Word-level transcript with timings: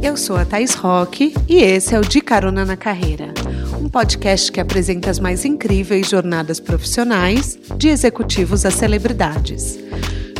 Eu 0.00 0.16
sou 0.16 0.36
a 0.36 0.44
Thais 0.44 0.74
Roque 0.74 1.34
e 1.48 1.56
esse 1.56 1.94
é 1.94 1.98
o 1.98 2.02
De 2.02 2.20
Carona 2.20 2.64
na 2.64 2.76
Carreira, 2.76 3.34
um 3.80 3.88
podcast 3.88 4.50
que 4.52 4.60
apresenta 4.60 5.10
as 5.10 5.18
mais 5.18 5.44
incríveis 5.44 6.08
jornadas 6.08 6.60
profissionais, 6.60 7.58
de 7.76 7.88
executivos 7.88 8.64
a 8.64 8.70
celebridades. 8.70 9.78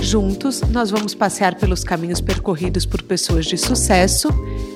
Juntos, 0.00 0.60
nós 0.62 0.90
vamos 0.90 1.14
passear 1.14 1.56
pelos 1.56 1.82
caminhos 1.82 2.20
percorridos 2.20 2.86
por 2.86 3.02
pessoas 3.02 3.46
de 3.46 3.58
sucesso 3.58 4.28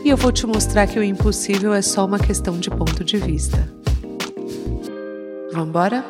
e 0.04 0.08
eu 0.10 0.16
vou 0.16 0.32
te 0.32 0.46
mostrar 0.46 0.86
que 0.88 0.98
o 0.98 1.04
impossível 1.04 1.72
é 1.72 1.80
só 1.80 2.04
uma 2.04 2.18
questão 2.18 2.58
de 2.58 2.68
ponto 2.68 3.04
de 3.04 3.18
vista. 3.18 3.72
Vamos 5.52 5.68
embora? 5.68 6.04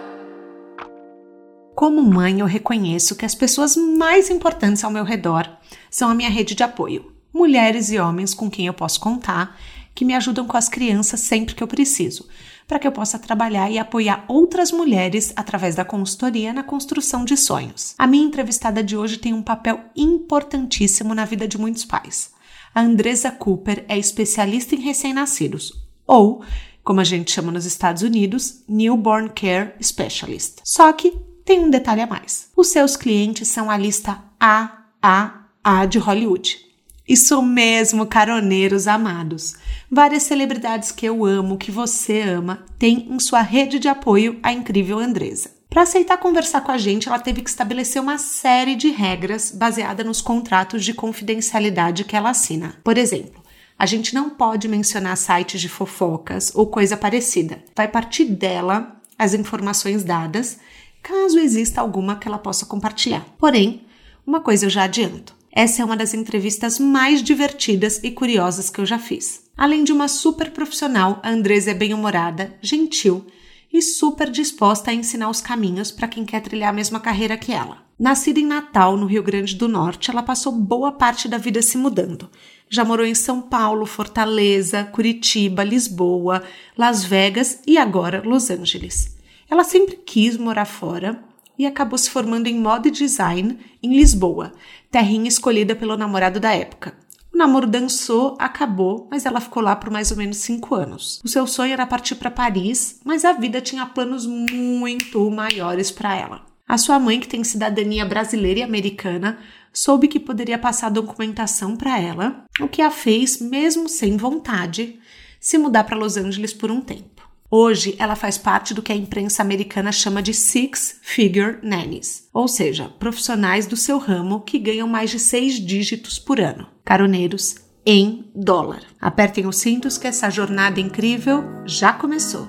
Como 1.75 2.03
mãe, 2.03 2.41
eu 2.41 2.47
reconheço 2.47 3.17
que 3.17 3.27
as 3.27 3.35
pessoas 3.35 3.77
mais 3.77 4.31
importantes 4.31 4.83
ao 4.83 4.91
meu 4.91 5.05
redor 5.05 5.49
são 5.91 6.09
a 6.09 6.15
minha 6.15 6.31
rede 6.31 6.55
de 6.55 6.63
apoio, 6.63 7.13
mulheres 7.33 7.91
e 7.91 7.99
homens 7.99 8.35
com 8.35 8.51
quem 8.51 8.67
eu 8.67 8.75
posso 8.75 9.01
contar, 9.01 9.59
que 9.95 10.05
me 10.05 10.15
ajudam 10.15 10.47
com 10.47 10.57
as 10.57 10.69
crianças 10.69 11.21
sempre 11.21 11.55
que 11.55 11.63
eu 11.63 11.69
preciso, 11.69 12.27
para 12.67 12.79
que 12.79 12.87
eu 12.87 12.93
possa 12.93 13.19
trabalhar 13.19 13.71
e 13.71 13.79
apoiar 13.79 14.25
outras 14.29 14.73
mulheres 14.73 15.33
através 15.37 15.75
da 15.75 15.85
consultoria 15.85 16.53
na 16.53 16.63
construção 16.63 17.25
de 17.25 17.37
sonhos. 17.37 17.95
A 17.99 18.07
minha 18.07 18.25
entrevistada 18.25 18.83
de 18.83 18.97
hoje 18.97 19.19
tem 19.19 19.35
um 19.35 19.43
papel 19.43 19.81
importantíssimo 19.97 21.15
na 21.15 21.25
vida 21.25 21.47
de 21.47 21.59
muitos 21.59 21.85
pais. 21.85 22.31
A 22.75 22.81
Andresa 22.81 23.31
Cooper 23.31 23.85
é 23.89 23.99
especialista 23.99 24.75
em 24.75 24.81
recém-nascidos, 24.81 25.73
ou, 26.07 26.43
como 26.83 27.01
a 27.01 27.05
gente 27.05 27.31
chama 27.31 27.53
nos 27.53 27.67
Estados 27.67 28.03
Unidos, 28.03 28.63
Newborn 28.67 29.29
Care 29.29 29.75
Specialist. 29.83 30.61
Só 30.65 30.91
que 30.93 31.11
tem 31.45 31.61
um 31.61 31.71
detalhe 31.71 32.01
a 32.01 32.07
mais. 32.07 32.49
Os 32.57 32.69
seus 32.69 32.97
clientes 32.97 33.49
são 33.49 33.71
a 33.71 33.77
lista 33.77 34.23
AAA 34.41 35.87
de 35.87 35.99
Hollywood. 35.99 36.72
Isso 37.09 37.43
mesmo, 37.43 38.07
caroneiros 38.07 38.87
amados. 38.87 39.55
Várias 39.91 40.23
celebridades 40.23 40.93
que 40.93 41.05
eu 41.05 41.25
amo, 41.25 41.59
que 41.59 41.71
você 41.71 42.21
ama, 42.21 42.65
têm 42.79 43.09
em 43.11 43.19
sua 43.19 43.43
rede 43.43 43.79
de 43.79 43.89
apoio 43.89 44.39
a 44.43 44.53
incrível 44.53 44.99
Andresa. 44.99 45.51
Para 45.69 45.83
aceitar 45.83 46.19
conversar 46.19 46.61
com 46.61 46.71
a 46.71 46.79
gente, 46.79 47.09
ela 47.09 47.19
teve 47.19 47.41
que 47.41 47.49
estabelecer 47.49 48.01
uma 48.01 48.19
série 48.19 48.75
de 48.75 48.91
regras 48.91 49.51
baseada 49.51 50.05
nos 50.05 50.21
contratos 50.21 50.85
de 50.85 50.93
confidencialidade 50.93 52.05
que 52.05 52.15
ela 52.15 52.31
assina. 52.31 52.77
Por 52.85 52.99
exemplo, 52.99 53.43
a 53.79 53.87
gente 53.87 54.15
não 54.15 54.31
pode 54.31 54.69
mencionar 54.69 55.17
sites 55.17 55.61
de 55.61 55.69
fofocas 55.69 56.53
ou 56.55 56.67
coisa 56.67 56.97
parecida. 56.97 57.65
Vai 57.75 57.89
partir 57.89 58.27
dela 58.27 59.01
as 59.19 59.35
informações 59.35 60.05
dadas, 60.05 60.59
caso 61.03 61.39
exista 61.39 61.81
alguma 61.81 62.17
que 62.17 62.29
ela 62.29 62.39
possa 62.39 62.67
compartilhar. 62.67 63.25
Porém, 63.39 63.87
uma 64.27 64.41
coisa 64.41 64.67
eu 64.67 64.71
já 64.71 64.85
adianto. 64.85 65.35
Essa 65.55 65.83
é 65.83 65.85
uma 65.85 65.99
das 65.99 66.15
entrevistas 66.15 66.79
mais 66.79 67.23
divertidas 67.23 68.01
e 68.03 68.11
curiosas 68.11 68.71
que 68.71 68.81
eu 68.81 68.87
já 68.87 68.99
fiz. 68.99 69.43
Além 69.55 69.85
de 69.85 69.93
uma 69.93 70.09
super 70.09 70.51
profissional, 70.51 71.21
a 71.23 71.29
Andresa 71.29 71.73
é 71.73 71.75
bem-humorada, 71.75 72.57
gentil 72.63 73.27
e 73.71 73.83
super 73.83 74.31
disposta 74.31 74.91
a 74.91 74.95
ensinar 74.95 75.29
os 75.29 75.43
caminhos 75.43 75.91
para 75.91 76.09
quem 76.09 76.25
quer 76.25 76.41
trilhar 76.41 76.71
a 76.71 76.73
mesma 76.73 76.99
carreira 76.99 77.37
que 77.37 77.53
ela. 77.53 77.83
Nascida 77.99 78.41
em 78.41 78.47
Natal, 78.47 78.97
no 78.97 79.05
Rio 79.05 79.23
Grande 79.23 79.55
do 79.55 79.69
Norte, 79.69 80.11
ela 80.11 80.23
passou 80.23 80.53
boa 80.53 80.91
parte 80.91 81.29
da 81.29 81.37
vida 81.37 81.61
se 81.61 81.77
mudando. 81.77 82.31
Já 82.71 82.83
morou 82.83 83.05
em 83.05 83.15
São 83.15 83.43
Paulo, 83.43 83.85
Fortaleza, 83.85 84.85
Curitiba, 84.85 85.63
Lisboa, 85.63 86.43
Las 86.77 87.05
Vegas 87.05 87.61
e 87.67 87.77
agora 87.77 88.23
Los 88.25 88.51
Angeles. 88.51 89.19
Ela 89.51 89.65
sempre 89.65 89.97
quis 89.97 90.39
morar 90.39 90.65
fora 90.65 91.23
e 91.59 91.67
acabou 91.67 91.99
se 91.99 92.11
formando 92.11 92.47
em 92.47 92.59
moda 92.59 92.89
e 92.89 92.91
design 92.91 93.59
em 93.83 93.95
Lisboa, 93.95 94.53
terrinha 94.91 95.29
escolhida 95.29 95.75
pelo 95.75 95.97
namorado 95.97 96.41
da 96.41 96.53
época. 96.53 96.95
O 97.33 97.39
namoro 97.39 97.67
dançou, 97.67 98.37
acabou, 98.39 99.09
mas 99.11 99.25
ela 99.25 99.41
ficou 99.41 99.63
lá 99.63 99.75
por 99.75 99.91
mais 99.91 100.11
ou 100.11 100.17
menos 100.17 100.37
cinco 100.37 100.75
anos. 100.75 101.21
O 101.25 101.29
seu 101.29 101.47
sonho 101.47 101.73
era 101.73 101.87
partir 101.87 102.15
para 102.17 102.31
Paris, 102.31 103.01
mas 103.05 103.25
a 103.25 103.33
vida 103.33 103.61
tinha 103.61 103.87
planos 103.87 104.27
muito 104.27 105.31
maiores 105.31 105.91
para 105.91 106.15
ela. 106.15 106.45
A 106.69 106.79
sua 106.79 106.99
mãe, 106.99 107.21
que 107.21 107.29
tem 107.29 107.43
cidadania 107.43 108.05
brasileira 108.05 108.61
e 108.61 108.63
americana, 108.63 109.39
soube 109.73 110.09
que 110.09 110.21
poderia 110.21 110.59
passar 110.59 110.91
documentação 110.91 111.77
para 111.77 111.99
ela, 111.99 112.45
o 112.61 112.69
que 112.69 112.83
a 112.83 112.91
fez, 112.91 113.41
mesmo 113.41 113.89
sem 113.89 114.17
vontade, 114.17 114.99
se 115.41 115.59
mudar 115.59 115.85
para 115.85 115.97
Los 115.97 116.17
Angeles 116.17 116.55
por 116.55 116.71
um 116.71 116.81
tempo. 116.81 117.12
Hoje, 117.55 117.95
ela 117.99 118.17
faz 118.17 118.39
parte 118.39 118.73
do 118.73 118.81
que 118.81 118.91
a 118.91 118.97
imprensa 118.97 119.43
americana 119.43 119.93
chama 119.93 120.23
de 120.23 120.33
Six 120.33 121.01
Figure 121.03 121.59
Nannies, 121.63 122.27
ou 122.33 122.49
seja, 122.49 122.89
profissionais 122.99 123.67
do 123.67 123.77
seu 123.77 123.99
ramo 123.99 124.41
que 124.41 124.59
ganham 124.59 124.89
mais 124.89 125.11
de 125.11 125.19
seis 125.19 125.61
dígitos 125.61 126.19
por 126.19 126.41
ano. 126.41 126.67
Caroneiros 126.83 127.57
em 127.85 128.25
dólar. 128.35 128.81
Apertem 128.99 129.47
os 129.47 129.59
cintos 129.59 129.99
que 129.99 130.07
essa 130.07 130.31
jornada 130.31 130.81
incrível 130.81 131.45
já 131.67 131.93
começou. 131.93 132.49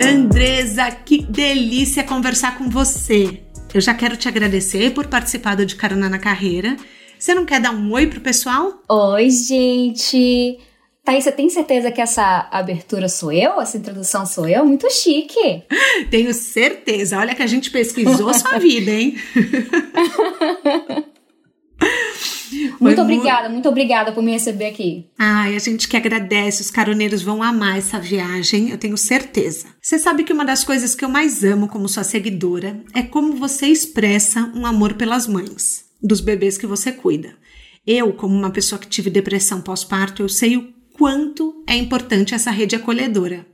Andresa, 0.00 0.88
que 0.92 1.20
delícia 1.20 2.04
conversar 2.04 2.56
com 2.56 2.70
você! 2.70 3.42
Eu 3.74 3.80
já 3.80 3.92
quero 3.92 4.16
te 4.16 4.28
agradecer 4.28 4.94
por 4.94 5.08
participar 5.08 5.56
do 5.56 5.66
De 5.66 5.74
Carona 5.74 6.08
na 6.08 6.20
Carreira 6.20 6.76
você 7.18 7.34
não 7.34 7.44
quer 7.44 7.60
dar 7.60 7.72
um 7.72 7.92
oi 7.92 8.06
pro 8.06 8.20
pessoal? 8.20 8.80
Oi, 8.88 9.30
gente! 9.30 10.58
Thaís, 11.04 11.24
você 11.24 11.32
tem 11.32 11.48
certeza 11.48 11.90
que 11.90 12.02
essa 12.02 12.48
abertura 12.50 13.08
sou 13.08 13.32
eu? 13.32 13.60
Essa 13.60 13.78
introdução 13.78 14.26
sou 14.26 14.46
eu? 14.46 14.64
Muito 14.64 14.90
chique! 14.90 15.62
Tenho 16.10 16.34
certeza. 16.34 17.18
Olha 17.18 17.34
que 17.34 17.42
a 17.42 17.46
gente 17.46 17.70
pesquisou 17.70 18.32
sua 18.34 18.58
vida, 18.58 18.90
hein? 18.90 19.16
muito 22.78 23.00
obrigada, 23.00 23.48
muito 23.48 23.68
obrigada 23.68 24.12
por 24.12 24.22
me 24.22 24.32
receber 24.32 24.66
aqui. 24.66 25.06
Ai, 25.18 25.56
a 25.56 25.58
gente 25.58 25.88
que 25.88 25.96
agradece, 25.96 26.60
os 26.60 26.70
caroneiros 26.70 27.22
vão 27.22 27.42
amar 27.42 27.78
essa 27.78 27.98
viagem, 27.98 28.68
eu 28.68 28.76
tenho 28.76 28.98
certeza. 28.98 29.66
Você 29.80 29.98
sabe 29.98 30.24
que 30.24 30.32
uma 30.32 30.44
das 30.44 30.62
coisas 30.62 30.94
que 30.94 31.04
eu 31.04 31.08
mais 31.08 31.42
amo 31.42 31.68
como 31.68 31.88
sua 31.88 32.04
seguidora 32.04 32.82
é 32.94 33.02
como 33.02 33.34
você 33.34 33.66
expressa 33.66 34.52
um 34.54 34.66
amor 34.66 34.92
pelas 34.92 35.26
mães 35.26 35.87
dos 36.02 36.20
bebês 36.20 36.56
que 36.56 36.66
você 36.66 36.92
cuida. 36.92 37.36
Eu, 37.86 38.12
como 38.12 38.34
uma 38.34 38.50
pessoa 38.50 38.78
que 38.78 38.86
tive 38.86 39.08
depressão 39.08 39.60
pós-parto, 39.60 40.22
eu 40.22 40.28
sei 40.28 40.56
o 40.56 40.72
quanto 40.96 41.64
é 41.66 41.76
importante 41.76 42.34
essa 42.34 42.50
rede 42.50 42.76
acolhedora. 42.76 43.46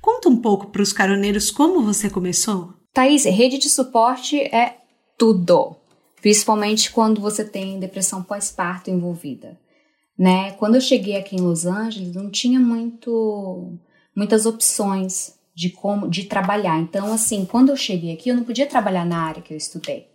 Conta 0.00 0.28
um 0.28 0.36
pouco 0.36 0.66
para 0.66 0.82
os 0.82 0.92
caroneiros 0.92 1.50
como 1.50 1.82
você 1.82 2.10
começou. 2.10 2.74
Thaís, 2.92 3.24
rede 3.24 3.58
de 3.58 3.68
suporte 3.68 4.40
é 4.40 4.78
tudo, 5.16 5.76
principalmente 6.20 6.90
quando 6.90 7.20
você 7.20 7.44
tem 7.44 7.78
depressão 7.78 8.22
pós-parto 8.22 8.90
envolvida. 8.90 9.58
Né? 10.18 10.52
Quando 10.52 10.74
eu 10.74 10.80
cheguei 10.80 11.16
aqui 11.16 11.36
em 11.36 11.40
Los 11.40 11.64
Angeles, 11.64 12.14
não 12.14 12.30
tinha 12.30 12.60
muito, 12.60 13.78
muitas 14.14 14.44
opções 14.44 15.38
de 15.54 15.70
como 15.70 16.08
de 16.08 16.24
trabalhar. 16.24 16.78
Então, 16.80 17.12
assim, 17.12 17.46
quando 17.46 17.70
eu 17.70 17.76
cheguei 17.76 18.12
aqui, 18.12 18.28
eu 18.28 18.36
não 18.36 18.44
podia 18.44 18.66
trabalhar 18.66 19.06
na 19.06 19.22
área 19.22 19.42
que 19.42 19.54
eu 19.54 19.56
estudei. 19.56 20.09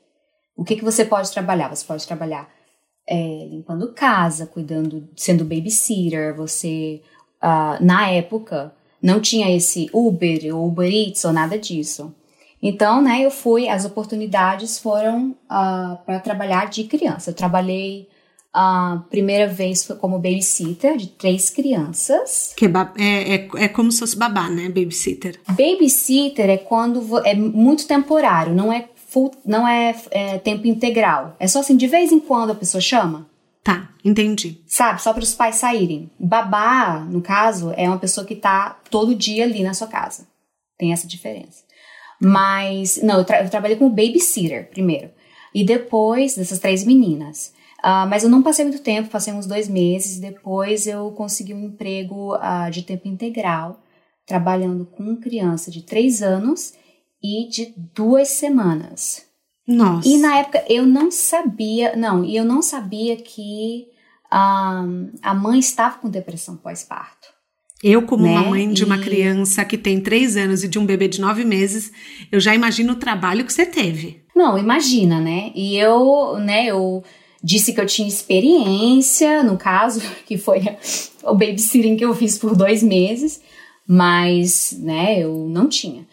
O 0.56 0.64
que, 0.64 0.76
que 0.76 0.84
você 0.84 1.04
pode 1.04 1.32
trabalhar? 1.32 1.74
Você 1.74 1.86
pode 1.86 2.06
trabalhar 2.08 2.50
é, 3.08 3.48
limpando 3.50 3.94
casa, 3.94 4.46
cuidando, 4.46 5.08
sendo 5.16 5.44
babysitter. 5.44 6.36
Você, 6.36 7.02
uh, 7.44 7.84
na 7.84 8.10
época, 8.10 8.74
não 9.02 9.20
tinha 9.20 9.56
esse 9.56 9.90
Uber 9.94 10.56
ou 10.56 10.68
Uber 10.68 10.92
Eats 10.92 11.24
ou 11.26 11.34
nada 11.34 11.58
disso. 11.58 12.14
Então, 12.62 13.02
né, 13.02 13.24
eu 13.24 13.30
fui, 13.30 13.70
as 13.70 13.86
oportunidades 13.86 14.80
foram 14.80 15.30
uh, 15.30 15.36
ah, 15.50 16.00
para 16.04 16.20
trabalhar 16.20 16.68
de 16.68 16.86
criança. 16.86 17.30
Eu 17.30 17.36
trabalhei 17.36 18.08
a 18.52 18.96
uh, 18.96 19.10
primeira 19.10 19.46
vez 19.46 19.86
como 20.00 20.18
babysitter 20.18 20.98
de 20.98 21.08
três 21.08 21.52
crianças. 21.52 22.54
Que 22.58 22.66
é, 22.66 23.36
é, 23.36 23.50
é, 23.58 23.68
como 23.68 23.92
se 23.92 24.00
fosse 24.00 24.18
babá, 24.18 24.50
né? 24.50 24.70
Babysitter. 24.70 25.40
Babysitter 25.48 26.50
é 26.50 26.58
quando 26.58 27.20
é 27.26 27.36
muito 27.36 27.86
temporário, 27.86 28.56
não 28.56 28.74
é 28.74 28.88
full, 29.16 29.32
não 29.46 29.66
é, 29.66 29.96
é 30.12 30.38
tempo 30.38 30.68
integral. 30.68 31.38
É 31.40 31.48
só 31.48 31.62
assim, 31.62 31.78
de 31.78 31.88
vez 31.88 32.12
em 32.12 32.20
quando 32.20 32.52
a 32.52 32.56
pessoa 32.56 32.82
chama. 32.82 33.30
Tá, 33.64 33.90
entendi. 34.04 34.62
Sabe, 34.68 35.02
só 35.02 35.14
para 35.14 35.24
os 35.24 35.34
pais 35.34 35.56
saírem. 35.56 36.12
Babá, 36.20 37.00
no 37.00 37.22
caso, 37.22 37.74
é 37.78 37.88
uma 37.88 37.98
pessoa 37.98 38.28
que 38.28 38.36
tá 38.36 38.78
todo 38.92 39.16
dia 39.16 39.46
ali 39.46 39.64
na 39.64 39.74
sua 39.74 39.88
casa. 39.88 40.28
Tem 40.78 40.92
essa 40.92 41.08
diferença. 41.08 41.64
Mas, 42.22 43.02
não, 43.02 43.20
eu, 43.20 43.26
tra 43.26 43.42
eu 43.42 43.50
trabalhei 43.50 43.78
como 43.78 43.90
babysitter 43.90 44.70
primeiro. 44.70 45.10
E 45.54 45.64
depois 45.64 46.36
dessas 46.36 46.60
três 46.60 46.84
meninas. 46.84 47.54
Uh, 47.80 48.06
mas 48.10 48.24
eu 48.24 48.30
não 48.30 48.44
passei 48.44 48.66
muito 48.66 48.82
tempo, 48.82 49.10
passei 49.10 49.34
uns 49.34 49.48
dois 49.48 49.70
meses. 49.70 50.20
Depois 50.20 50.86
eu 50.88 51.10
consegui 51.12 51.54
um 51.54 51.64
emprego 51.64 52.36
uh, 52.36 52.70
de 52.70 52.82
tempo 52.84 53.08
integral, 53.08 53.80
trabalhando 54.26 54.86
com 54.86 55.16
criança 55.16 55.72
de 55.72 55.82
três 55.82 56.22
anos 56.22 56.74
e 57.24 57.50
de 57.50 57.74
duas 57.94 58.30
semanas. 58.30 59.26
Nossa. 59.68 60.08
E 60.08 60.18
na 60.18 60.38
época 60.38 60.64
eu 60.70 60.86
não 60.86 61.10
sabia, 61.10 61.96
não, 61.96 62.24
e 62.24 62.36
eu 62.36 62.46
não 62.46 62.62
sabia 62.62 63.16
que 63.16 63.88
um, 64.32 65.12
a 65.22 65.34
mãe 65.34 65.60
estava 65.60 65.98
com 65.98 66.10
depressão 66.10 66.56
pós-parto. 66.56 67.36
Eu, 67.84 68.04
como 68.04 68.24
né? 68.24 68.32
uma 68.32 68.50
mãe 68.50 68.72
de 68.72 68.84
uma 68.84 68.98
e... 68.98 69.02
criança 69.02 69.66
que 69.66 69.78
tem 69.78 70.00
três 70.00 70.38
anos 70.38 70.64
e 70.64 70.68
de 70.68 70.80
um 70.80 70.86
bebê 70.86 71.08
de 71.08 71.20
nove 71.20 71.44
meses, 71.44 71.92
eu 72.32 72.40
já 72.40 72.56
imagino 72.56 72.94
o 72.94 72.98
trabalho 72.98 73.46
que 73.46 73.54
você 73.54 73.66
teve. 73.66 74.24
Não, 74.36 74.58
imagina, 74.58 75.20
né? 75.20 75.52
E 75.54 75.78
eu, 75.78 76.38
né, 76.40 76.66
eu 76.66 77.04
disse 77.44 77.74
que 77.74 77.80
eu 77.80 77.86
tinha 77.86 78.08
experiência, 78.08 79.44
no 79.44 79.58
caso, 79.58 80.02
que 80.26 80.38
foi 80.38 80.62
o 81.24 81.36
babysitting 81.36 81.96
que 81.96 82.06
eu 82.06 82.16
fiz 82.16 82.38
por 82.38 82.56
dois 82.56 82.82
meses, 82.82 83.42
mas, 83.88 84.76
né, 84.80 85.20
eu 85.20 85.48
não 85.50 85.70
tinha. 85.70 86.08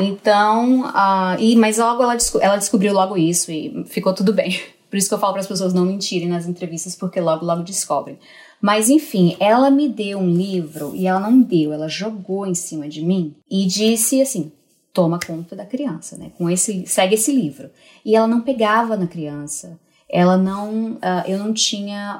Então, 0.00 0.82
uh, 0.82 1.40
e, 1.40 1.56
mas 1.56 1.76
logo 1.76 2.00
ela, 2.00 2.16
ela 2.40 2.56
descobriu 2.56 2.94
logo 2.94 3.16
isso 3.16 3.50
e 3.50 3.84
ficou 3.86 4.14
tudo 4.14 4.32
bem. 4.32 4.56
Por 4.88 4.96
isso 4.96 5.08
que 5.08 5.14
eu 5.14 5.18
falo 5.18 5.32
para 5.32 5.40
as 5.40 5.48
pessoas 5.48 5.74
não 5.74 5.84
mentirem 5.84 6.28
nas 6.28 6.46
entrevistas, 6.46 6.94
porque 6.94 7.20
logo, 7.20 7.44
logo 7.44 7.64
descobrem. 7.64 8.16
Mas 8.62 8.88
enfim, 8.88 9.36
ela 9.40 9.70
me 9.70 9.88
deu 9.88 10.18
um 10.18 10.32
livro 10.32 10.92
e 10.94 11.06
ela 11.06 11.18
não 11.18 11.42
deu, 11.42 11.72
ela 11.72 11.88
jogou 11.88 12.46
em 12.46 12.54
cima 12.54 12.88
de 12.88 13.04
mim 13.04 13.34
e 13.50 13.66
disse 13.66 14.22
assim: 14.22 14.52
toma 14.94 15.18
conta 15.18 15.56
da 15.56 15.66
criança, 15.66 16.16
né? 16.16 16.30
Com 16.38 16.48
esse, 16.48 16.86
segue 16.86 17.16
esse 17.16 17.32
livro. 17.32 17.68
E 18.04 18.14
ela 18.14 18.28
não 18.28 18.40
pegava 18.40 18.96
na 18.96 19.06
criança. 19.06 19.78
Ela 20.08 20.36
não, 20.36 20.92
uh, 20.92 21.24
eu 21.26 21.38
não 21.38 21.52
tinha, 21.52 22.18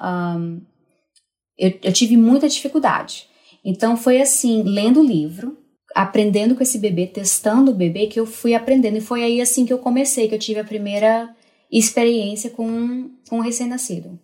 eu, 1.56 1.78
eu 1.82 1.92
tive 1.92 2.16
muita 2.16 2.48
dificuldade. 2.48 3.26
Então 3.64 3.96
foi 3.96 4.20
assim, 4.20 4.62
lendo 4.62 5.00
o 5.00 5.04
livro, 5.04 5.56
aprendendo 5.98 6.54
com 6.54 6.62
esse 6.62 6.78
bebê, 6.78 7.08
testando 7.08 7.72
o 7.72 7.74
bebê, 7.74 8.06
que 8.06 8.20
eu 8.20 8.24
fui 8.24 8.54
aprendendo. 8.54 8.98
E 8.98 9.00
foi 9.00 9.24
aí 9.24 9.40
assim 9.40 9.66
que 9.66 9.72
eu 9.72 9.78
comecei, 9.78 10.28
que 10.28 10.34
eu 10.34 10.38
tive 10.38 10.60
a 10.60 10.64
primeira 10.64 11.28
experiência 11.70 12.50
com, 12.50 13.10
com 13.28 13.38
um 13.38 13.42
recém-nascido. 13.42 14.16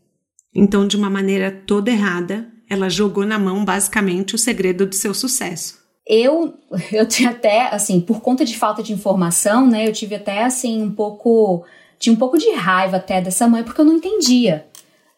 Então, 0.54 0.86
de 0.86 0.96
uma 0.96 1.10
maneira 1.10 1.50
toda 1.50 1.90
errada, 1.90 2.48
ela 2.70 2.88
jogou 2.88 3.26
na 3.26 3.40
mão 3.40 3.64
basicamente 3.64 4.36
o 4.36 4.38
segredo 4.38 4.86
do 4.86 4.94
seu 4.94 5.12
sucesso. 5.12 5.82
Eu, 6.06 6.54
eu 6.92 7.08
tinha 7.08 7.30
até, 7.30 7.66
assim, 7.74 8.00
por 8.00 8.20
conta 8.20 8.44
de 8.44 8.56
falta 8.56 8.80
de 8.80 8.92
informação, 8.92 9.66
né, 9.66 9.88
eu 9.88 9.92
tive 9.92 10.14
até, 10.14 10.44
assim, 10.44 10.80
um 10.80 10.92
pouco, 10.92 11.64
tinha 11.98 12.12
um 12.12 12.18
pouco 12.18 12.38
de 12.38 12.52
raiva 12.52 12.98
até 12.98 13.20
dessa 13.20 13.48
mãe, 13.48 13.64
porque 13.64 13.80
eu 13.80 13.84
não 13.84 13.94
entendia, 13.94 14.64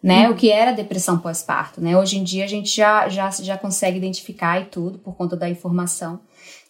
né, 0.03 0.27
hum. 0.27 0.33
o 0.33 0.35
que 0.35 0.51
era 0.51 0.73
depressão 0.73 1.19
pós-parto, 1.19 1.83
né, 1.83 1.99
hoje 1.99 2.17
em 2.17 2.25
dia 2.25 2.45
a 2.45 2.49
gente 2.49 2.75
já, 2.75 3.09
já, 3.11 3.31
já 3.31 3.59
consegue 3.59 3.99
identificar 3.99 4.59
e 4.61 4.65
tudo, 4.65 4.99
por 4.99 5.15
conta 5.17 5.37
da 5.37 5.51
informação, 5.51 6.21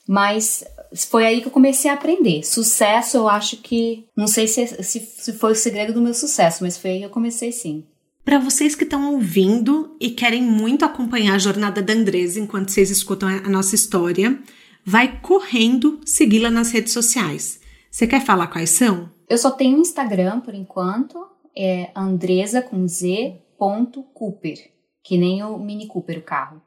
mas 0.06 0.64
foi 1.10 1.26
aí 1.26 1.40
que 1.40 1.48
eu 1.48 1.52
comecei 1.52 1.90
a 1.90 1.94
aprender. 1.94 2.42
Sucesso, 2.44 3.16
eu 3.16 3.28
acho 3.28 3.56
que, 3.58 4.06
não 4.16 4.26
sei 4.26 4.46
se, 4.46 4.66
se, 4.82 5.00
se 5.00 5.32
foi 5.32 5.52
o 5.52 5.56
segredo 5.56 5.92
do 5.92 6.00
meu 6.00 6.14
sucesso, 6.14 6.62
mas 6.62 6.76
foi 6.76 6.90
aí 6.90 6.98
que 7.00 7.04
eu 7.06 7.10
comecei 7.10 7.52
sim. 7.52 7.84
Para 8.24 8.38
vocês 8.38 8.74
que 8.74 8.84
estão 8.84 9.12
ouvindo 9.12 9.96
e 10.00 10.10
querem 10.10 10.42
muito 10.42 10.84
acompanhar 10.84 11.34
a 11.34 11.38
jornada 11.38 11.80
da 11.80 11.92
Andresa 11.92 12.40
enquanto 12.40 12.70
vocês 12.70 12.90
escutam 12.90 13.28
a 13.28 13.48
nossa 13.48 13.74
história, 13.74 14.38
vai 14.84 15.20
correndo 15.20 16.00
segui-la 16.04 16.50
nas 16.50 16.70
redes 16.70 16.92
sociais. 16.92 17.60
Você 17.90 18.06
quer 18.06 18.24
falar 18.24 18.48
quais 18.48 18.70
são? 18.70 19.10
Eu 19.28 19.38
só 19.38 19.50
tenho 19.50 19.78
Instagram 19.78 20.40
por 20.40 20.54
enquanto, 20.54 21.24
é 21.56 21.90
Andresa 21.94 22.60
com 22.60 22.86
Z 22.86 23.40
ponto 23.58 24.02
Cooper, 24.14 24.58
que 25.02 25.16
nem 25.16 25.42
o 25.42 25.58
Mini 25.58 25.86
Cooper 25.86 26.18
o 26.18 26.22
carro. 26.22 26.62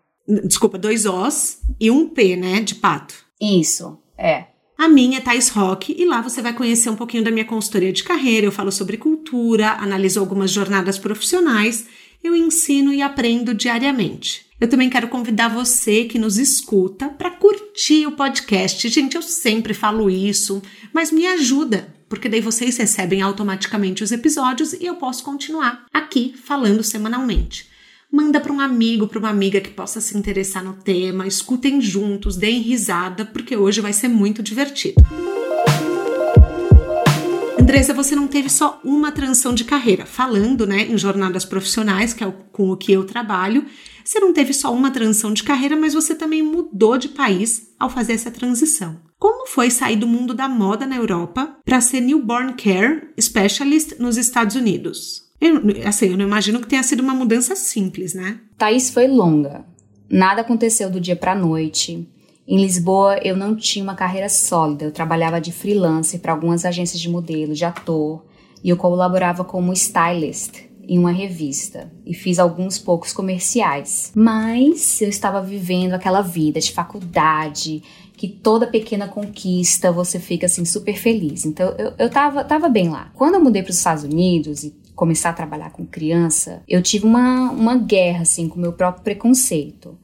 Desculpa, 0.45 0.77
dois 0.77 1.06
Os 1.06 1.59
e 1.80 1.91
um 1.91 2.09
P, 2.09 2.36
né, 2.36 2.62
de 2.62 2.75
pato. 2.75 3.28
Isso, 3.39 3.97
é. 4.18 4.47
A 4.77 4.88
minha 4.88 5.18
é 5.18 5.21
Thais 5.21 5.50
Rock 5.50 5.94
e 5.97 6.06
lá 6.06 6.21
você 6.21 6.41
vai 6.41 6.53
conhecer 6.53 6.89
um 6.89 6.95
pouquinho 6.95 7.24
da 7.24 7.31
minha 7.31 7.44
consultoria 7.44 7.91
de 7.91 8.03
carreira. 8.03 8.47
Eu 8.47 8.51
falo 8.51 8.71
sobre 8.71 8.95
cultura, 8.95 9.71
analiso 9.74 10.19
algumas 10.21 10.51
jornadas 10.51 10.97
profissionais, 10.97 11.86
eu 12.24 12.36
ensino 12.36 12.94
e 12.94 13.01
aprendo 13.01 13.53
diariamente. 13.53 14.45
Eu 14.59 14.69
também 14.69 14.89
quero 14.89 15.07
convidar 15.07 15.50
você 15.50 16.06
que 16.06 16.19
nos 16.19 16.38
escuta 16.38 17.09
para 17.09 17.31
curtir 17.31 18.07
o 18.07 18.13
podcast. 18.13 18.88
Gente, 18.88 19.15
eu 19.15 19.21
sempre 19.21 19.74
falo 19.74 20.09
isso, 20.09 20.62
mas 20.94 21.12
me 21.12 21.27
ajuda, 21.27 21.94
porque 22.07 22.30
daí 22.30 22.41
vocês 22.41 22.77
recebem 22.77 23.21
automaticamente 23.21 24.03
os 24.03 24.13
episódios 24.13 24.74
e 24.74 24.86
eu 24.86 24.95
posso 24.95 25.24
continuar 25.24 25.86
aqui 25.94 26.33
falando 26.41 26.83
semanalmente 26.83 27.69
manda 28.11 28.39
para 28.39 28.51
um 28.51 28.59
amigo, 28.59 29.07
para 29.07 29.19
uma 29.19 29.29
amiga 29.29 29.61
que 29.61 29.69
possa 29.69 30.01
se 30.01 30.17
interessar 30.17 30.63
no 30.63 30.73
tema, 30.73 31.27
escutem 31.27 31.79
juntos, 31.79 32.35
deem 32.35 32.61
risada, 32.61 33.23
porque 33.25 33.56
hoje 33.56 33.81
vai 33.81 33.94
ser 33.94 34.07
muito 34.07 34.41
divertido. 34.41 35.01
Andresa, 37.59 37.94
você 37.94 38.15
não 38.15 38.27
teve 38.27 38.50
só 38.50 38.81
uma 38.83 39.11
transição 39.11 39.53
de 39.53 39.63
carreira. 39.63 40.03
Falando 40.03 40.65
né, 40.65 40.88
em 40.88 40.97
jornadas 40.97 41.45
profissionais, 41.45 42.13
que 42.13 42.23
é 42.23 42.33
com 42.51 42.71
o 42.71 42.75
que 42.75 42.91
eu 42.91 43.03
trabalho, 43.03 43.63
você 44.03 44.19
não 44.19 44.33
teve 44.33 44.53
só 44.53 44.73
uma 44.73 44.89
transição 44.89 45.31
de 45.31 45.44
carreira, 45.44 45.75
mas 45.75 45.94
você 45.94 46.15
também 46.15 46.41
mudou 46.41 46.97
de 46.97 47.09
país 47.09 47.69
ao 47.79 47.88
fazer 47.88 48.13
essa 48.13 48.31
transição. 48.31 49.00
Como 49.19 49.45
foi 49.45 49.69
sair 49.69 49.97
do 49.97 50.07
mundo 50.07 50.33
da 50.33 50.50
moda 50.50 50.88
na 50.88 50.95
Europa 50.95 51.57
para 51.63 51.79
ser 51.79 52.01
newborn 52.01 52.53
care 52.53 53.09
specialist 53.19 54.00
nos 54.00 54.17
Estados 54.17 54.55
Unidos? 54.55 55.28
Eu, 55.39 55.62
assim, 55.88 56.07
eu 56.07 56.18
não 56.18 56.25
imagino 56.25 56.59
que 56.59 56.68
tenha 56.68 56.83
sido 56.83 57.01
uma 57.01 57.13
mudança 57.13 57.56
simples, 57.56 58.13
né? 58.13 58.39
Thaís 58.57 58.89
foi 58.89 59.07
longa. 59.07 59.65
Nada 60.09 60.41
aconteceu 60.41 60.89
do 60.89 61.00
dia 61.00 61.15
para 61.15 61.36
noite. 61.36 62.07
Em 62.47 62.59
Lisboa, 62.59 63.19
eu 63.24 63.38
não 63.38 63.56
tinha 63.56 63.83
uma 63.83 63.95
carreira 63.95 64.27
sólida. 64.27 64.86
Eu 64.86 64.91
trabalhava 64.91 65.39
de 65.39 65.51
freelancer 65.51 66.19
para 66.19 66.33
algumas 66.33 66.65
agências 66.65 67.00
de 67.00 67.07
modelo, 67.07 67.53
de 67.53 67.63
ator, 67.63 68.25
e 68.63 68.69
eu 68.69 68.75
colaborava 68.75 69.44
como 69.44 69.71
stylist 69.71 70.69
em 70.89 70.97
uma 70.97 71.12
revista 71.12 71.91
e 72.03 72.15
fiz 72.15 72.39
alguns 72.39 72.80
poucos 72.80 73.13
comerciais. 73.13 74.12
Mas 74.15 75.00
eu 75.00 75.07
estava 75.07 75.39
vivendo 75.39 75.94
aquela 75.94 76.21
vida 76.21 76.59
de 76.59 76.71
faculdade, 76.71 77.83
que 78.18 78.27
toda 78.27 78.65
pequena 78.65 79.07
conquista 79.07 79.91
você 79.91 80.19
fica 80.19 80.47
assim 80.47 80.65
super 80.65 80.97
feliz. 80.97 81.45
Então 81.45 81.75
eu, 81.77 81.94
eu 81.97 82.09
tava, 82.09 82.44
tava 82.44 82.68
bem 82.68 82.89
lá. 82.89 83.12
Quando 83.13 83.36
eu 83.36 83.44
mudei 83.44 83.62
para 83.62 83.69
os 83.69 83.77
Estados 83.77 84.03
Unidos 84.03 84.63
e 84.63 84.71
começar 85.00 85.30
a 85.30 85.34
trabalhar 85.34 85.69
com 85.69 85.86
criança, 85.86 86.62
eu 86.68 86.84
tive 86.84 87.06
uma, 87.06 87.51
uma 87.51 87.78
guerra, 87.78 88.24
assim, 88.24 88.50
com 88.50 88.57
o 88.57 88.60
meu 88.60 88.74
próprio 88.74 89.01
preconceito. 89.01 89.98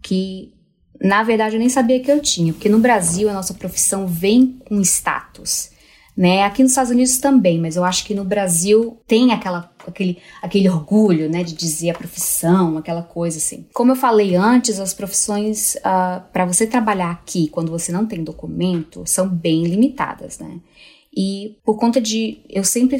Que, 0.00 0.54
na 1.02 1.24
verdade, 1.24 1.56
eu 1.56 1.58
nem 1.58 1.68
sabia 1.68 1.98
que 1.98 2.12
eu 2.12 2.22
tinha, 2.22 2.52
porque 2.52 2.68
no 2.68 2.78
Brasil 2.78 3.28
a 3.28 3.32
nossa 3.32 3.54
profissão 3.54 4.06
vem 4.06 4.56
com 4.64 4.80
status. 4.82 5.70
Né? 6.16 6.44
Aqui 6.44 6.62
nos 6.62 6.70
Estados 6.70 6.92
Unidos 6.92 7.18
também, 7.18 7.58
mas 7.60 7.74
eu 7.74 7.82
acho 7.82 8.04
que 8.04 8.14
no 8.14 8.24
Brasil 8.24 9.02
tem 9.04 9.32
aquela, 9.32 9.68
aquele, 9.84 10.16
aquele 10.40 10.68
orgulho, 10.68 11.28
né, 11.28 11.42
de 11.42 11.52
dizer 11.52 11.90
a 11.90 11.94
profissão, 11.94 12.78
aquela 12.78 13.02
coisa 13.02 13.38
assim. 13.38 13.66
Como 13.74 13.90
eu 13.90 13.96
falei 13.96 14.36
antes, 14.36 14.78
as 14.78 14.94
profissões 14.94 15.74
uh, 15.74 15.80
ah, 15.84 16.24
para 16.32 16.46
você 16.46 16.68
trabalhar 16.68 17.10
aqui, 17.10 17.48
quando 17.48 17.70
você 17.70 17.90
não 17.90 18.06
tem 18.06 18.22
documento, 18.22 19.02
são 19.06 19.28
bem 19.28 19.64
limitadas, 19.64 20.38
né? 20.38 20.60
E 21.16 21.56
por 21.64 21.78
conta 21.78 22.00
de. 22.00 22.38
Eu 22.48 22.62
sempre, 22.62 22.98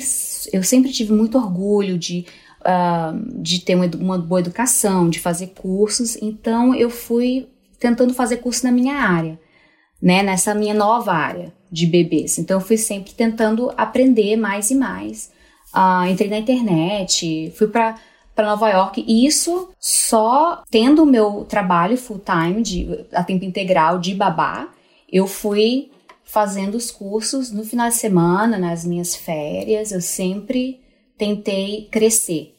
eu 0.52 0.62
sempre 0.62 0.90
tive 0.90 1.12
muito 1.12 1.36
orgulho 1.36 1.98
de, 1.98 2.24
uh, 2.62 3.42
de 3.42 3.60
ter 3.60 3.74
uma, 3.74 3.90
uma 3.98 4.18
boa 4.18 4.40
educação, 4.40 5.10
de 5.10 5.20
fazer 5.20 5.48
cursos, 5.48 6.16
então 6.22 6.74
eu 6.74 6.88
fui 6.88 7.48
tentando 7.78 8.14
fazer 8.14 8.38
curso 8.38 8.64
na 8.64 8.72
minha 8.72 8.94
área, 8.94 9.38
né? 10.00 10.22
Nessa 10.22 10.54
minha 10.54 10.72
nova 10.72 11.12
área 11.12 11.52
de 11.70 11.86
bebês. 11.86 12.38
Então 12.38 12.56
eu 12.56 12.64
fui 12.64 12.78
sempre 12.78 13.12
tentando 13.12 13.70
aprender 13.76 14.36
mais 14.36 14.70
e 14.70 14.74
mais. 14.74 15.30
Uh, 15.74 16.08
entrei 16.08 16.30
na 16.30 16.38
internet, 16.38 17.52
fui 17.54 17.66
para 17.68 17.96
para 18.34 18.48
Nova 18.48 18.68
York, 18.68 19.02
e 19.08 19.26
isso 19.26 19.70
só 19.80 20.62
tendo 20.70 21.02
o 21.02 21.06
meu 21.06 21.46
trabalho 21.48 21.96
full 21.96 22.20
time, 22.20 22.62
de, 22.62 23.06
a 23.10 23.24
tempo 23.24 23.46
integral 23.46 23.98
de 23.98 24.14
babá, 24.14 24.68
eu 25.10 25.26
fui 25.26 25.90
fazendo 26.26 26.74
os 26.74 26.90
cursos 26.90 27.50
no 27.52 27.64
final 27.64 27.88
de 27.88 27.94
semana, 27.94 28.58
nas 28.58 28.84
minhas 28.84 29.14
férias, 29.14 29.92
eu 29.92 30.00
sempre 30.00 30.80
tentei 31.16 31.88
crescer. 31.90 32.54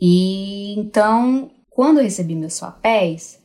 E 0.00 0.78
então, 0.78 1.50
quando 1.68 1.98
eu 1.98 2.04
recebi 2.04 2.34
meus 2.34 2.58
papéis, 2.58 3.38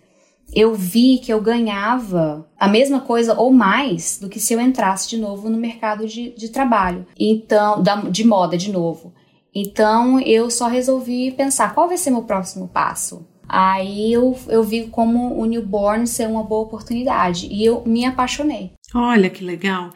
eu 0.53 0.73
vi 0.75 1.17
que 1.17 1.33
eu 1.33 1.41
ganhava 1.41 2.47
a 2.57 2.67
mesma 2.67 3.01
coisa 3.01 3.37
ou 3.37 3.51
mais 3.51 4.19
do 4.19 4.29
que 4.29 4.39
se 4.39 4.53
eu 4.53 4.61
entrasse 4.61 5.09
de 5.09 5.17
novo 5.17 5.49
no 5.49 5.57
mercado 5.57 6.07
de, 6.07 6.29
de 6.29 6.49
trabalho, 6.49 7.05
então 7.19 7.81
da, 7.81 7.95
de 7.95 8.25
moda 8.25 8.57
de 8.57 8.71
novo. 8.71 9.13
Então 9.53 10.19
eu 10.19 10.49
só 10.49 10.67
resolvi 10.67 11.31
pensar 11.31 11.73
qual 11.73 11.87
vai 11.87 11.97
ser 11.97 12.11
meu 12.11 12.23
próximo 12.23 12.67
passo. 12.67 13.25
Aí 13.47 14.11
eu, 14.11 14.37
eu 14.47 14.63
vi 14.63 14.87
como 14.87 15.39
o 15.39 15.45
newborn 15.45 16.05
ser 16.05 16.27
uma 16.27 16.43
boa 16.43 16.63
oportunidade 16.63 17.47
e 17.47 17.63
eu 17.63 17.83
me 17.85 18.05
apaixonei. 18.05 18.73
Olha 18.93 19.29
que 19.29 19.43
legal. 19.43 19.91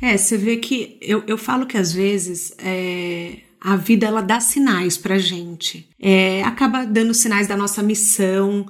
É, 0.00 0.16
você 0.16 0.36
vê 0.36 0.56
que 0.56 0.98
eu, 1.00 1.22
eu 1.26 1.38
falo 1.38 1.66
que 1.66 1.78
às 1.78 1.92
vezes 1.92 2.52
é, 2.58 3.38
a 3.60 3.76
vida 3.76 4.06
ela 4.06 4.20
dá 4.20 4.40
sinais 4.40 4.98
pra 4.98 5.18
gente. 5.18 5.88
É, 5.98 6.42
acaba 6.42 6.84
dando 6.84 7.14
sinais 7.14 7.48
da 7.48 7.56
nossa 7.56 7.82
missão, 7.82 8.66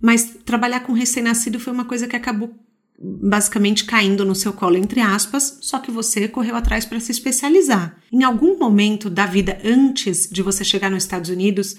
mas 0.00 0.38
trabalhar 0.44 0.80
com 0.80 0.92
recém-nascido 0.92 1.60
foi 1.60 1.72
uma 1.72 1.84
coisa 1.84 2.08
que 2.08 2.16
acabou 2.16 2.54
basicamente 3.00 3.84
caindo 3.84 4.24
no 4.24 4.34
seu 4.34 4.52
colo, 4.52 4.76
entre 4.76 5.00
aspas, 5.00 5.58
só 5.60 5.78
que 5.78 5.90
você 5.90 6.26
correu 6.26 6.56
atrás 6.56 6.84
para 6.84 6.98
se 6.98 7.12
especializar. 7.12 7.96
Em 8.12 8.24
algum 8.24 8.58
momento 8.58 9.08
da 9.08 9.24
vida 9.24 9.60
antes 9.64 10.28
de 10.28 10.42
você 10.42 10.64
chegar 10.64 10.90
nos 10.90 11.04
Estados 11.04 11.30
Unidos, 11.30 11.76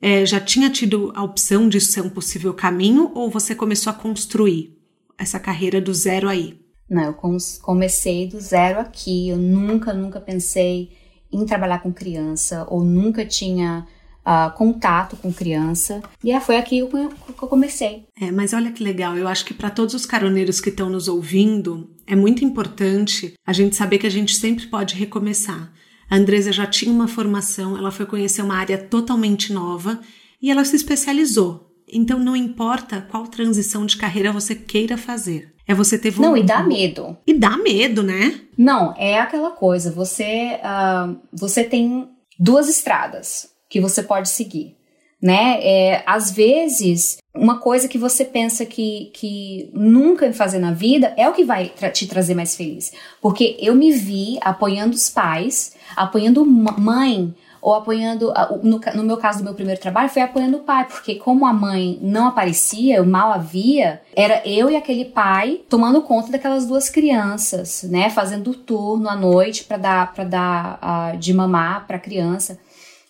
é, 0.00 0.24
já 0.24 0.38
tinha 0.38 0.70
tido 0.70 1.12
a 1.14 1.22
opção 1.22 1.68
de 1.68 1.80
ser 1.80 2.02
um 2.02 2.08
possível 2.08 2.54
caminho 2.54 3.10
ou 3.14 3.30
você 3.30 3.54
começou 3.54 3.90
a 3.90 3.94
construir 3.94 4.76
essa 5.18 5.40
carreira 5.40 5.80
do 5.80 5.92
zero 5.92 6.28
aí? 6.28 6.58
Não, 6.90 7.04
eu 7.04 7.14
comecei 7.62 8.26
do 8.26 8.40
zero 8.40 8.80
aqui. 8.80 9.28
Eu 9.28 9.36
nunca, 9.36 9.94
nunca 9.94 10.20
pensei 10.20 10.90
em 11.32 11.46
trabalhar 11.46 11.78
com 11.78 11.92
criança 11.92 12.66
ou 12.68 12.82
nunca 12.82 13.24
tinha 13.24 13.86
uh, 14.26 14.52
contato 14.56 15.16
com 15.16 15.32
criança. 15.32 16.02
E 16.24 16.32
é, 16.32 16.40
foi 16.40 16.56
aqui 16.56 16.84
que 16.84 17.44
eu 17.44 17.48
comecei. 17.48 18.06
É, 18.20 18.32
mas 18.32 18.52
olha 18.52 18.72
que 18.72 18.82
legal. 18.82 19.16
Eu 19.16 19.28
acho 19.28 19.44
que 19.44 19.54
para 19.54 19.70
todos 19.70 19.94
os 19.94 20.04
caroneiros 20.04 20.60
que 20.60 20.70
estão 20.70 20.90
nos 20.90 21.06
ouvindo, 21.06 21.88
é 22.06 22.16
muito 22.16 22.44
importante 22.44 23.34
a 23.46 23.52
gente 23.52 23.76
saber 23.76 23.98
que 23.98 24.06
a 24.06 24.10
gente 24.10 24.34
sempre 24.34 24.66
pode 24.66 24.96
recomeçar. 24.96 25.72
A 26.10 26.16
Andresa 26.16 26.50
já 26.50 26.66
tinha 26.66 26.92
uma 26.92 27.06
formação, 27.06 27.78
ela 27.78 27.92
foi 27.92 28.04
conhecer 28.04 28.42
uma 28.42 28.56
área 28.56 28.76
totalmente 28.76 29.52
nova 29.52 30.00
e 30.42 30.50
ela 30.50 30.64
se 30.64 30.74
especializou. 30.74 31.70
Então 31.92 32.18
não 32.18 32.34
importa 32.34 33.00
qual 33.00 33.26
transição 33.28 33.86
de 33.86 33.96
carreira 33.96 34.32
você 34.32 34.54
queira 34.54 34.96
fazer. 34.96 35.54
É 35.70 35.74
você 35.74 35.96
ter 35.96 36.10
vontade. 36.10 36.32
Não, 36.32 36.36
e 36.36 36.42
dá 36.42 36.64
medo. 36.64 37.16
E 37.24 37.32
dá 37.32 37.56
medo, 37.56 38.02
né? 38.02 38.40
Não, 38.58 38.92
é 38.98 39.20
aquela 39.20 39.52
coisa. 39.52 39.92
Você, 39.92 40.58
uh, 40.64 41.16
você 41.32 41.62
tem 41.62 42.08
duas 42.36 42.68
estradas 42.68 43.50
que 43.68 43.80
você 43.80 44.02
pode 44.02 44.30
seguir, 44.30 44.76
né? 45.22 45.60
É, 45.62 46.02
às 46.04 46.32
vezes, 46.32 47.18
uma 47.32 47.60
coisa 47.60 47.86
que 47.86 47.96
você 47.96 48.24
pensa 48.24 48.66
que, 48.66 49.12
que 49.14 49.70
nunca 49.72 50.32
fazer 50.32 50.58
na 50.58 50.72
vida 50.72 51.14
é 51.16 51.28
o 51.28 51.32
que 51.32 51.44
vai 51.44 51.68
tra 51.68 51.88
te 51.88 52.08
trazer 52.08 52.34
mais 52.34 52.56
feliz. 52.56 52.92
Porque 53.22 53.56
eu 53.60 53.72
me 53.72 53.92
vi 53.92 54.38
apoiando 54.40 54.96
os 54.96 55.08
pais, 55.08 55.76
apoiando 55.94 56.44
mãe, 56.44 57.32
ou 57.60 57.74
apoiando, 57.74 58.32
no, 58.62 58.80
no, 58.94 59.02
meu 59.02 59.16
caso 59.16 59.38
do 59.38 59.44
meu 59.44 59.54
primeiro 59.54 59.80
trabalho, 59.80 60.08
foi 60.08 60.22
apoiando 60.22 60.58
o 60.58 60.62
pai, 60.62 60.86
porque 60.86 61.16
como 61.16 61.46
a 61.46 61.52
mãe 61.52 61.98
não 62.00 62.28
aparecia, 62.28 62.96
eu 62.96 63.06
mal 63.06 63.32
havia, 63.32 64.00
era 64.14 64.42
eu 64.46 64.70
e 64.70 64.76
aquele 64.76 65.04
pai 65.04 65.60
tomando 65.68 66.02
conta 66.02 66.32
daquelas 66.32 66.66
duas 66.66 66.88
crianças, 66.88 67.82
né, 67.84 68.08
fazendo 68.10 68.50
o 68.50 68.54
turno 68.54 69.08
à 69.08 69.16
noite 69.16 69.64
para 69.64 69.76
dar 69.76 70.12
para 70.14 70.24
dar 70.24 70.80
uh, 71.14 71.18
de 71.18 71.32
mamar 71.34 71.86
para 71.86 71.96
a 71.96 72.00
criança 72.00 72.58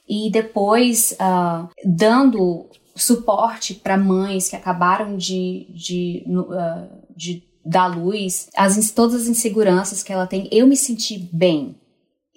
e 0.08 0.28
depois 0.30 1.12
uh, 1.12 1.68
dando 1.84 2.68
suporte 2.96 3.74
para 3.74 3.96
mães 3.96 4.48
que 4.48 4.56
acabaram 4.56 5.16
de, 5.16 5.66
de, 5.70 6.24
uh, 6.28 6.88
de 7.16 7.44
dar 7.64 7.86
luz, 7.86 8.48
as, 8.56 8.90
todas 8.90 9.22
as 9.22 9.28
inseguranças 9.28 10.02
que 10.02 10.12
ela 10.12 10.26
tem, 10.26 10.48
eu 10.50 10.66
me 10.66 10.76
senti 10.76 11.16
bem. 11.16 11.76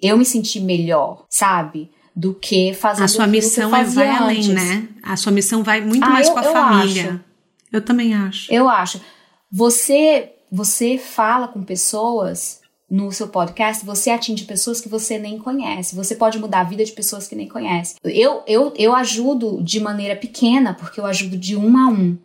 Eu 0.00 0.18
me 0.18 0.24
senti 0.24 0.60
melhor, 0.60 1.24
sabe? 1.30 1.90
Do 2.16 2.32
que 2.32 2.72
fazer 2.74 3.02
A 3.02 3.08
sua 3.08 3.26
missão 3.26 3.74
é 3.74 3.84
vai 3.84 4.08
além, 4.08 4.48
né? 4.48 4.88
A 5.02 5.16
sua 5.16 5.32
missão 5.32 5.64
vai 5.64 5.80
muito 5.80 6.04
ah, 6.04 6.10
mais 6.10 6.28
eu, 6.28 6.32
com 6.32 6.38
a 6.38 6.42
família. 6.44 7.10
Acho. 7.10 7.20
Eu 7.72 7.82
também 7.82 8.14
acho. 8.14 8.52
Eu 8.52 8.68
acho. 8.68 9.00
Você, 9.50 10.32
você 10.50 10.96
fala 10.96 11.48
com 11.48 11.62
pessoas 11.62 12.62
no 12.88 13.10
seu 13.10 13.26
podcast, 13.26 13.84
você 13.84 14.10
atinge 14.10 14.44
pessoas 14.44 14.80
que 14.80 14.88
você 14.88 15.18
nem 15.18 15.38
conhece. 15.38 15.96
Você 15.96 16.14
pode 16.14 16.38
mudar 16.38 16.60
a 16.60 16.64
vida 16.64 16.84
de 16.84 16.92
pessoas 16.92 17.26
que 17.26 17.34
nem 17.34 17.48
conhece. 17.48 17.96
Eu, 18.04 18.42
eu, 18.46 18.72
eu 18.76 18.94
ajudo 18.94 19.60
de 19.62 19.80
maneira 19.80 20.14
pequena, 20.14 20.74
porque 20.74 21.00
eu 21.00 21.06
ajudo 21.06 21.36
de 21.36 21.56
um 21.56 21.76
a 21.76 21.88
um. 21.88 22.16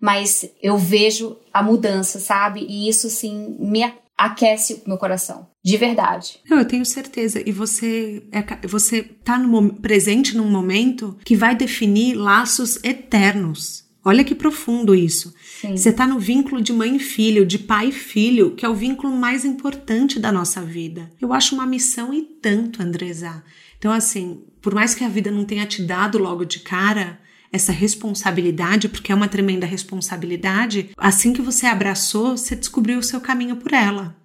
Mas 0.00 0.48
eu 0.62 0.76
vejo 0.76 1.36
a 1.52 1.62
mudança, 1.62 2.20
sabe? 2.20 2.66
E 2.68 2.88
isso, 2.88 3.06
assim, 3.06 3.56
me 3.58 3.82
aquece 4.18 4.82
o 4.84 4.88
meu 4.88 4.98
coração. 4.98 5.46
De 5.64 5.76
verdade. 5.76 6.40
Não, 6.50 6.58
eu 6.58 6.64
tenho 6.64 6.84
certeza. 6.84 7.40
E 7.46 7.52
você 7.52 8.24
é, 8.32 8.42
você 8.66 9.02
tá 9.02 9.38
no, 9.38 9.74
presente 9.74 10.36
num 10.36 10.50
momento 10.50 11.16
que 11.24 11.36
vai 11.36 11.54
definir 11.54 12.14
laços 12.14 12.82
eternos. 12.82 13.86
Olha 14.04 14.24
que 14.24 14.34
profundo 14.34 14.94
isso. 14.94 15.34
Sim. 15.60 15.76
Você 15.76 15.90
está 15.90 16.06
no 16.06 16.18
vínculo 16.18 16.62
de 16.62 16.72
mãe 16.72 16.96
e 16.96 17.00
filho, 17.00 17.44
de 17.44 17.58
pai 17.58 17.88
e 17.88 17.92
filho, 17.92 18.54
que 18.54 18.64
é 18.64 18.68
o 18.68 18.74
vínculo 18.74 19.14
mais 19.14 19.44
importante 19.44 20.18
da 20.18 20.32
nossa 20.32 20.62
vida. 20.62 21.10
Eu 21.20 21.32
acho 21.32 21.54
uma 21.54 21.66
missão 21.66 22.12
e 22.12 22.22
tanto, 22.22 22.82
Andresa. 22.82 23.42
Então, 23.76 23.92
assim, 23.92 24.42
por 24.62 24.74
mais 24.74 24.94
que 24.94 25.04
a 25.04 25.08
vida 25.08 25.30
não 25.30 25.44
tenha 25.44 25.66
te 25.66 25.82
dado 25.82 26.18
logo 26.18 26.44
de 26.44 26.60
cara 26.60 27.20
essa 27.52 27.72
responsabilidade, 27.72 28.88
porque 28.88 29.12
é 29.12 29.14
uma 29.14 29.28
tremenda 29.28 29.66
responsabilidade, 29.66 30.90
assim 30.96 31.32
que 31.32 31.42
você 31.42 31.66
abraçou, 31.66 32.36
você 32.36 32.54
descobriu 32.54 32.98
o 32.98 33.02
seu 33.02 33.20
caminho 33.20 33.56
por 33.56 33.72
ela. 33.72 34.16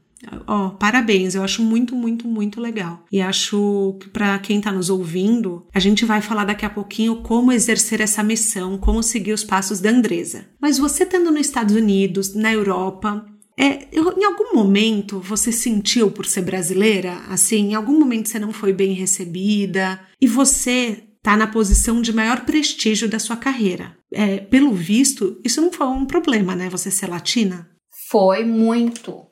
Ó, 0.47 0.67
oh, 0.67 0.69
parabéns, 0.71 1.35
eu 1.35 1.43
acho 1.43 1.61
muito, 1.61 1.95
muito, 1.95 2.27
muito 2.27 2.61
legal. 2.61 3.03
E 3.11 3.21
acho 3.21 3.97
que 3.99 4.09
para 4.09 4.39
quem 4.39 4.57
está 4.57 4.71
nos 4.71 4.89
ouvindo, 4.89 5.65
a 5.73 5.79
gente 5.79 6.05
vai 6.05 6.21
falar 6.21 6.45
daqui 6.45 6.65
a 6.65 6.69
pouquinho 6.69 7.17
como 7.17 7.51
exercer 7.51 7.99
essa 7.99 8.23
missão, 8.23 8.77
como 8.77 9.03
seguir 9.03 9.33
os 9.33 9.43
passos 9.43 9.79
da 9.79 9.89
Andresa. 9.89 10.45
Mas 10.61 10.77
você 10.77 11.03
estando 11.03 11.31
nos 11.31 11.41
Estados 11.41 11.75
Unidos, 11.75 12.33
na 12.33 12.53
Europa, 12.53 13.25
é, 13.57 13.87
eu, 13.91 14.17
em 14.17 14.23
algum 14.23 14.55
momento 14.55 15.19
você 15.19 15.51
sentiu 15.51 16.09
por 16.09 16.25
ser 16.25 16.41
brasileira, 16.41 17.21
assim, 17.29 17.71
em 17.71 17.75
algum 17.75 17.99
momento 17.99 18.29
você 18.29 18.39
não 18.39 18.51
foi 18.51 18.73
bem 18.73 18.93
recebida 18.93 19.99
e 20.19 20.27
você 20.27 21.03
tá 21.23 21.37
na 21.37 21.47
posição 21.47 22.01
de 22.01 22.11
maior 22.11 22.45
prestígio 22.45 23.09
da 23.09 23.17
sua 23.17 23.37
carreira. 23.37 23.97
É, 24.11 24.39
pelo 24.39 24.73
visto, 24.73 25.39
isso 25.43 25.61
não 25.61 25.71
foi 25.71 25.87
um 25.87 26.05
problema, 26.05 26.53
né? 26.53 26.69
Você 26.69 26.91
ser 26.91 27.07
latina? 27.07 27.69
Foi 28.09 28.43
muito. 28.43 29.25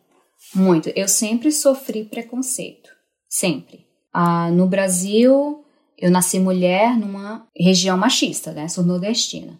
Muito. 0.55 0.89
Eu 0.95 1.07
sempre 1.07 1.51
sofri 1.51 2.05
preconceito. 2.05 2.89
Sempre. 3.27 3.85
Ah, 4.13 4.49
no 4.49 4.67
Brasil, 4.67 5.63
eu 5.97 6.09
nasci 6.09 6.39
mulher 6.39 6.97
numa 6.97 7.45
região 7.55 7.97
machista, 7.97 8.53
né? 8.53 8.69
Sou 8.69 8.83
nordestina. 8.83 9.59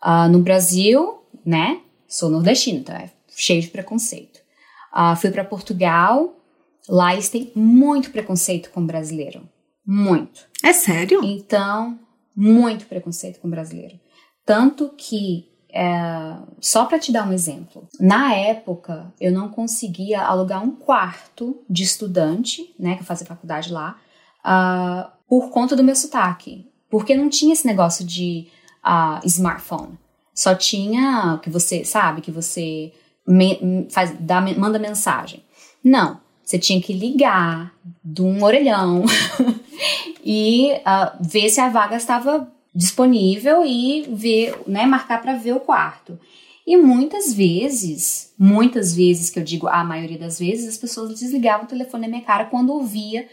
Ah, 0.00 0.28
no 0.28 0.40
Brasil, 0.40 1.20
né? 1.46 1.80
Sou 2.08 2.28
nordestina, 2.28 2.80
então 2.80 2.94
é 2.94 3.10
cheio 3.36 3.62
de 3.62 3.68
preconceito. 3.68 4.40
Ah, 4.92 5.14
fui 5.14 5.30
para 5.30 5.44
Portugal. 5.44 6.34
Lá 6.88 7.12
eles 7.12 7.28
têm 7.28 7.52
muito 7.54 8.10
preconceito 8.10 8.70
com 8.70 8.84
brasileiro. 8.84 9.48
Muito. 9.90 10.46
É 10.62 10.70
sério? 10.74 11.24
Então, 11.24 11.98
muito 12.36 12.84
preconceito 12.84 13.40
com 13.40 13.48
brasileiro. 13.48 13.98
Tanto 14.44 14.90
que 14.90 15.48
é, 15.72 16.36
só 16.60 16.84
para 16.84 16.98
te 16.98 17.10
dar 17.10 17.26
um 17.26 17.32
exemplo, 17.32 17.88
na 17.98 18.34
época 18.34 19.10
eu 19.18 19.32
não 19.32 19.48
conseguia 19.48 20.20
alugar 20.20 20.62
um 20.62 20.72
quarto 20.72 21.62
de 21.68 21.84
estudante, 21.84 22.74
né, 22.78 22.96
que 22.96 23.00
eu 23.00 23.06
fazia 23.06 23.26
faculdade 23.26 23.72
lá, 23.72 23.98
uh, 24.44 25.10
por 25.26 25.50
conta 25.50 25.74
do 25.74 25.84
meu 25.84 25.96
sotaque, 25.96 26.70
porque 26.90 27.16
não 27.16 27.30
tinha 27.30 27.54
esse 27.54 27.66
negócio 27.66 28.04
de 28.04 28.46
uh, 28.84 29.26
smartphone. 29.26 29.98
Só 30.34 30.54
tinha 30.54 31.38
que 31.42 31.48
você 31.48 31.82
sabe 31.82 32.20
que 32.20 32.30
você 32.30 32.92
me, 33.26 33.88
faz, 33.90 34.14
dá, 34.20 34.40
manda 34.40 34.78
mensagem. 34.78 35.42
Não, 35.82 36.20
você 36.48 36.58
tinha 36.58 36.80
que 36.80 36.94
ligar 36.94 37.74
de 38.02 38.22
um 38.22 38.42
orelhão 38.42 39.04
e 40.24 40.72
uh, 40.72 41.22
ver 41.22 41.50
se 41.50 41.60
a 41.60 41.68
vaga 41.68 41.96
estava 41.96 42.50
disponível 42.74 43.66
e 43.66 44.08
ver, 44.08 44.58
né, 44.66 44.86
marcar 44.86 45.20
para 45.20 45.36
ver 45.36 45.52
o 45.52 45.60
quarto. 45.60 46.18
E 46.66 46.74
muitas 46.74 47.34
vezes, 47.34 48.32
muitas 48.38 48.94
vezes 48.94 49.28
que 49.28 49.38
eu 49.38 49.44
digo 49.44 49.68
a 49.68 49.84
maioria 49.84 50.16
das 50.16 50.38
vezes, 50.38 50.66
as 50.66 50.78
pessoas 50.78 51.20
desligavam 51.20 51.66
o 51.66 51.68
telefone 51.68 52.06
na 52.06 52.08
minha 52.08 52.24
cara 52.24 52.46
quando 52.46 52.72
ouvia 52.72 53.28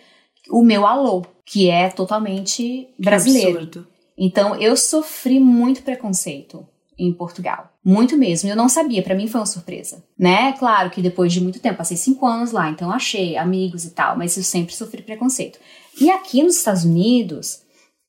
o 0.50 0.62
meu 0.62 0.86
alô, 0.86 1.26
que 1.46 1.70
é 1.70 1.90
totalmente 1.90 2.90
brasileiro. 3.00 3.88
Então 4.18 4.58
eu 4.58 4.76
sofri 4.76 5.40
muito 5.40 5.84
preconceito 5.84 6.68
em 6.98 7.14
Portugal. 7.14 7.72
Muito 7.86 8.18
mesmo. 8.18 8.50
Eu 8.50 8.56
não 8.56 8.68
sabia, 8.68 9.04
para 9.04 9.14
mim 9.14 9.28
foi 9.28 9.40
uma 9.40 9.46
surpresa. 9.46 10.04
Né? 10.18 10.54
Claro 10.54 10.90
que 10.90 11.04
depois 11.04 11.32
de 11.32 11.40
muito 11.40 11.60
tempo, 11.60 11.78
passei 11.78 11.96
cinco 11.96 12.26
anos 12.26 12.52
lá, 12.52 12.68
então 12.68 12.90
achei 12.90 13.38
amigos 13.38 13.86
e 13.86 13.92
tal, 13.92 14.18
mas 14.18 14.36
eu 14.36 14.44
sempre 14.44 14.74
sofri 14.74 15.04
preconceito. 15.04 15.60
E 16.02 16.10
aqui 16.10 16.42
nos 16.42 16.58
Estados 16.58 16.84
Unidos, 16.84 17.62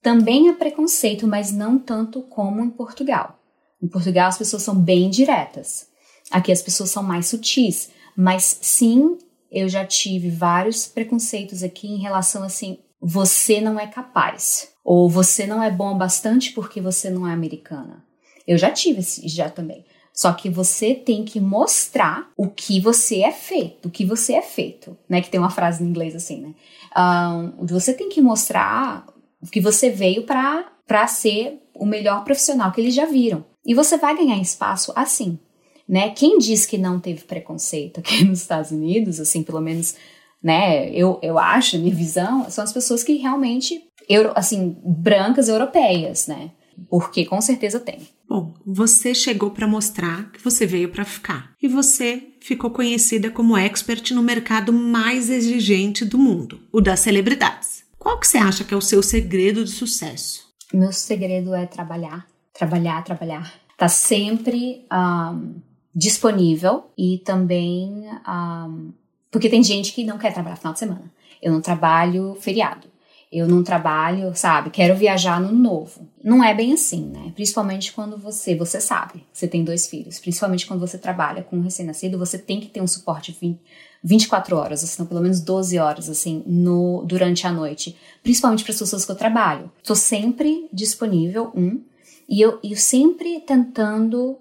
também 0.02 0.48
há 0.48 0.54
preconceito, 0.54 1.26
mas 1.26 1.52
não 1.52 1.78
tanto 1.78 2.22
como 2.22 2.62
em 2.62 2.70
Portugal. 2.70 3.38
Em 3.82 3.86
Portugal 3.86 4.28
as 4.28 4.38
pessoas 4.38 4.62
são 4.62 4.74
bem 4.74 5.10
diretas. 5.10 5.88
Aqui 6.30 6.50
as 6.50 6.62
pessoas 6.62 6.88
são 6.88 7.02
mais 7.02 7.26
sutis. 7.26 7.90
Mas 8.16 8.58
sim, 8.62 9.18
eu 9.52 9.68
já 9.68 9.84
tive 9.84 10.30
vários 10.30 10.86
preconceitos 10.86 11.62
aqui 11.62 11.86
em 11.86 12.00
relação 12.00 12.42
assim, 12.42 12.78
você 12.98 13.60
não 13.60 13.78
é 13.78 13.86
capaz. 13.86 14.70
Ou 14.82 15.10
você 15.10 15.46
não 15.46 15.62
é 15.62 15.70
bom 15.70 15.98
bastante 15.98 16.52
porque 16.52 16.80
você 16.80 17.10
não 17.10 17.26
é 17.28 17.32
americana. 17.32 18.05
Eu 18.46 18.56
já 18.56 18.70
tive 18.70 19.00
esse 19.00 19.26
já 19.28 19.50
também. 19.50 19.84
Só 20.16 20.32
que 20.32 20.48
você 20.48 20.94
tem 20.94 21.24
que 21.24 21.38
mostrar 21.38 22.30
o 22.38 22.48
que 22.48 22.80
você 22.80 23.20
é 23.20 23.32
feito, 23.32 23.88
o 23.88 23.90
que 23.90 24.02
você 24.02 24.32
é 24.32 24.40
feito, 24.40 24.96
né? 25.06 25.20
Que 25.20 25.28
tem 25.28 25.38
uma 25.38 25.50
frase 25.50 25.84
em 25.84 25.88
inglês 25.88 26.16
assim, 26.16 26.40
né? 26.40 26.54
Um, 26.96 27.66
você 27.66 27.92
tem 27.92 28.08
que 28.08 28.22
mostrar 28.22 29.06
que 29.52 29.60
você 29.60 29.90
veio 29.90 30.22
para 30.22 31.06
ser 31.06 31.60
o 31.74 31.84
melhor 31.84 32.24
profissional 32.24 32.72
que 32.72 32.80
eles 32.80 32.94
já 32.94 33.04
viram. 33.04 33.44
E 33.64 33.74
você 33.74 33.98
vai 33.98 34.16
ganhar 34.16 34.40
espaço 34.40 34.90
assim, 34.96 35.38
né? 35.86 36.08
Quem 36.10 36.38
diz 36.38 36.64
que 36.64 36.78
não 36.78 36.98
teve 36.98 37.24
preconceito 37.24 38.00
aqui 38.00 38.24
nos 38.24 38.40
Estados 38.40 38.70
Unidos, 38.70 39.20
assim, 39.20 39.42
pelo 39.42 39.60
menos, 39.60 39.96
né, 40.42 40.88
eu, 40.90 41.18
eu 41.22 41.38
acho, 41.38 41.78
minha 41.78 41.94
visão, 41.94 42.48
são 42.48 42.64
as 42.64 42.72
pessoas 42.72 43.04
que 43.04 43.16
realmente, 43.16 43.82
euro, 44.08 44.32
assim, 44.34 44.76
brancas 44.82 45.50
europeias, 45.50 46.26
né? 46.26 46.52
Porque 46.88 47.26
com 47.26 47.40
certeza 47.42 47.78
tem. 47.78 47.98
Bom, 48.28 48.54
você 48.66 49.14
chegou 49.14 49.50
para 49.50 49.68
mostrar 49.68 50.30
que 50.32 50.42
você 50.42 50.66
veio 50.66 50.88
para 50.88 51.04
ficar. 51.04 51.52
E 51.62 51.68
você 51.68 52.34
ficou 52.40 52.70
conhecida 52.70 53.30
como 53.30 53.56
expert 53.56 54.10
no 54.12 54.22
mercado 54.22 54.72
mais 54.72 55.30
exigente 55.30 56.04
do 56.04 56.18
mundo, 56.18 56.60
o 56.72 56.80
das 56.80 57.00
celebridades. 57.00 57.84
Qual 57.98 58.18
que 58.18 58.26
você 58.26 58.38
acha 58.38 58.64
que 58.64 58.74
é 58.74 58.76
o 58.76 58.82
seu 58.82 59.02
segredo 59.02 59.64
de 59.64 59.70
sucesso? 59.70 60.44
Meu 60.72 60.92
segredo 60.92 61.54
é 61.54 61.66
trabalhar, 61.66 62.26
trabalhar, 62.52 63.02
trabalhar. 63.04 63.52
Tá 63.76 63.88
sempre 63.88 64.84
um, 64.92 65.60
disponível 65.94 66.90
e 66.96 67.18
também 67.18 68.04
um, 68.28 68.92
porque 69.30 69.48
tem 69.48 69.62
gente 69.62 69.92
que 69.92 70.04
não 70.04 70.18
quer 70.18 70.32
trabalhar 70.32 70.56
final 70.56 70.72
de 70.72 70.78
semana. 70.78 71.12
Eu 71.42 71.52
não 71.52 71.60
trabalho 71.60 72.36
feriado. 72.40 72.88
Eu 73.30 73.48
não 73.48 73.62
trabalho, 73.62 74.32
sabe? 74.34 74.70
Quero 74.70 74.94
viajar 74.94 75.40
no 75.40 75.52
novo. 75.52 76.08
Não 76.22 76.42
é 76.42 76.54
bem 76.54 76.72
assim, 76.72 77.06
né? 77.06 77.32
Principalmente 77.34 77.92
quando 77.92 78.16
você, 78.16 78.54
você 78.54 78.80
sabe, 78.80 79.24
você 79.32 79.48
tem 79.48 79.64
dois 79.64 79.88
filhos. 79.88 80.18
Principalmente 80.18 80.66
quando 80.66 80.80
você 80.80 80.96
trabalha 80.96 81.42
com 81.42 81.56
um 81.56 81.62
recém-nascido, 81.62 82.18
você 82.18 82.38
tem 82.38 82.60
que 82.60 82.68
ter 82.68 82.80
um 82.80 82.86
suporte 82.86 83.36
20, 83.38 83.60
24 84.02 84.56
horas, 84.56 84.80
senão 84.80 85.08
pelo 85.08 85.20
menos 85.20 85.40
12 85.40 85.78
horas, 85.78 86.08
assim, 86.08 86.42
no, 86.46 87.02
durante 87.04 87.46
a 87.46 87.52
noite. 87.52 87.96
Principalmente 88.22 88.62
para 88.62 88.72
as 88.72 88.78
pessoas 88.78 89.04
que 89.04 89.10
eu 89.10 89.16
trabalho. 89.16 89.70
Estou 89.78 89.96
sempre 89.96 90.68
disponível, 90.72 91.50
um. 91.54 91.82
E 92.28 92.40
eu, 92.40 92.58
eu 92.62 92.76
sempre 92.76 93.40
tentando 93.40 94.38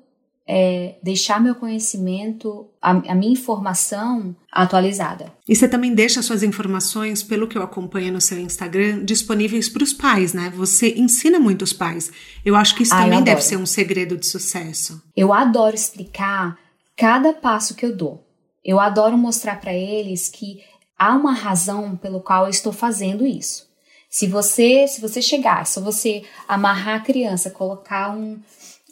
é, 0.47 0.95
deixar 1.01 1.41
meu 1.41 1.55
conhecimento, 1.55 2.67
a, 2.81 2.91
a, 2.91 3.15
minha 3.15 3.31
informação 3.31 4.35
atualizada. 4.51 5.33
E 5.47 5.55
você 5.55 5.67
também 5.67 5.93
deixa 5.93 6.21
suas 6.21 6.43
informações, 6.43 7.23
pelo 7.23 7.47
que 7.47 7.57
eu 7.57 7.63
acompanho 7.63 8.13
no 8.13 8.21
seu 8.21 8.39
Instagram, 8.39 9.03
disponíveis 9.03 9.67
para 9.67 9.83
os 9.83 9.91
pais, 9.91 10.33
né? 10.33 10.51
Você 10.55 10.93
ensina 10.95 11.39
muito 11.39 11.63
os 11.63 11.73
pais. 11.73 12.11
Eu 12.43 12.55
acho 12.55 12.75
que 12.75 12.83
isso 12.83 12.93
ah, 12.93 13.03
também 13.03 13.23
deve 13.23 13.41
ser 13.41 13.57
um 13.57 13.65
segredo 13.65 14.15
de 14.15 14.27
sucesso. 14.27 15.01
Eu 15.15 15.33
adoro 15.33 15.75
explicar 15.75 16.57
cada 16.95 17.33
passo 17.33 17.73
que 17.73 17.85
eu 17.85 17.95
dou. 17.95 18.23
Eu 18.63 18.79
adoro 18.79 19.17
mostrar 19.17 19.59
para 19.59 19.73
eles 19.73 20.29
que 20.29 20.59
há 20.97 21.13
uma 21.15 21.33
razão 21.33 21.95
pelo 21.95 22.21
qual 22.21 22.43
eu 22.43 22.49
estou 22.49 22.71
fazendo 22.71 23.25
isso. 23.25 23.65
Se 24.09 24.27
você, 24.27 24.87
se 24.87 25.01
você 25.01 25.21
chegar, 25.21 25.65
se 25.65 25.79
você 25.79 26.23
amarrar 26.47 26.95
a 26.95 27.03
criança, 27.03 27.49
colocar 27.49 28.15
um, 28.15 28.39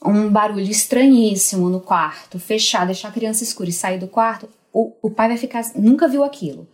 um 0.05 0.29
barulho 0.29 0.69
estranhíssimo 0.69 1.69
no 1.69 1.79
quarto, 1.79 2.39
fechar, 2.39 2.85
deixar 2.85 3.09
a 3.09 3.11
criança 3.11 3.43
escura 3.43 3.69
e 3.69 3.73
sair 3.73 3.99
do 3.99 4.07
quarto, 4.07 4.49
o, 4.71 4.93
o 5.01 5.09
pai 5.09 5.27
vai 5.29 5.37
ficar, 5.37 5.63
nunca 5.75 6.07
viu 6.07 6.23
aquilo. 6.23 6.67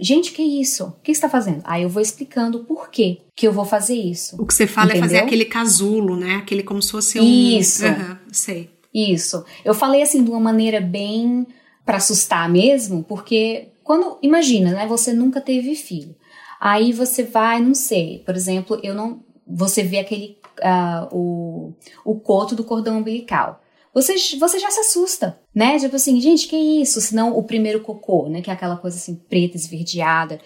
Gente, 0.00 0.32
que 0.32 0.42
isso? 0.42 0.84
O 0.84 0.92
que 1.02 1.12
está 1.12 1.28
fazendo? 1.28 1.60
Aí 1.64 1.82
eu 1.82 1.88
vou 1.88 2.00
explicando 2.00 2.60
por 2.60 2.90
que 2.90 3.20
que 3.34 3.46
eu 3.46 3.52
vou 3.52 3.64
fazer 3.64 3.94
isso. 3.94 4.40
O 4.40 4.46
que 4.46 4.54
você 4.54 4.66
fala 4.66 4.86
Entendeu? 4.86 5.04
é 5.04 5.08
fazer 5.08 5.18
aquele 5.18 5.44
casulo, 5.44 6.16
né? 6.16 6.36
Aquele 6.36 6.62
como 6.62 6.80
se 6.80 6.90
fosse 6.90 7.20
um. 7.20 7.24
Isso. 7.24 7.84
Uhum, 7.84 8.16
sei. 8.32 8.70
Isso. 8.92 9.44
Eu 9.64 9.74
falei 9.74 10.02
assim 10.02 10.24
de 10.24 10.30
uma 10.30 10.40
maneira 10.40 10.80
bem 10.80 11.46
para 11.84 11.98
assustar 11.98 12.48
mesmo, 12.48 13.04
porque 13.04 13.68
quando 13.84 14.18
imagina, 14.22 14.72
né? 14.72 14.86
Você 14.86 15.12
nunca 15.12 15.40
teve 15.40 15.74
filho. 15.74 16.16
Aí 16.58 16.92
você 16.92 17.22
vai, 17.22 17.60
não 17.60 17.74
sei, 17.74 18.22
por 18.24 18.34
exemplo, 18.34 18.80
eu 18.82 18.94
não. 18.94 19.20
Você 19.46 19.82
vê 19.82 19.98
aquele 19.98 20.38
uh, 20.60 21.08
o, 21.16 21.72
o 22.04 22.18
coto 22.20 22.54
do 22.54 22.64
cordão 22.64 22.98
umbilical. 22.98 23.60
Você, 23.92 24.14
você 24.38 24.58
já 24.58 24.70
se 24.70 24.80
assusta, 24.80 25.38
né? 25.54 25.78
Tipo 25.78 25.96
assim, 25.96 26.20
gente, 26.20 26.48
que 26.48 26.56
isso? 26.56 27.00
Senão 27.00 27.36
o 27.36 27.42
primeiro 27.42 27.80
cocô, 27.80 28.28
né? 28.28 28.42
Que 28.42 28.50
é 28.50 28.52
aquela 28.52 28.76
coisa 28.76 28.96
assim, 28.96 29.14
preta, 29.14 29.56
esverdeada. 29.56 30.38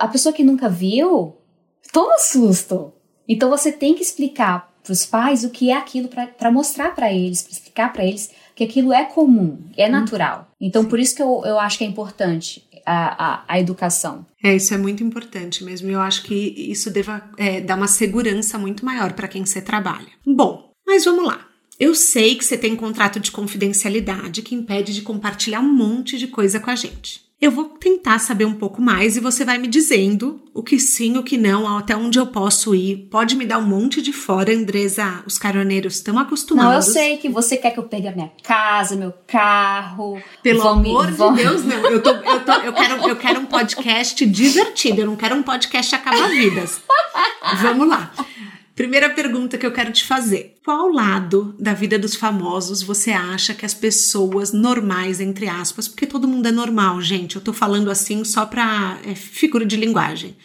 A 0.00 0.08
pessoa 0.08 0.32
que 0.32 0.42
nunca 0.42 0.68
viu, 0.68 1.36
toma 1.92 2.18
susto. 2.18 2.92
Então 3.28 3.48
você 3.48 3.70
tem 3.70 3.94
que 3.94 4.02
explicar 4.02 4.72
para 4.82 4.92
os 4.92 5.04
pais 5.04 5.44
o 5.44 5.50
que 5.50 5.70
é 5.70 5.76
aquilo 5.76 6.08
para 6.08 6.50
mostrar 6.50 6.94
para 6.94 7.12
eles, 7.12 7.42
para 7.42 7.52
explicar 7.52 7.92
para 7.92 8.04
eles 8.04 8.30
que 8.54 8.64
aquilo 8.64 8.92
é 8.92 9.04
comum, 9.04 9.58
é 9.76 9.88
natural. 9.88 10.48
Então 10.60 10.84
por 10.84 10.98
isso 10.98 11.14
que 11.14 11.22
eu, 11.22 11.42
eu 11.44 11.58
acho 11.58 11.78
que 11.78 11.84
é 11.84 11.86
importante 11.86 12.65
a, 12.86 13.34
a, 13.34 13.44
a, 13.48 13.60
educação. 13.60 14.24
É, 14.42 14.54
isso 14.54 14.72
é 14.72 14.78
muito 14.78 15.02
importante 15.02 15.64
mesmo. 15.64 15.90
Eu 15.90 16.00
acho 16.00 16.22
que 16.22 16.54
isso 16.56 16.90
deva 16.90 17.28
é, 17.36 17.60
dar 17.60 17.76
uma 17.76 17.88
segurança 17.88 18.56
muito 18.56 18.84
maior 18.84 19.12
para 19.12 19.28
quem 19.28 19.44
você 19.44 19.60
trabalha. 19.60 20.06
Bom, 20.24 20.70
mas 20.86 21.04
vamos 21.04 21.26
lá. 21.26 21.46
Eu 21.78 21.94
sei 21.94 22.36
que 22.36 22.44
você 22.44 22.56
tem 22.56 22.74
contrato 22.74 23.20
de 23.20 23.30
confidencialidade 23.30 24.40
que 24.40 24.54
impede 24.54 24.94
de 24.94 25.02
compartilhar 25.02 25.60
um 25.60 25.74
monte 25.74 26.16
de 26.16 26.26
coisa 26.26 26.58
com 26.58 26.70
a 26.70 26.76
gente. 26.76 27.25
Eu 27.38 27.50
vou 27.50 27.64
tentar 27.66 28.18
saber 28.18 28.46
um 28.46 28.54
pouco 28.54 28.80
mais 28.80 29.14
e 29.14 29.20
você 29.20 29.44
vai 29.44 29.58
me 29.58 29.68
dizendo 29.68 30.40
o 30.54 30.62
que 30.62 30.78
sim, 30.78 31.18
o 31.18 31.22
que 31.22 31.36
não, 31.36 31.76
até 31.76 31.94
onde 31.94 32.18
eu 32.18 32.26
posso 32.26 32.74
ir. 32.74 33.08
Pode 33.10 33.36
me 33.36 33.44
dar 33.44 33.58
um 33.58 33.66
monte 33.66 34.00
de 34.00 34.10
fora, 34.10 34.54
Andresa. 34.54 35.22
Os 35.26 35.36
caroneiros 35.38 35.96
estão 35.96 36.18
acostumados. 36.18 36.70
Não, 36.70 36.76
eu 36.76 36.82
sei 36.82 37.18
que 37.18 37.28
você 37.28 37.58
quer 37.58 37.72
que 37.72 37.78
eu 37.78 37.84
pegue 37.84 38.08
a 38.08 38.12
minha 38.12 38.32
casa, 38.42 38.96
meu 38.96 39.12
carro. 39.26 40.18
Pelo 40.42 40.66
amor 40.66 41.10
de 41.10 41.16
Deus, 41.36 41.62
não. 41.62 41.76
Eu, 41.90 42.02
tô, 42.02 42.08
eu, 42.08 42.42
tô, 42.42 42.52
eu, 42.52 42.72
quero, 42.72 43.08
eu 43.08 43.16
quero 43.16 43.40
um 43.40 43.46
podcast 43.46 44.24
divertido. 44.24 45.02
Eu 45.02 45.06
não 45.06 45.16
quero 45.16 45.36
um 45.36 45.42
podcast 45.42 45.94
acabar-vidas. 45.94 46.80
Vamos 47.60 47.86
lá. 47.86 48.12
Primeira 48.76 49.08
pergunta 49.08 49.56
que 49.56 49.64
eu 49.64 49.72
quero 49.72 49.90
te 49.90 50.04
fazer: 50.04 50.56
qual 50.62 50.92
lado 50.92 51.56
da 51.58 51.72
vida 51.72 51.98
dos 51.98 52.14
famosos 52.14 52.82
você 52.82 53.10
acha 53.10 53.54
que 53.54 53.64
as 53.64 53.72
pessoas 53.72 54.52
normais, 54.52 55.18
entre 55.18 55.48
aspas, 55.48 55.88
porque 55.88 56.06
todo 56.06 56.28
mundo 56.28 56.46
é 56.46 56.52
normal, 56.52 57.00
gente, 57.00 57.36
eu 57.36 57.42
tô 57.42 57.54
falando 57.54 57.90
assim 57.90 58.22
só 58.22 58.44
pra 58.44 59.00
é, 59.02 59.14
figura 59.14 59.64
de 59.64 59.76
linguagem. 59.76 60.36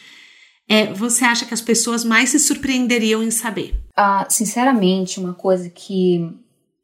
É, 0.70 0.94
você 0.94 1.26
acha 1.26 1.46
que 1.46 1.54
as 1.54 1.60
pessoas 1.60 2.06
mais 2.06 2.30
se 2.30 2.40
surpreenderiam 2.40 3.22
em 3.22 3.30
saber? 3.30 3.76
Ah, 3.98 4.26
sinceramente, 4.30 5.20
uma 5.20 5.34
coisa 5.34 5.70
que 5.70 6.32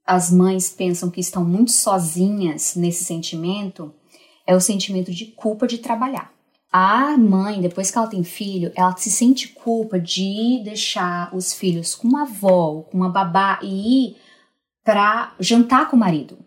as 0.06 0.30
mães 0.30 0.70
pensam 0.70 1.10
que 1.10 1.22
estão 1.22 1.46
muito 1.46 1.72
sozinhas 1.72 2.76
nesse 2.76 3.06
sentimento 3.06 3.94
é 4.46 4.54
o 4.54 4.60
sentimento 4.60 5.14
de 5.14 5.28
culpa 5.28 5.66
de 5.66 5.78
trabalhar 5.78 6.37
a 6.72 7.18
mãe, 7.18 7.62
depois 7.62 7.90
que 7.90 7.98
ela 7.98 8.08
tem 8.08 8.24
filho, 8.24 8.72
ela 8.76 8.96
se 8.98 9.10
sente 9.10 9.50
culpa 9.50 10.00
de 10.00 10.62
deixar 10.64 11.34
os 11.36 11.54
filhos 11.54 11.96
com 11.96 12.08
uma 12.08 12.24
avó, 12.24 12.82
com 12.82 12.98
uma 12.98 13.10
babá 13.10 13.60
e 13.62 14.10
ir 14.10 14.18
para 14.84 15.34
jantar 15.40 15.90
com 15.90 15.96
o 15.96 16.00
marido. 16.00 16.38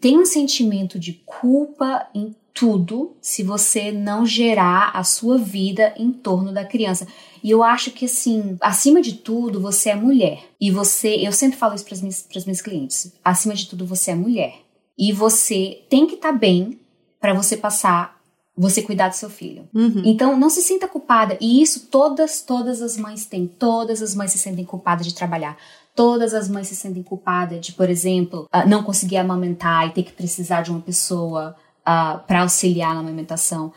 Tem 0.00 0.18
um 0.18 0.26
sentimento 0.26 0.98
de 0.98 1.14
culpa 1.24 2.06
em 2.14 2.34
tudo 2.52 3.16
se 3.20 3.42
você 3.42 3.92
não 3.92 4.24
gerar 4.24 4.90
a 4.94 5.04
sua 5.04 5.36
vida 5.36 5.94
em 5.96 6.10
torno 6.10 6.52
da 6.52 6.64
criança. 6.64 7.06
E 7.42 7.50
eu 7.50 7.62
acho 7.62 7.90
que 7.90 8.06
assim, 8.06 8.56
acima 8.60 9.02
de 9.02 9.14
tudo, 9.14 9.60
você 9.60 9.90
é 9.90 9.94
mulher. 9.94 10.42
E 10.60 10.70
você, 10.70 11.16
eu 11.16 11.32
sempre 11.32 11.58
falo 11.58 11.74
isso 11.74 11.84
para 11.84 11.94
as 11.94 12.00
minhas, 12.00 12.26
minhas 12.44 12.62
clientes. 12.62 13.12
Acima 13.22 13.54
de 13.54 13.66
tudo, 13.66 13.86
você 13.86 14.10
é 14.10 14.14
mulher. 14.14 14.54
E 14.98 15.12
você 15.12 15.82
tem 15.90 16.06
que 16.06 16.14
estar 16.14 16.32
tá 16.32 16.38
bem 16.38 16.80
para 17.20 17.34
você 17.34 17.56
passar 17.56 18.15
você 18.56 18.80
cuidar 18.80 19.08
do 19.08 19.14
seu 19.14 19.28
filho. 19.28 19.68
Uhum. 19.74 20.02
Então, 20.04 20.36
não 20.36 20.48
se 20.48 20.62
sinta 20.62 20.88
culpada. 20.88 21.36
E 21.40 21.60
isso 21.60 21.88
todas, 21.90 22.40
todas 22.40 22.80
as 22.80 22.96
mães 22.96 23.26
têm. 23.26 23.46
Todas 23.46 24.00
as 24.00 24.14
mães 24.14 24.32
se 24.32 24.38
sentem 24.38 24.64
culpadas 24.64 25.06
de 25.06 25.14
trabalhar. 25.14 25.58
Todas 25.94 26.32
as 26.32 26.48
mães 26.48 26.68
se 26.68 26.76
sentem 26.76 27.02
culpadas 27.02 27.60
de, 27.60 27.72
por 27.72 27.90
exemplo, 27.90 28.48
uh, 28.54 28.66
não 28.66 28.82
conseguir 28.82 29.18
amamentar 29.18 29.86
e 29.86 29.90
ter 29.90 30.02
que 30.02 30.12
precisar 30.12 30.62
de 30.62 30.70
uma 30.70 30.80
pessoa 30.80 31.50
uh, 31.50 31.62
ah, 31.84 32.24
para 32.26 32.42
auxiliar 32.42 32.94
na 32.94 33.00
amamentação. 33.00 33.72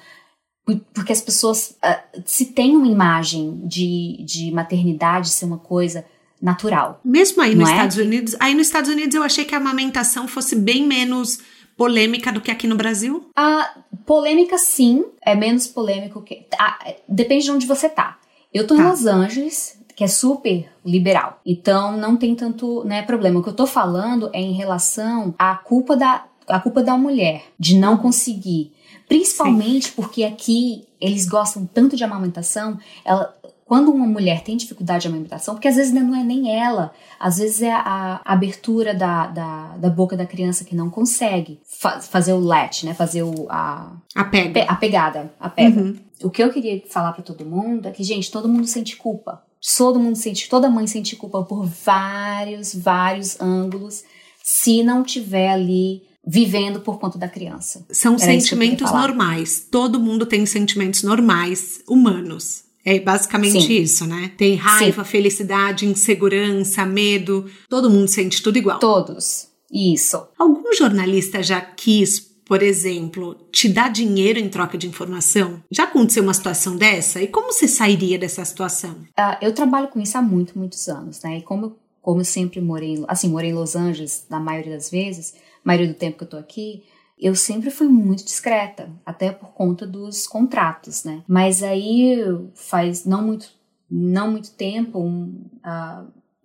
Porque 0.94 1.12
as 1.12 1.22
pessoas 1.22 1.76
uh, 1.84 2.22
se 2.26 2.46
têm 2.48 2.78
uma 2.78 2.88
imagem 2.88 3.62
de, 3.66 4.24
de 4.26 4.52
maternidade 4.52 5.30
ser 5.30 5.46
uma 5.46 5.58
coisa 5.58 6.06
natural. 6.42 7.02
Mesmo 7.04 7.42
aí 7.42 7.54
nos 7.54 7.68
é? 7.68 7.72
Estados 7.74 7.98
Unidos, 7.98 8.36
aí 8.40 8.54
nos 8.54 8.68
Estados 8.68 8.90
Unidos 8.90 9.14
eu 9.14 9.24
achei 9.24 9.44
que 9.44 9.54
a 9.54 9.58
amamentação 9.58 10.28
fosse 10.28 10.56
bem 10.56 10.88
menos 10.88 11.40
polêmica 11.80 12.30
do 12.30 12.42
que 12.42 12.52
aqui 12.52 12.68
no 12.68 12.76
Brasil? 12.76 13.30
A 13.34 13.74
polêmica, 14.06 14.58
sim, 14.58 15.06
é 15.26 15.34
menos 15.34 15.66
polêmico 15.66 16.22
que. 16.22 16.46
Ah, 16.60 16.78
depende 17.08 17.46
de 17.46 17.52
onde 17.52 17.66
você 17.66 17.88
tá. 17.88 18.20
Eu 18.54 18.68
tô 18.68 18.76
tá. 18.76 18.82
em 18.82 18.86
Los 18.86 19.06
Angeles, 19.06 19.80
que 19.96 20.04
é 20.04 20.08
super 20.08 20.70
liberal. 20.86 21.40
Então 21.46 21.96
não 21.96 22.18
tem 22.18 22.36
tanto 22.36 22.84
né, 22.84 23.02
problema. 23.04 23.40
O 23.40 23.44
que 23.44 23.48
eu 23.48 23.56
tô 23.56 23.66
falando 23.66 24.30
é 24.34 24.42
em 24.42 24.52
relação 24.52 25.34
à 25.40 25.56
culpa 25.56 25.96
da, 25.96 26.26
à 26.50 26.60
culpa 26.60 26.84
da 26.84 26.98
mulher 26.98 27.44
de 27.58 27.78
não 27.78 27.96
conseguir. 27.96 28.74
Principalmente 29.08 29.88
Sim. 29.88 29.94
porque 29.96 30.26
aqui 30.26 30.84
eles 31.00 31.26
gostam 31.26 31.66
tanto 31.66 31.96
de 31.96 32.04
amamentação, 32.04 32.78
ela, 33.06 33.34
quando 33.70 33.92
uma 33.92 34.08
mulher 34.08 34.42
tem 34.42 34.58
dificuldade 34.58 35.04
de 35.04 35.10
amamentação, 35.10 35.54
porque 35.54 35.68
às 35.68 35.76
vezes 35.76 35.94
não 35.94 36.16
é 36.16 36.24
nem 36.24 36.60
ela, 36.60 36.92
às 37.20 37.38
vezes 37.38 37.62
é 37.62 37.72
a 37.72 38.20
abertura 38.26 38.96
da, 38.96 39.28
da, 39.28 39.78
da 39.78 39.90
boca 39.92 40.18
da 40.18 40.26
criança 40.26 40.66
que 40.66 40.76
não 40.76 40.90
consegue 40.90 41.60
fa 41.64 42.02
fazer 42.02 42.34
o 42.34 42.40
latch, 42.40 42.84
né? 42.84 42.96
Fazer 42.96 43.22
o, 43.22 43.46
a, 43.48 43.96
a, 44.16 44.24
pega. 44.24 44.64
a 44.64 44.76
pegada. 44.76 45.32
A 45.40 45.52
pega. 45.52 45.82
Uhum. 45.82 45.96
O 46.24 46.32
que 46.32 46.42
eu 46.42 46.52
queria 46.52 46.82
falar 46.90 47.14
para 47.14 47.22
todo 47.22 47.46
mundo 47.46 47.88
é 47.88 47.92
que, 47.92 48.04
gente, 48.04 48.32
todo 48.32 48.50
mundo 48.50 48.66
sente 48.66 48.96
culpa. 48.96 49.44
Todo 49.78 50.00
mundo 50.00 50.16
sente, 50.16 50.50
toda 50.50 50.68
mãe 50.68 50.88
sente 50.88 51.16
culpa 51.16 51.44
por 51.44 51.68
vários, 51.68 52.74
vários 52.74 53.40
ângulos, 53.40 54.04
se 54.44 54.82
não 54.82 55.04
tiver 55.04 55.52
ali 55.52 56.02
vivendo 56.26 56.80
por 56.80 56.98
conta 56.98 57.20
da 57.20 57.28
criança. 57.28 57.86
São 57.92 58.16
Era 58.16 58.24
sentimentos 58.24 58.92
normais. 58.92 59.68
Todo 59.70 60.00
mundo 60.00 60.26
tem 60.26 60.44
sentimentos 60.48 61.04
normais, 61.04 61.84
humanos. 61.88 62.68
É 62.86 63.00
basicamente 63.00 63.62
Sim. 63.62 63.82
isso, 63.82 64.06
né? 64.06 64.32
Tem 64.38 64.56
raiva, 64.56 65.04
Sim. 65.04 65.10
felicidade, 65.10 65.86
insegurança, 65.86 66.86
medo. 66.86 67.46
Todo 67.70 67.90
mundo 67.90 68.08
sente 68.08 68.42
tudo 68.42 68.58
igual. 68.58 68.80
Todos. 68.80 69.48
Isso. 69.72 70.28
Algum 70.38 70.74
jornalista 70.74 71.44
já 71.44 71.62
quis 71.62 72.30
por 72.50 72.64
exemplo, 72.64 73.36
te 73.52 73.70
dá 73.70 73.88
dinheiro 73.88 74.40
em 74.40 74.50
troca 74.50 74.76
de 74.76 74.88
informação? 74.88 75.62
Já 75.70 75.84
aconteceu 75.84 76.24
uma 76.24 76.34
situação 76.34 76.76
dessa? 76.76 77.22
E 77.22 77.28
como 77.28 77.54
você 77.54 77.68
sairia 77.68 78.18
dessa 78.18 78.44
situação? 78.44 78.94
Uh, 79.16 79.38
eu 79.40 79.54
trabalho 79.54 79.88
com 79.90 80.00
isso 80.00 80.18
há 80.18 80.22
muito, 80.24 80.58
muitos 80.58 80.90
anos, 80.90 81.22
né? 81.22 81.38
E 81.38 81.42
como, 81.44 81.78
como 82.02 82.22
eu 82.22 82.26
sempre 82.26 82.60
morei, 82.60 83.06
assim, 83.08 83.30
morei 83.30 83.52
em 83.52 83.54
Los 83.54 83.76
Angeles 83.76 84.26
na 84.32 84.40
maioria 84.40 84.74
das 84.74 84.90
vezes, 84.90 85.36
maioria 85.64 85.90
do 85.90 85.94
tempo 85.94 86.18
que 86.18 86.24
eu 86.24 86.28
tô 86.28 86.38
aqui, 86.38 86.82
eu 87.20 87.36
sempre 87.36 87.70
fui 87.70 87.88
muito 87.88 88.24
discreta, 88.24 88.90
até 89.06 89.32
por 89.32 89.50
conta 89.50 89.86
dos 89.86 90.26
contratos, 90.26 91.04
né? 91.04 91.22
Mas 91.28 91.62
aí 91.62 92.18
faz 92.56 93.06
não 93.06 93.22
muito, 93.22 93.50
não 93.90 94.32
muito 94.32 94.52
tempo, 94.52 95.00
um, 95.00 95.44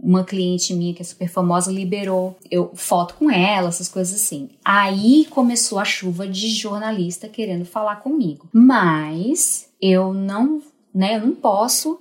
uma 0.05 0.25
cliente 0.25 0.75
minha 0.75 0.93
que 0.93 1.01
é 1.01 1.05
super 1.05 1.29
famosa 1.29 1.73
liberou 1.73 2.37
eu 2.51 2.73
foto 2.75 3.15
com 3.15 3.31
ela, 3.31 3.69
essas 3.69 3.89
coisas 3.89 4.15
assim. 4.15 4.51
Aí 4.65 5.27
começou 5.31 5.79
a 5.79 5.85
chuva 5.85 6.27
de 6.27 6.49
jornalista 6.49 7.29
querendo 7.29 7.65
falar 7.65 7.97
comigo. 7.97 8.49
Mas 8.53 9.71
eu 9.81 10.13
não, 10.13 10.61
né, 10.93 11.17
eu 11.17 11.27
não 11.27 11.35
posso 11.35 11.95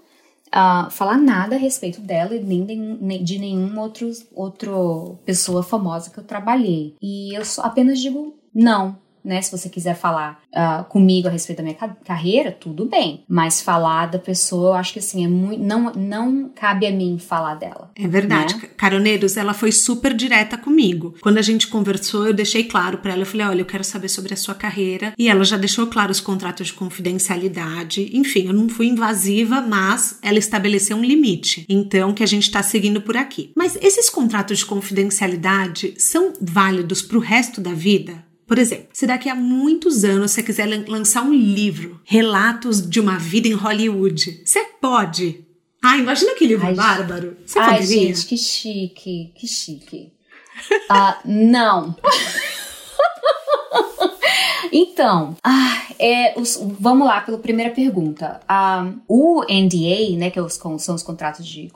uh, 0.53 0.89
falar 0.89 1.17
nada 1.17 1.55
a 1.55 1.59
respeito 1.59 2.01
dela 2.01 2.35
e 2.35 2.43
nem 2.43 2.65
de, 2.65 3.19
de 3.19 3.39
nenhum 3.39 3.79
outro, 3.79 4.11
outro 4.33 5.19
pessoa 5.23 5.63
famosa 5.63 6.09
que 6.09 6.17
eu 6.17 6.23
trabalhei. 6.23 6.95
E 7.01 7.33
eu 7.37 7.45
só 7.45 7.61
apenas 7.61 7.99
digo 7.99 8.35
não, 8.53 8.97
né? 9.23 9.41
Se 9.41 9.51
você 9.51 9.69
quiser 9.69 9.95
falar 9.95 10.41
uh, 10.53 10.83
comigo 10.85 11.27
a 11.27 11.31
respeito 11.31 11.57
da 11.57 11.63
minha 11.63 11.77
carreira, 12.03 12.51
tudo 12.51 12.85
bem. 12.85 13.23
Mas 13.27 13.61
falar 13.61 14.07
da 14.07 14.19
pessoa, 14.19 14.69
eu 14.69 14.73
acho 14.73 14.93
que 14.93 14.99
assim, 14.99 15.23
é 15.23 15.27
muito. 15.27 15.63
Não, 15.63 15.93
não 15.93 16.49
cabe 16.49 16.85
a 16.85 16.91
mim 16.91 17.17
falar 17.17 17.55
dela. 17.55 17.91
É 17.95 18.07
verdade. 18.07 18.55
Né? 18.55 18.69
Caroneiros, 18.75 19.37
ela 19.37 19.53
foi 19.53 19.71
super 19.71 20.13
direta 20.13 20.57
comigo. 20.57 21.15
Quando 21.21 21.37
a 21.37 21.41
gente 21.41 21.67
conversou, 21.67 22.27
eu 22.27 22.33
deixei 22.33 22.65
claro 22.65 22.97
para 22.97 23.13
ela, 23.13 23.21
eu 23.21 23.25
falei: 23.25 23.47
olha, 23.47 23.61
eu 23.61 23.65
quero 23.65 23.83
saber 23.83 24.09
sobre 24.09 24.33
a 24.33 24.37
sua 24.37 24.55
carreira. 24.55 25.13
E 25.17 25.29
ela 25.29 25.43
já 25.45 25.57
deixou 25.57 25.87
claro 25.87 26.11
os 26.11 26.19
contratos 26.19 26.67
de 26.67 26.73
confidencialidade. 26.73 28.09
Enfim, 28.13 28.47
eu 28.47 28.53
não 28.53 28.67
fui 28.67 28.87
invasiva, 28.87 29.61
mas 29.61 30.19
ela 30.21 30.37
estabeleceu 30.37 30.97
um 30.97 31.03
limite. 31.03 31.65
Então, 31.69 32.13
que 32.13 32.23
a 32.23 32.27
gente 32.27 32.43
está 32.43 32.61
seguindo 32.61 33.01
por 33.01 33.15
aqui. 33.15 33.51
Mas 33.55 33.77
esses 33.81 34.09
contratos 34.09 34.59
de 34.59 34.65
confidencialidade 34.65 35.93
são 35.97 36.33
válidos 36.41 37.01
para 37.01 37.17
o 37.17 37.21
resto 37.21 37.61
da 37.61 37.71
vida? 37.71 38.32
Por 38.53 38.59
exemplo, 38.59 38.89
se 38.93 39.07
daqui 39.07 39.27
a 39.29 39.33
muitos 39.33 40.03
anos 40.03 40.29
você 40.29 40.43
quiser 40.43 40.67
lançar 40.87 41.23
um 41.23 41.33
livro, 41.33 41.99
Relatos 42.03 42.87
de 42.87 42.99
uma 42.99 43.17
Vida 43.17 43.47
em 43.47 43.53
Hollywood, 43.53 44.43
você 44.45 44.63
pode. 44.79 45.43
Ah, 45.83 45.97
imagina 45.97 46.35
que 46.35 46.45
livro 46.45 46.67
ai, 46.67 46.75
bárbaro. 46.75 47.35
Você 47.43 47.57
ai, 47.57 47.79
poderia? 47.79 48.13
gente, 48.13 48.27
que 48.27 48.37
chique, 48.37 49.31
que 49.33 49.47
chique. 49.47 50.13
Uh, 50.87 51.15
não. 51.25 51.95
Então, 54.75 55.35
ah, 55.43 55.83
é, 55.99 56.33
os, 56.35 56.59
vamos 56.79 57.05
lá 57.05 57.21
pela 57.21 57.37
primeira 57.37 57.71
pergunta. 57.71 58.39
Um, 58.49 59.01
o 59.07 59.43
NDA, 59.43 60.17
né, 60.17 60.31
que 60.31 60.39
é 60.39 60.49
são 60.49 60.95
os 60.95 61.03
contratos 61.03 61.45
de 61.45 61.69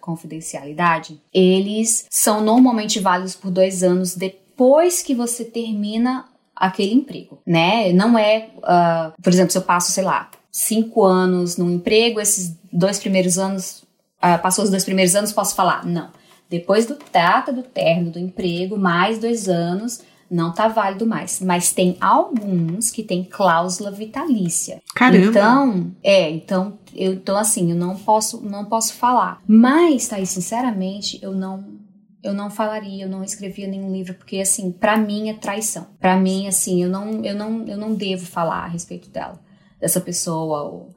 confidencialidade, 0.00 1.20
eles 1.32 2.06
são 2.10 2.42
normalmente 2.42 2.98
válidos 2.98 3.36
por 3.36 3.52
dois 3.52 3.84
anos 3.84 4.16
depois 4.16 4.43
depois 4.54 5.02
que 5.02 5.14
você 5.14 5.44
termina 5.44 6.26
aquele 6.54 6.94
emprego, 6.94 7.40
né? 7.44 7.92
Não 7.92 8.16
é, 8.16 8.50
uh, 8.58 9.20
por 9.20 9.32
exemplo, 9.32 9.50
se 9.50 9.58
eu 9.58 9.62
passo, 9.62 9.90
sei 9.90 10.04
lá, 10.04 10.30
cinco 10.50 11.02
anos 11.02 11.56
num 11.56 11.72
emprego, 11.72 12.20
esses 12.20 12.56
dois 12.72 13.00
primeiros 13.00 13.36
anos, 13.36 13.82
uh, 14.22 14.40
passou 14.40 14.64
os 14.64 14.70
dois 14.70 14.84
primeiros 14.84 15.16
anos, 15.16 15.32
posso 15.32 15.56
falar, 15.56 15.84
não. 15.84 16.08
Depois 16.48 16.86
do 16.86 16.96
data 17.12 17.52
do 17.52 17.64
término 17.64 18.12
do 18.12 18.18
emprego, 18.20 18.78
mais 18.78 19.18
dois 19.18 19.48
anos, 19.48 20.02
não 20.30 20.52
tá 20.52 20.68
válido 20.68 21.04
mais. 21.04 21.40
Mas 21.40 21.72
tem 21.72 21.96
alguns 22.00 22.92
que 22.92 23.02
tem 23.02 23.24
cláusula 23.24 23.90
vitalícia. 23.90 24.80
Caramba! 24.94 25.26
Então, 25.26 25.92
é, 26.00 26.30
então, 26.30 26.78
eu, 26.94 27.14
então 27.14 27.36
assim, 27.36 27.72
eu 27.72 27.76
não 27.76 27.96
posso, 27.96 28.40
não 28.40 28.66
posso 28.66 28.94
falar. 28.94 29.42
Mas, 29.48 30.12
aí, 30.12 30.24
sinceramente, 30.24 31.18
eu 31.20 31.32
não 31.32 31.82
eu 32.24 32.32
não 32.32 32.50
falaria, 32.50 33.04
eu 33.04 33.08
não 33.08 33.22
escrevia 33.22 33.68
nenhum 33.68 33.92
livro, 33.92 34.14
porque 34.14 34.40
assim, 34.40 34.72
para 34.72 34.96
mim 34.96 35.28
é 35.28 35.34
traição. 35.34 35.86
Para 36.00 36.16
mim, 36.16 36.48
assim, 36.48 36.82
eu 36.82 36.88
não, 36.88 37.24
eu 37.24 37.34
não, 37.34 37.66
eu 37.66 37.76
não 37.76 37.94
devo 37.94 38.24
falar 38.24 38.64
a 38.64 38.68
respeito 38.68 39.10
dela, 39.10 39.38
dessa 39.78 40.00
pessoa. 40.00 40.88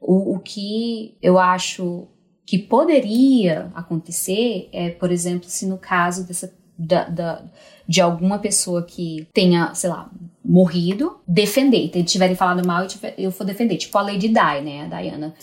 O, 0.00 0.34
o 0.34 0.38
que 0.38 1.16
eu 1.20 1.38
acho 1.38 2.08
que 2.46 2.58
poderia 2.58 3.70
acontecer 3.74 4.68
é, 4.72 4.90
por 4.90 5.12
exemplo, 5.12 5.48
se 5.48 5.66
no 5.66 5.76
caso 5.78 6.26
dessa 6.26 6.52
da, 6.78 7.04
da, 7.04 7.44
de 7.86 8.00
alguma 8.00 8.38
pessoa 8.38 8.82
que 8.82 9.28
tenha, 9.32 9.74
sei 9.74 9.90
lá, 9.90 10.10
morrido, 10.44 11.20
defender. 11.28 11.90
Se 11.92 12.02
tiverem 12.02 12.34
falado 12.34 12.66
mal, 12.66 12.82
eu, 12.82 12.88
tiver, 12.88 13.14
eu 13.18 13.30
for 13.30 13.44
defender. 13.44 13.76
Tipo 13.76 13.98
a 13.98 14.02
Lady 14.02 14.28
Di, 14.28 14.60
né, 14.64 14.82
a 14.82 15.00
Diana. 15.00 15.34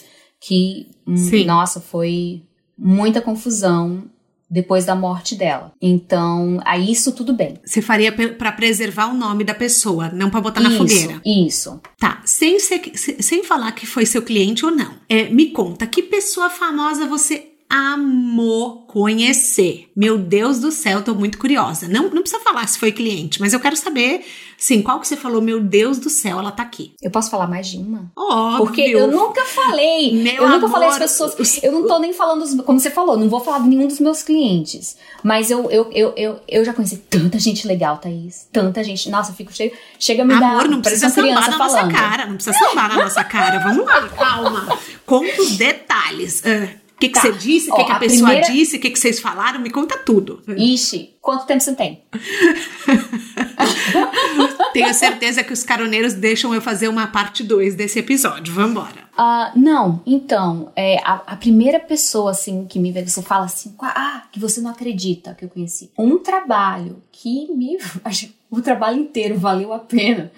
Que, 0.42 0.90
hum, 1.08 1.46
nossa, 1.46 1.80
foi 1.80 2.44
muita 2.78 3.22
confusão 3.22 4.10
depois 4.50 4.86
da 4.86 4.96
morte 4.96 5.36
dela. 5.36 5.72
Então, 5.82 6.60
aí 6.66 6.92
isso 6.92 7.12
tudo 7.12 7.34
bem. 7.34 7.60
Você 7.64 7.82
faria 7.82 8.12
para 8.12 8.52
preservar 8.52 9.08
o 9.08 9.14
nome 9.14 9.44
da 9.44 9.54
pessoa, 9.54 10.10
não 10.10 10.30
para 10.30 10.42
botar 10.42 10.62
na 10.62 10.70
isso, 10.70 10.78
fogueira. 10.78 11.22
Isso. 11.26 11.82
Tá, 12.00 12.22
sem, 12.26 12.60
ser, 12.60 12.82
sem 12.96 13.44
falar 13.44 13.72
que 13.74 13.86
foi 13.86 14.06
seu 14.06 14.22
cliente 14.22 14.66
ou 14.66 14.72
não. 14.72 14.94
É, 15.08 15.30
me 15.30 15.52
conta, 15.52 15.86
que 15.86 16.02
pessoa 16.02 16.50
famosa 16.50 17.06
você 17.06 17.49
amou 17.70 18.84
conhecer. 18.88 19.88
Meu 19.96 20.18
Deus 20.18 20.60
do 20.60 20.72
céu, 20.72 21.04
tô 21.04 21.14
muito 21.14 21.38
curiosa. 21.38 21.88
Não, 21.88 22.10
não 22.10 22.22
precisa 22.22 22.42
falar 22.42 22.68
se 22.68 22.80
foi 22.80 22.92
cliente, 22.92 23.40
mas 23.40 23.54
eu 23.54 23.60
quero 23.60 23.76
saber, 23.78 24.26
sim, 24.58 24.82
qual 24.82 25.00
que 25.00 25.08
você 25.08 25.16
falou, 25.16 25.40
meu 25.40 25.62
Deus 25.62 26.00
do 26.00 26.10
céu, 26.10 26.40
ela 26.40 26.52
tá 26.52 26.64
aqui. 26.64 26.94
Eu 27.00 27.12
posso 27.12 27.30
falar 27.30 27.46
mais 27.46 27.68
de 27.68 27.78
uma? 27.78 28.12
Óbvio. 28.16 28.66
Porque 28.66 28.82
eu 28.82 29.12
nunca 29.12 29.46
falei. 29.46 30.20
Meu 30.20 30.34
eu 30.34 30.50
nunca 30.50 30.66
amor, 30.66 30.72
falei 30.72 30.90
as 30.90 30.98
pessoas. 30.98 31.62
Eu 31.62 31.72
não 31.72 31.88
tô 31.88 32.00
nem 32.00 32.12
falando, 32.12 32.40
dos, 32.40 32.56
como 32.66 32.80
você 32.80 32.90
falou, 32.90 33.18
não 33.18 33.30
vou 33.30 33.40
falar 33.40 33.60
de 33.60 33.68
nenhum 33.68 33.88
dos 33.88 34.00
meus 34.00 34.24
clientes. 34.24 34.98
Mas 35.24 35.52
eu, 35.52 35.70
eu, 35.70 35.92
eu, 35.92 36.14
eu, 36.18 36.40
eu 36.48 36.66
já 36.66 36.74
conheci 36.74 36.98
tanta 36.98 37.38
gente 37.38 37.68
legal, 37.68 37.98
Thaís. 37.98 38.48
Tanta 38.52 38.84
gente. 38.84 39.10
Nossa, 39.12 39.32
eu 39.32 39.36
fico 39.36 39.54
cheio. 39.54 39.72
Chega 40.00 40.24
a 40.24 40.26
me 40.26 40.34
Amor, 40.34 40.64
dar. 40.64 40.70
não 40.70 40.82
precisa 40.82 41.10
sambar 41.10 41.52
na 41.52 41.58
falando. 41.58 41.60
nossa 41.60 41.88
cara. 41.88 42.26
Não 42.26 42.36
precisa 42.36 42.58
sambar 42.58 42.90
na 42.90 43.04
nossa 43.04 43.24
cara. 43.24 43.60
Vamos 43.60 43.86
lá, 43.86 44.10
calma. 44.10 44.80
Conta 45.06 45.40
os 45.40 45.56
detalhes. 45.56 46.42
Uh. 46.42 46.79
O 47.00 47.00
que, 47.00 47.08
que 47.08 47.14
tá. 47.14 47.22
você 47.22 47.32
disse? 47.32 47.72
O 47.72 47.76
que, 47.76 47.86
que, 47.86 47.92
a, 47.94 47.96
a 47.96 48.00
pessoa 48.00 48.28
primeira... 48.28 48.52
disse? 48.52 48.76
O 48.76 48.80
que, 48.82 48.90
que 48.90 49.00
vocês 49.00 49.22
falaram? 49.22 49.62
Me 49.62 49.70
conta 49.70 49.98
tudo. 49.98 50.44
Ixi, 50.50 51.16
quanto 51.22 51.46
tempo 51.46 51.62
você 51.62 51.74
tem? 51.74 52.04
Tenho 54.74 54.94
certeza 54.94 55.42
que 55.42 55.54
os 55.54 55.64
caroneiros 55.64 56.14
deixam 56.14 56.54
eu 56.54 56.62
fazer 56.62 56.90
uma 56.90 57.08
parte 57.08 57.42
2 57.42 57.76
desse 57.76 58.00
episódio. 58.00 58.54
Vambora. 58.54 59.08
Uh, 59.18 59.58
não, 59.58 60.02
então, 60.06 60.74
é, 60.76 60.98
a, 61.06 61.24
a, 61.26 61.38
primeira 61.38 61.80
pessoa, 61.80 62.32
assim, 62.32 62.66
que 62.66 62.78
me 62.78 62.92
vê, 62.92 63.08
você 63.08 63.22
fala 63.22 63.46
assim, 63.46 63.74
ah, 63.80 64.24
que 64.30 64.38
você 64.38 64.60
não 64.60 64.72
acredita 64.72 65.34
que 65.34 65.46
eu 65.46 65.50
conheci. 65.50 65.90
Um 65.98 66.18
trabalho 66.18 67.02
que 67.14 67.50
me... 67.54 67.78
o 68.52 68.62
trabalho 68.62 69.00
inteiro 69.00 69.40
valeu 69.40 69.72
a 69.72 69.80
pena, 69.80 70.34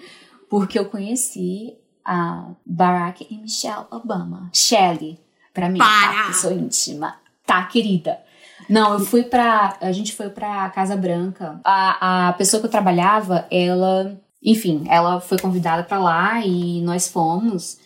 porque 0.48 0.78
eu 0.78 0.84
conheci 0.84 1.74
a 2.04 2.50
Barack 2.64 3.26
e 3.28 3.36
Michelle 3.36 3.86
Obama. 3.90 4.48
Shelley, 4.52 5.18
Pra 5.52 5.68
mim, 5.68 5.78
tá? 5.78 6.26
Eu 6.28 6.34
sou 6.34 6.52
íntima. 6.52 7.16
Tá, 7.46 7.62
querida. 7.64 8.18
Não, 8.68 8.94
eu 8.94 9.00
fui 9.00 9.22
pra. 9.22 9.76
A 9.80 9.92
gente 9.92 10.14
foi 10.14 10.28
pra 10.30 10.70
Casa 10.70 10.96
Branca. 10.96 11.60
A, 11.64 12.28
a 12.28 12.32
pessoa 12.34 12.60
que 12.60 12.66
eu 12.66 12.70
trabalhava, 12.70 13.46
ela. 13.50 14.18
Enfim, 14.42 14.84
ela 14.88 15.20
foi 15.20 15.38
convidada 15.38 15.84
para 15.84 15.98
lá 15.98 16.40
e 16.44 16.80
nós 16.82 17.08
fomos. 17.08 17.78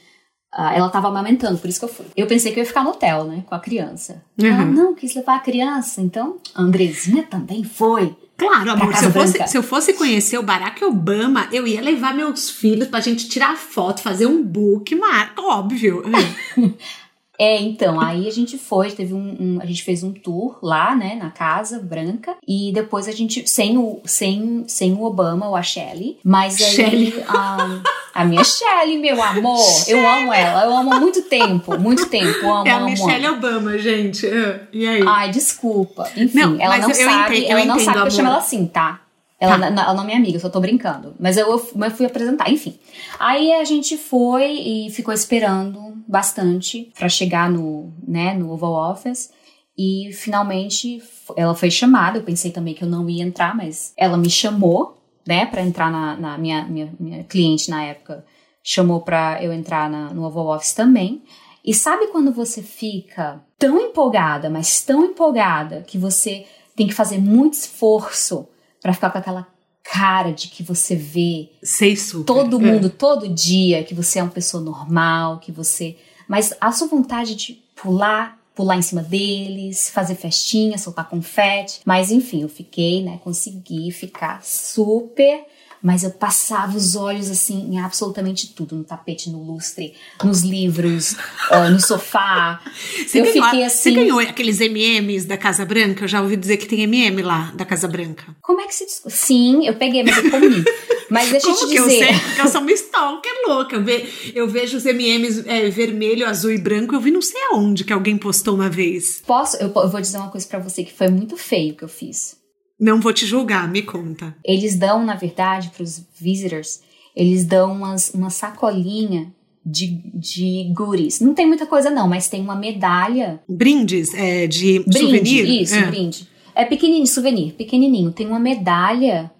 Uh, 0.57 0.73
ela 0.75 0.89
tava 0.89 1.09
amamentando, 1.09 1.59
por 1.59 1.69
isso 1.69 1.79
que 1.79 1.85
eu 1.85 1.89
fui. 1.89 2.07
Eu 2.17 2.27
pensei 2.27 2.51
que 2.51 2.59
eu 2.59 2.63
ia 2.63 2.67
ficar 2.67 2.83
no 2.83 2.91
hotel, 2.91 3.25
né, 3.25 3.45
com 3.47 3.55
a 3.55 3.59
criança. 3.59 4.23
Uhum. 4.41 4.47
Ela, 4.47 4.65
não, 4.65 4.95
quis 4.95 5.15
levar 5.15 5.37
a 5.37 5.41
criança. 5.41 6.01
Então, 6.01 6.39
a 6.55 6.63
Andrezinha 6.63 7.25
também 7.25 7.63
foi. 7.63 8.17
Claro, 8.39 8.71
amor, 8.71 8.95
se 8.95 9.05
eu, 9.05 9.13
fosse, 9.13 9.49
se 9.49 9.59
eu, 9.59 9.63
fosse, 9.63 9.93
conhecer 9.95 10.39
o 10.39 10.43
Barack 10.43 10.83
Obama, 10.85 11.49
eu 11.53 11.67
ia 11.67 11.81
levar 11.81 12.15
meus 12.15 12.51
filhos 12.51 12.89
pra 12.89 13.01
gente 13.01 13.29
tirar 13.29 13.57
foto, 13.57 14.03
fazer 14.03 14.27
um 14.27 14.43
book, 14.43 14.95
mas 14.95 15.31
óbvio. 15.39 16.03
É, 17.39 17.61
então, 17.61 18.01
aí 18.01 18.27
a 18.27 18.31
gente 18.31 18.57
foi, 18.57 18.91
teve 18.91 19.13
um, 19.13 19.37
um, 19.39 19.59
a 19.61 19.67
gente 19.67 19.83
fez 19.83 20.03
um 20.03 20.13
tour 20.13 20.59
lá, 20.63 20.95
né, 20.95 21.17
na 21.17 21.31
Casa 21.31 21.79
Branca, 21.79 22.37
e 22.47 22.73
depois 22.73 23.09
a 23.09 23.13
gente, 23.13 23.49
sem 23.49 23.77
o, 23.77 24.01
sem, 24.05 24.65
sem 24.67 24.93
o 24.93 25.03
Obama 25.03 25.49
ou 25.49 25.57
a 25.57 25.63
Shelley, 25.63 26.19
mas 26.25 26.61
aí 26.61 26.71
Shelley. 26.71 27.25
A, 27.29 27.83
a 28.15 28.25
minha 28.25 28.43
Shelley, 28.43 28.99
meu 28.99 29.23
amor, 29.23 29.59
Shelley. 29.59 30.03
eu 30.03 30.09
amo 30.09 30.33
ela, 30.33 30.65
eu 30.65 30.77
amo 30.77 30.95
há 30.95 31.01
muito 31.01 31.23
tempo, 31.23 31.79
muito 31.79 32.07
tempo, 32.07 32.51
amo, 32.51 32.67
É 32.67 32.71
a 32.71 32.81
Michelle 32.81 33.27
amo. 33.27 33.37
Obama, 33.37 33.79
gente, 33.79 34.27
e 34.73 34.87
aí? 34.87 35.03
Ai, 35.07 35.31
desculpa, 35.31 36.11
enfim, 36.17 36.39
não, 36.39 36.61
ela 36.61 36.79
não 36.79 36.95
sabe, 36.95 37.39
entendo, 37.39 37.51
ela 37.51 37.65
não 37.65 37.79
sabe 37.79 38.01
que 38.01 38.07
eu 38.07 38.11
chamo 38.11 38.29
ela 38.29 38.39
assim, 38.39 38.67
tá? 38.67 39.01
Ela, 39.39 39.59
tá. 39.59 39.67
ela 39.67 39.95
não 39.95 40.03
é 40.03 40.07
minha 40.07 40.19
amiga, 40.19 40.37
eu 40.37 40.41
só 40.41 40.49
tô 40.49 40.61
brincando. 40.61 41.15
Mas 41.19 41.37
eu, 41.37 41.49
eu 41.51 41.91
fui 41.91 42.07
apresentar, 42.07 42.51
enfim. 42.51 42.79
Aí 43.19 43.53
a 43.53 43.65
gente 43.65 43.97
foi 43.99 44.51
e 44.53 44.91
ficou 44.91 45.13
esperando 45.13 46.03
bastante 46.09 46.91
para 46.99 47.09
chegar 47.09 47.51
no, 47.51 47.93
né, 48.07 48.35
no 48.35 48.51
Oval 48.51 48.93
Office. 48.93 49.31
E 49.77 50.11
finalmente 50.15 51.03
ela 51.37 51.55
foi 51.55 51.71
chamada. 51.71 52.19
Eu 52.19 52.23
pensei 52.23 52.51
também 52.51 52.73
que 52.75 52.83
eu 52.83 52.89
não 52.89 53.09
ia 53.11 53.23
entrar, 53.23 53.55
mas 53.55 53.93
ela 53.97 54.17
me 54.17 54.31
chamou. 54.31 54.97
né, 55.27 55.45
para 55.45 55.61
entrar 55.61 55.91
na, 55.91 56.17
na 56.17 56.39
minha, 56.39 56.65
minha, 56.65 56.95
minha 57.01 57.25
cliente 57.25 57.69
na 57.69 57.83
época 57.83 58.25
chamou 58.63 59.01
para 59.01 59.43
eu 59.43 59.53
entrar 59.53 59.91
na, 59.91 60.15
no 60.15 60.25
Oval 60.25 60.55
Office 60.57 60.73
também. 60.73 61.23
E 61.65 61.75
sabe 61.75 62.07
quando 62.09 62.33
você 62.33 62.63
fica 62.63 63.41
tão 63.59 63.79
empolgada, 63.81 64.49
mas 64.49 64.83
tão 64.83 65.05
empolgada, 65.05 65.83
que 65.87 65.99
você 65.99 66.47
tem 66.77 66.87
que 66.87 66.95
fazer 66.95 67.19
muito 67.19 67.55
esforço 67.55 68.49
para 68.81 68.93
ficar 68.93 69.11
com 69.11 69.19
aquela 69.19 69.47
cara 69.83 70.33
de 70.33 70.49
que 70.49 70.63
você 70.63 70.97
vê 70.97 71.51
Sei 71.63 71.97
super. 71.97 72.25
todo 72.27 72.61
É. 72.61 72.73
mundo 72.73 72.91
todo 72.91 73.29
dia, 73.29 73.85
que 73.85 73.95
você 73.95 74.19
é 74.19 74.23
uma 74.23 74.33
pessoa 74.33 74.63
normal, 74.63 75.39
que 75.39 75.53
você. 75.53 75.97
Mas 76.29 76.53
a 76.61 76.73
sua 76.73 76.89
vontade 76.89 77.35
de 77.37 77.53
pular, 77.75 78.39
pular 78.55 78.77
em 78.77 78.83
cima 78.83 79.03
deles, 79.03 79.91
fazer 79.91 80.15
festinha, 80.17 80.77
soltar 80.79 81.09
confete. 81.09 81.81
Mas 81.85 82.11
enfim, 82.11 82.43
eu 82.43 82.49
fiquei, 82.49 83.03
né? 83.03 83.21
Consegui 83.23 83.93
ficar 83.93 84.43
super. 84.43 85.45
Mas 85.83 86.03
eu 86.03 86.11
passava 86.11 86.77
os 86.77 86.97
olhos 86.97 87.31
assim 87.31 87.69
em 87.71 87.79
absolutamente 87.79 88.55
tudo, 88.55 88.75
no 88.77 88.83
tapete, 88.85 89.31
no 89.31 89.43
lustre, 89.43 89.95
nos 90.25 90.43
livros, 90.43 91.15
ah, 91.51 91.69
no 91.71 91.81
sofá. 91.81 92.61
Você 93.07 93.21
eu 93.21 93.25
ganhou, 93.25 93.45
fiquei 93.45 93.61
Você 93.69 93.89
assim. 93.89 93.95
ganhou 93.95 94.19
aqueles 94.19 94.59
MMs 94.61 95.27
da 95.27 95.37
Casa 95.37 95.65
Branca? 95.65 96.05
Eu 96.05 96.09
já 96.09 96.21
ouvi 96.21 96.37
dizer 96.37 96.57
que 96.57 96.67
tem 96.67 96.83
MM 96.83 97.23
lá 97.23 97.53
da 97.55 97.65
Casa 97.65 97.87
Branca. 97.87 98.25
Como 98.43 98.61
é 98.61 98.67
que 98.67 98.75
se 98.75 98.87
discute? 98.87 99.15
Sim, 99.15 99.67
eu 99.67 99.75
peguei, 99.75 100.03
mas 100.03 100.17
eu 100.17 100.31
comi. 100.31 100.65
Mas 101.09 101.31
deixa 101.31 101.47
eu 101.49 101.55
Como 101.55 101.67
te 101.69 101.73
que 101.73 101.79
eu 101.79 101.85
dizer. 101.87 102.05
sei? 102.07 102.19
Porque 102.21 102.41
eu 102.41 102.49
sou 102.49 102.61
uma 102.63 102.73
stalker 102.73 103.33
louca. 103.47 103.77
Eu, 103.77 103.85
ve- 103.85 104.33
eu 104.35 104.49
vejo 104.49 104.77
os 104.77 104.85
MMs 104.85 105.45
é, 105.47 105.69
vermelho, 105.71 106.27
azul 106.27 106.51
e 106.51 106.59
branco. 106.59 106.95
Eu 106.95 107.01
vi 107.01 107.11
não 107.13 107.23
sei 107.23 107.41
aonde 107.53 107.85
que 107.85 107.93
alguém 107.93 108.17
postou 108.17 108.55
uma 108.55 108.69
vez. 108.69 109.23
Posso? 109.27 109.57
Eu, 109.59 109.73
eu 109.75 109.89
vou 109.89 110.01
dizer 110.01 110.17
uma 110.19 110.31
coisa 110.31 110.47
pra 110.49 110.59
você 110.59 110.83
que 110.83 110.93
foi 110.93 111.09
muito 111.09 111.37
feio 111.37 111.75
que 111.77 111.85
eu 111.85 111.89
fiz. 111.89 112.37
Não 112.79 113.01
vou 113.01 113.13
te 113.13 113.25
julgar, 113.25 113.69
me 113.69 113.83
conta. 113.83 114.37
Eles 114.45 114.77
dão, 114.77 115.05
na 115.05 115.15
verdade, 115.15 115.71
pros 115.71 116.05
visitors, 116.19 116.81
eles 117.15 117.45
dão 117.45 117.73
umas, 117.73 118.11
uma 118.13 118.29
sacolinha 118.29 119.33
de, 119.65 120.01
de 120.15 120.71
goodies. 120.73 121.21
Não 121.21 121.35
tem 121.35 121.47
muita 121.47 121.67
coisa, 121.67 121.91
não, 121.91 122.07
mas 122.07 122.29
tem 122.29 122.41
uma 122.41 122.55
medalha. 122.55 123.41
Brindes 123.49 124.15
é, 124.15 124.47
de 124.47 124.81
Brinde, 124.81 124.99
souvenir? 124.99 125.63
isso, 125.63 125.75
é. 125.75 125.87
brinde. 125.87 126.29
É 126.55 126.65
pequenininho, 126.65 127.07
souvenir, 127.07 127.53
pequenininho. 127.55 128.13
Tem 128.13 128.27
uma 128.27 128.39
medalha, 128.39 129.31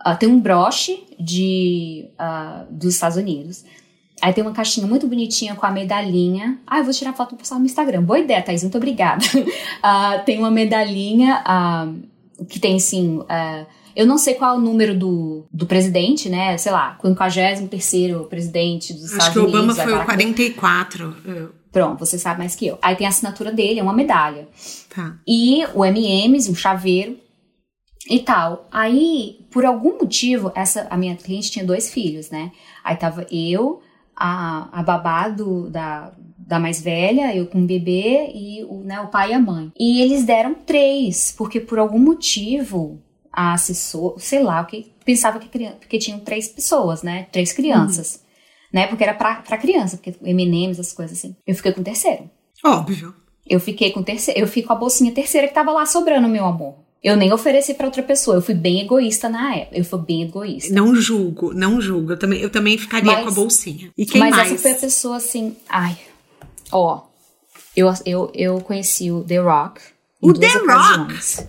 ah, 0.00 0.16
tem 0.16 0.28
um 0.28 0.40
broche 0.40 1.04
de, 1.18 2.06
ah, 2.18 2.66
dos 2.70 2.94
Estados 2.94 3.16
Unidos. 3.16 3.64
Aí 4.20 4.32
tem 4.32 4.42
uma 4.42 4.52
caixinha 4.52 4.86
muito 4.86 5.06
bonitinha 5.06 5.54
com 5.54 5.64
a 5.64 5.70
medalhinha. 5.70 6.58
Ah, 6.66 6.78
eu 6.78 6.84
vou 6.84 6.92
tirar 6.92 7.12
foto 7.12 7.34
e 7.34 7.38
postar 7.38 7.58
no 7.58 7.64
Instagram. 7.64 8.02
Boa 8.02 8.18
ideia, 8.18 8.42
Thaís, 8.42 8.62
muito 8.62 8.76
obrigada. 8.76 9.24
Ah, 9.80 10.18
tem 10.26 10.38
uma 10.38 10.50
medalhinha 10.50 11.40
que 12.46 12.58
tem, 12.60 12.76
assim... 12.76 13.24
ah, 13.28 13.66
eu 13.96 14.06
não 14.06 14.16
sei 14.18 14.34
qual 14.34 14.54
é 14.54 14.58
o 14.58 14.60
número 14.60 14.96
do, 14.96 15.46
do 15.52 15.66
presidente, 15.66 16.28
né? 16.28 16.56
Sei 16.56 16.70
lá, 16.70 16.96
53º 17.02 18.28
presidente 18.28 18.92
dos 18.92 19.04
Acho 19.06 19.12
Estados 19.14 19.32
que 19.32 19.38
o 19.38 19.42
Unidos. 19.42 19.60
Obama 19.60 19.74
foi 19.74 19.84
o 19.86 19.88
falar 19.90 20.00
que- 20.04 20.12
44. 20.12 21.16
é, 21.26 21.46
Pronto, 21.72 21.98
você 21.98 22.18
sabe 22.18 22.38
mais 22.38 22.54
que 22.54 22.66
eu. 22.66 22.78
Aí 22.80 22.94
tem 22.96 23.06
a 23.06 23.10
assinatura 23.10 23.52
dele, 23.52 23.80
é 23.80 23.82
uma 23.82 23.92
medalha 23.92 24.48
Tá. 24.94 25.16
e 25.26 25.64
o 25.74 25.84
M&M's, 25.84 26.48
um 26.48 26.54
chaveiro 26.54 27.18
e 28.08 28.20
tal. 28.20 28.68
Aí, 28.72 29.40
por 29.50 29.64
algum 29.66 29.98
motivo, 29.98 30.50
essa 30.54 30.86
a 30.90 30.96
minha 30.96 31.14
cliente 31.16 31.50
tinha 31.50 31.64
dois 31.64 31.90
filhos, 31.92 32.30
né? 32.30 32.52
Aí 32.84 32.96
tava 32.96 33.26
eu, 33.30 33.82
a, 34.16 34.68
a 34.78 34.82
babá 34.82 35.28
do, 35.28 35.68
da, 35.68 36.12
da 36.48 36.58
mais 36.58 36.80
velha, 36.80 37.36
eu 37.36 37.46
com 37.46 37.58
o 37.60 37.66
bebê 37.66 38.30
e 38.34 38.64
o, 38.64 38.78
né, 38.82 38.98
o 39.02 39.08
pai 39.08 39.32
e 39.32 39.34
a 39.34 39.38
mãe. 39.38 39.70
E 39.78 40.00
eles 40.00 40.24
deram 40.24 40.54
três, 40.54 41.34
porque 41.36 41.60
por 41.60 41.78
algum 41.78 41.98
motivo 41.98 43.02
a 43.30 43.52
assessora, 43.52 44.18
sei 44.18 44.42
lá, 44.42 44.62
o 44.62 44.66
que 44.66 44.90
pensava 45.04 45.38
que 45.38 45.46
criança, 45.48 45.76
porque 45.76 45.98
tinham 45.98 46.18
três 46.20 46.48
pessoas, 46.48 47.02
né? 47.02 47.26
Três 47.30 47.52
crianças. 47.52 48.22
Né? 48.72 48.86
Porque 48.86 49.04
era 49.04 49.12
pra, 49.12 49.36
pra 49.36 49.58
criança, 49.58 49.98
porque 49.98 50.14
M&M's, 50.22 50.78
essas 50.78 50.92
coisas 50.94 51.18
assim. 51.18 51.36
Eu 51.46 51.54
fiquei 51.54 51.72
com 51.72 51.82
o 51.82 51.84
terceiro. 51.84 52.30
Óbvio. 52.64 53.14
Eu 53.46 53.60
fiquei 53.60 53.90
com 53.92 54.00
o 54.00 54.04
terceiro, 54.04 54.40
eu 54.40 54.46
fico 54.46 54.68
com 54.68 54.74
a 54.74 54.76
bolsinha 54.76 55.12
terceira 55.12 55.48
que 55.48 55.54
tava 55.54 55.70
lá 55.70 55.84
sobrando, 55.84 56.28
meu 56.28 56.46
amor. 56.46 56.76
Eu 57.02 57.16
nem 57.16 57.32
ofereci 57.32 57.74
pra 57.74 57.86
outra 57.86 58.02
pessoa, 58.02 58.38
eu 58.38 58.42
fui 58.42 58.54
bem 58.54 58.80
egoísta 58.80 59.28
na 59.28 59.54
época. 59.54 59.78
Eu 59.78 59.84
fui 59.84 60.00
bem 60.00 60.22
egoísta. 60.22 60.74
Não 60.74 60.94
julgo, 60.96 61.54
não 61.54 61.80
julgo. 61.80 62.12
Eu 62.12 62.18
também, 62.18 62.40
eu 62.40 62.50
também 62.50 62.76
ficaria 62.76 63.12
Mas- 63.12 63.22
com 63.22 63.28
a 63.28 63.32
bolsinha. 63.34 63.92
E 63.96 64.04
quem 64.04 64.18
Mas 64.20 64.34
mais? 64.34 64.52
essa 64.52 64.62
foi 64.62 64.72
a 64.72 64.74
pessoa 64.74 65.16
assim, 65.18 65.54
ai. 65.68 65.96
Ó, 66.72 67.02
eu, 67.76 67.92
eu, 68.04 68.30
eu 68.34 68.60
conheci 68.60 69.10
o 69.10 69.22
The 69.24 69.38
Rock. 69.38 69.80
em 70.22 70.30
O 70.30 70.32
The 70.32 70.46
ocasiões. 70.58 71.48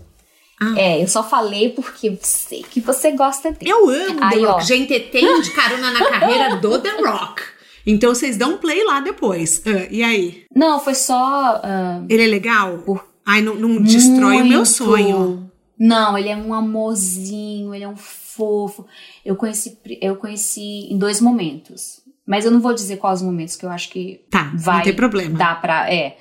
Ah. 0.61 0.73
É, 0.77 1.01
eu 1.01 1.07
só 1.07 1.23
falei 1.23 1.69
porque 1.69 2.09
eu 2.09 2.17
sei 2.21 2.63
que 2.63 2.81
você 2.81 3.11
gosta 3.11 3.51
dele. 3.51 3.71
Eu 3.71 3.89
amo 3.89 4.19
Aí, 4.21 4.39
The 4.41 4.45
ó. 4.47 4.51
Rock. 4.53 4.65
Gente, 4.65 4.99
tenho 4.99 5.41
de 5.41 5.51
carona 5.51 5.91
na 5.91 6.05
carreira 6.09 6.55
do 6.57 6.77
The 6.79 6.89
Rock. 7.01 7.41
Então 7.87 8.13
vocês 8.13 8.35
dão 8.37 8.57
play 8.57 8.83
lá 8.83 8.99
depois. 8.99 9.61
Ah, 9.65 9.87
e 9.89 10.03
aí? 10.03 10.43
Não, 10.53 10.79
foi 10.79 10.93
só. 10.95 11.61
ah, 11.63 12.03
Ele 12.09 12.23
é 12.23 12.27
legal? 12.27 12.79
Por- 12.79 13.07
Ai, 13.25 13.41
não, 13.41 13.55
não 13.55 13.81
destrói 13.81 14.37
o 14.41 14.45
meu 14.45 14.57
Muito. 14.59 14.65
sonho. 14.65 15.51
Não, 15.77 16.17
ele 16.17 16.27
é 16.29 16.35
um 16.35 16.53
amorzinho, 16.53 17.73
ele 17.73 17.83
é 17.85 17.87
um 17.87 17.95
fofo. 17.95 18.85
Eu 19.23 19.35
conheci, 19.37 19.77
eu 20.01 20.15
conheci 20.17 20.87
em 20.91 20.97
dois 20.97 21.21
momentos. 21.21 22.01
Mas 22.29 22.45
eu 22.45 22.51
não 22.51 22.59
vou 22.61 22.73
dizer 22.75 22.97
quais 22.97 23.21
momentos, 23.23 23.55
que 23.55 23.65
eu 23.65 23.69
acho 23.71 23.89
que 23.89 24.21
Tá, 24.29 24.51
vai 24.55 24.77
não 24.77 24.83
tem 24.83 24.93
problema. 24.95 25.35
dá 25.37 25.55
pra. 25.55 25.91
É. 25.91 26.15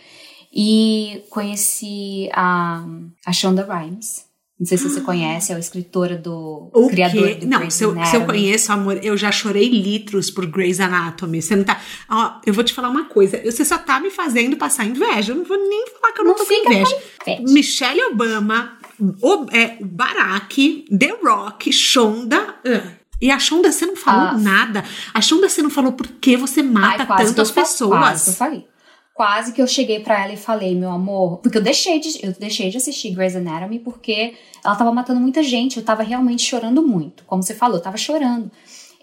E 0.52 1.22
conheci 1.28 2.30
a, 2.32 2.82
a 3.26 3.32
Shonda 3.32 3.62
Rhimes. 3.70 4.26
Não 4.58 4.66
sei 4.66 4.76
se 4.76 4.88
você 4.90 5.00
conhece, 5.02 5.52
é 5.52 5.54
a 5.54 5.58
escritora 5.60 6.16
do 6.16 6.68
O 6.74 6.88
criador 6.88 7.28
quê? 7.28 7.34
do 7.36 7.46
Não, 7.46 7.58
Grey's 7.58 7.74
se 7.74 7.84
eu, 7.84 7.94
se 8.06 8.16
eu 8.16 8.26
conheço, 8.26 8.72
amor, 8.72 8.98
eu 9.04 9.16
já 9.16 9.30
chorei 9.30 9.68
litros 9.68 10.32
por 10.32 10.46
Grey's 10.46 10.80
Anatomy. 10.80 11.40
Você 11.40 11.54
não 11.54 11.62
tá. 11.62 11.80
Ó, 12.10 12.40
eu 12.44 12.52
vou 12.52 12.64
te 12.64 12.72
falar 12.72 12.88
uma 12.88 13.04
coisa. 13.04 13.40
Você 13.44 13.64
só 13.64 13.78
tá 13.78 14.00
me 14.00 14.10
fazendo 14.10 14.56
passar 14.56 14.84
inveja. 14.84 15.30
Eu 15.32 15.36
não 15.36 15.44
vou 15.44 15.56
nem 15.68 15.86
falar 16.00 16.12
que 16.12 16.20
eu 16.20 16.24
não, 16.24 16.32
Não 16.32 16.38
tô 16.38 16.44
com 16.46 16.52
inveja. 16.54 16.96
com 17.24 17.30
inveja. 17.30 17.52
Michelle 17.52 18.02
Obama, 18.06 18.76
o, 19.22 19.46
é, 19.52 19.76
Barack, 19.80 20.86
The 20.98 21.16
Rock, 21.22 21.70
Shonda. 21.72 22.56
ah. 22.66 22.97
E 23.20 23.30
a 23.30 23.38
Shonda, 23.38 23.70
você 23.72 23.84
não 23.86 23.96
falou 23.96 24.28
Ah. 24.28 24.38
nada. 24.38 24.84
A 25.12 25.20
Shonda, 25.20 25.48
você 25.48 25.60
não 25.62 25.70
falou 25.70 25.92
por 25.92 26.06
que 26.06 26.36
você 26.36 26.62
mata 26.62 27.06
Ai, 27.08 27.24
tantas 27.26 27.50
pessoas. 27.50 27.98
Quase 27.98 28.24
que 28.24 28.30
eu 28.30 28.34
falei. 28.34 28.66
Quase 29.14 29.52
que 29.52 29.60
eu 29.60 29.66
cheguei 29.66 29.98
pra 29.98 30.22
ela 30.22 30.32
e 30.32 30.36
falei, 30.36 30.76
meu 30.76 30.90
amor, 30.92 31.38
porque 31.38 31.58
eu 31.58 31.62
deixei 31.62 31.98
de, 31.98 32.24
eu 32.24 32.32
deixei 32.38 32.70
de 32.70 32.76
assistir 32.76 33.10
Grey's 33.10 33.34
Anatomy 33.34 33.80
porque 33.80 34.34
ela 34.64 34.76
tava 34.76 34.92
matando 34.92 35.18
muita 35.20 35.42
gente, 35.42 35.76
eu 35.78 35.82
tava 35.84 36.04
realmente 36.04 36.42
chorando 36.42 36.86
muito. 36.86 37.24
Como 37.24 37.42
você 37.42 37.52
falou, 37.54 37.78
eu 37.78 37.82
tava 37.82 37.96
chorando. 37.96 38.48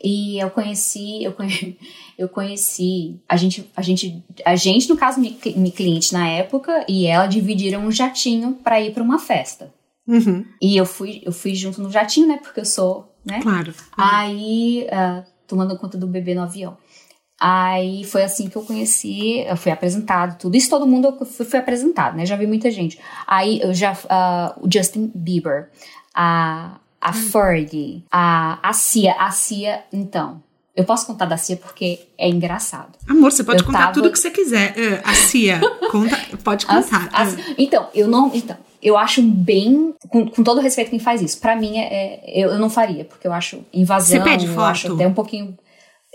E 0.02 0.38
eu 0.42 0.50
conheci, 0.50 1.22
eu 1.22 1.34
conheci, 1.34 1.78
eu 2.18 2.30
conheci 2.30 3.20
a 3.28 3.36
gente, 3.36 3.70
a 3.76 3.82
gente, 3.82 4.24
a 4.46 4.56
gente 4.56 4.88
no 4.88 4.96
caso, 4.96 5.20
minha, 5.20 5.34
cli- 5.34 5.56
minha 5.58 5.72
cliente 5.72 6.14
na 6.14 6.26
época 6.30 6.86
e 6.88 7.06
ela 7.06 7.28
dividiram 7.28 7.82
um 7.86 7.92
jatinho 7.92 8.54
pra 8.64 8.80
ir 8.80 8.94
pra 8.94 9.04
uma 9.04 9.20
festa. 9.20 9.74
Uhum, 10.08 10.46
E 10.62 10.78
eu 10.78 10.86
fui, 10.86 11.22
eu 11.26 11.32
fui 11.34 11.56
junto 11.56 11.82
no 11.82 11.92
jatinho, 11.92 12.28
né, 12.28 12.38
porque 12.42 12.60
eu 12.62 12.66
sou, 12.66 13.15
né, 13.26 13.40
claro. 13.42 13.74
Aí, 13.98 14.88
ah, 14.92 15.24
tomando 15.48 15.78
conta 15.78 15.98
do 15.98 16.08
bebê 16.08 16.34
no 16.36 16.42
avião. 16.44 16.78
Aí 17.40 18.06
foi 18.06 18.24
assim 18.24 18.48
que 18.48 18.56
eu 18.56 18.62
conheci, 18.64 19.40
eu 19.46 19.58
fui 19.58 19.70
apresentado, 19.72 20.38
tudo 20.38 20.56
isso 20.56 20.70
todo 20.70 20.88
mundo 20.88 21.08
eu 21.20 21.26
fui, 21.26 21.46
fui 21.46 21.60
apresentado, 21.60 22.16
né? 22.16 22.26
Já 22.26 22.38
vi 22.38 22.48
muita 22.48 22.72
gente. 22.72 22.98
Aí 23.28 23.60
eu 23.62 23.74
já, 23.74 23.96
ah, 24.10 24.56
o 24.62 24.72
Justin 24.72 25.12
Bieber, 25.14 25.70
a, 26.14 26.78
a 27.02 27.12
Fergie, 27.12 28.06
a, 28.10 28.58
a 28.68 28.72
Cia, 28.74 29.14
a 29.20 29.32
Cia, 29.32 29.84
então. 29.92 30.42
Eu 30.74 30.84
posso 30.84 31.08
contar 31.08 31.26
da 31.26 31.38
Cia 31.38 31.56
porque 31.56 32.06
é 32.18 32.28
engraçado. 32.30 32.98
Amor, 33.08 33.32
você 33.32 33.44
pode 33.46 33.60
Eu 33.60 33.66
contar 33.66 33.80
tava- 33.80 33.94
tudo 33.94 34.12
que 34.12 34.20
você 34.20 34.30
quiser. 34.30 34.74
Ah, 35.06 35.12
a 35.12 35.14
Cia, 35.14 35.60
conta, 35.92 36.18
pode 36.44 36.66
contar. 36.66 37.10
as- 37.14 37.34
Ah. 37.38 37.54
então, 37.58 37.88
eu 37.94 38.08
não. 38.10 38.30
Então, 38.34 38.58
eu 38.86 38.98
acho 38.98 39.22
bem. 39.22 39.94
Com, 40.10 40.28
com 40.30 40.44
todo 40.44 40.62
respeito 40.62 40.90
quem 40.92 41.00
faz 41.00 41.22
isso. 41.22 41.40
Pra 41.40 41.56
mim, 41.56 41.78
é, 41.78 42.20
é- 42.24 42.44
eu, 42.44 42.52
eu 42.52 42.60
não 42.60 42.70
faria, 42.70 43.04
porque 43.06 43.28
eu 43.28 43.34
acho 43.34 43.60
invasão. 43.74 44.18
Você 44.18 44.24
pede 44.24 44.46
Eu 44.46 44.54
foto? 44.54 44.66
acho 44.66 44.94
até 44.94 45.08
um 45.08 45.14
pouquinho. 45.14 45.58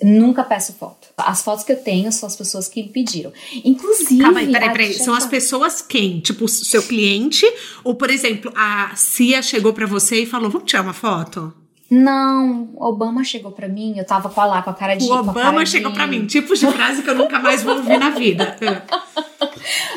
Nunca 0.02 0.42
peço 0.42 0.72
foto. 0.72 1.08
As 1.18 1.42
fotos 1.42 1.62
que 1.62 1.72
eu 1.72 1.76
tenho 1.76 2.10
são 2.10 2.26
as 2.26 2.34
pessoas 2.34 2.66
que 2.68 2.82
me 2.82 2.88
pediram. 2.88 3.30
Inclusive. 3.62 4.22
Calma 4.22 4.40
aí, 4.40 4.50
peraí, 4.50 4.70
peraí. 4.70 4.92
eu 4.94 5.04
São 5.04 5.12
as 5.12 5.26
pessoas 5.26 5.82
quem? 5.82 6.20
Tipo, 6.20 6.46
o 6.46 6.48
seu 6.48 6.82
cliente? 6.82 7.44
Ou, 7.84 7.94
por 7.94 8.08
exemplo, 8.08 8.50
a 8.56 8.92
Cia 8.96 9.42
chegou 9.42 9.74
pra 9.74 9.86
você 9.86 10.22
e 10.22 10.26
falou: 10.26 10.48
vamos 10.48 10.70
tirar 10.70 10.82
uma 10.82 10.94
foto? 10.94 11.52
Não, 11.90 12.70
Obama 12.76 13.24
chegou 13.24 13.50
pra 13.50 13.68
mim, 13.68 13.94
eu 13.98 14.06
tava 14.06 14.30
com 14.30 14.40
a 14.40 14.46
lá, 14.46 14.62
com 14.62 14.70
a 14.70 14.74
cara 14.74 14.94
de. 14.94 15.04
O 15.04 15.12
Obama 15.12 15.66
chegou 15.66 15.90
de- 15.90 15.96
pra 15.98 16.06
mim. 16.06 16.24
Tipos 16.24 16.60
de 16.60 16.66
frase 16.68 17.02
que 17.02 17.10
eu 17.10 17.16
nunca 17.16 17.38
mais 17.40 17.62
vou 17.62 17.76
ouvir 17.76 17.98
na 17.98 18.10
vida. 18.10 18.56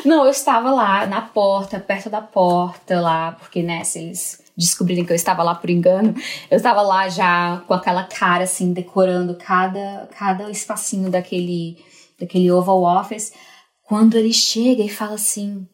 Não, 0.04 0.24
eu 0.24 0.30
estava 0.30 0.70
lá 0.70 1.06
na 1.06 1.22
porta, 1.22 1.80
perto 1.80 2.10
da 2.10 2.20
porta 2.20 3.00
lá, 3.00 3.32
porque, 3.32 3.62
né, 3.62 3.84
se 3.84 3.98
eles 3.98 4.42
descobrirem 4.56 5.04
que 5.04 5.12
eu 5.12 5.16
estava 5.16 5.42
lá 5.42 5.54
por 5.54 5.68
engano, 5.70 6.14
eu 6.50 6.56
estava 6.56 6.80
lá 6.82 7.08
já 7.08 7.62
com 7.66 7.74
aquela 7.74 8.04
cara, 8.04 8.44
assim, 8.44 8.72
decorando 8.72 9.34
cada, 9.34 10.08
cada 10.16 10.50
espacinho 10.50 11.10
daquele, 11.10 11.76
daquele 12.18 12.50
Oval 12.50 12.82
Office. 13.00 13.32
Quando 13.82 14.16
ele 14.16 14.32
chega 14.32 14.82
e 14.82 14.88
fala 14.88 15.14
assim, 15.14 15.66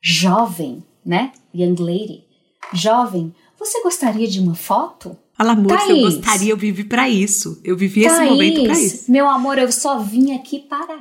jovem, 0.00 0.84
né, 1.04 1.32
young 1.54 1.76
lady, 1.80 2.24
jovem, 2.72 3.34
você 3.58 3.82
gostaria 3.82 4.28
de 4.28 4.40
uma 4.40 4.54
foto? 4.54 5.16
Fala, 5.36 5.52
amor, 5.52 5.68
Thaís. 5.68 5.88
eu 5.90 6.00
gostaria, 6.00 6.52
eu 6.52 6.56
vivi 6.56 6.84
pra 6.84 7.08
isso. 7.08 7.60
Eu 7.64 7.76
vivi 7.76 8.04
esse 8.04 8.16
Thaís, 8.16 8.30
momento 8.30 8.62
pra 8.64 8.72
isso. 8.72 9.10
Meu 9.10 9.28
amor, 9.28 9.58
eu 9.58 9.70
só 9.70 9.98
vim 9.98 10.34
aqui 10.34 10.58
para. 10.58 11.00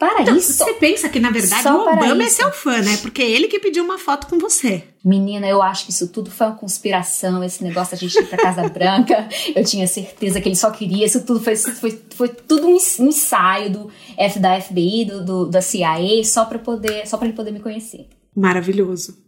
Para 0.00 0.22
Então, 0.22 0.34
isso. 0.36 0.54
você 0.54 0.72
pensa 0.74 1.10
que, 1.10 1.20
na 1.20 1.30
verdade, 1.30 1.60
o 1.68 1.84
para 1.84 1.92
Obama 1.92 2.22
é 2.22 2.28
seu 2.30 2.50
fã, 2.50 2.80
né? 2.80 2.96
Porque 3.02 3.20
é 3.20 3.30
ele 3.30 3.48
que 3.48 3.58
pediu 3.60 3.84
uma 3.84 3.98
foto 3.98 4.26
com 4.28 4.38
você. 4.38 4.82
Menina, 5.04 5.46
eu 5.46 5.60
acho 5.60 5.84
que 5.84 5.90
isso 5.92 6.08
tudo 6.08 6.30
foi 6.30 6.46
uma 6.46 6.56
conspiração, 6.56 7.44
esse 7.44 7.62
negócio 7.62 7.92
da 7.92 7.98
gente 7.98 8.18
ir 8.18 8.24
pra 8.26 8.38
Casa 8.38 8.66
Branca. 8.70 9.28
Eu 9.54 9.62
tinha 9.62 9.86
certeza 9.86 10.40
que 10.40 10.48
ele 10.48 10.56
só 10.56 10.70
queria. 10.70 11.04
Isso 11.04 11.22
tudo 11.26 11.38
foi, 11.38 11.54
foi, 11.54 12.02
foi 12.16 12.28
tudo 12.30 12.66
um 12.66 12.70
ens- 12.76 12.98
ensaio 12.98 13.70
do 13.70 13.90
F, 14.16 14.38
da 14.38 14.58
FBI, 14.58 15.04
do, 15.04 15.22
do- 15.24 15.46
da 15.50 15.60
CIA, 15.60 16.24
só 16.24 16.46
pra, 16.46 16.58
poder, 16.58 17.06
só 17.06 17.18
pra 17.18 17.26
ele 17.28 17.36
poder 17.36 17.50
me 17.52 17.60
conhecer. 17.60 18.08
Maravilhoso. 18.34 19.18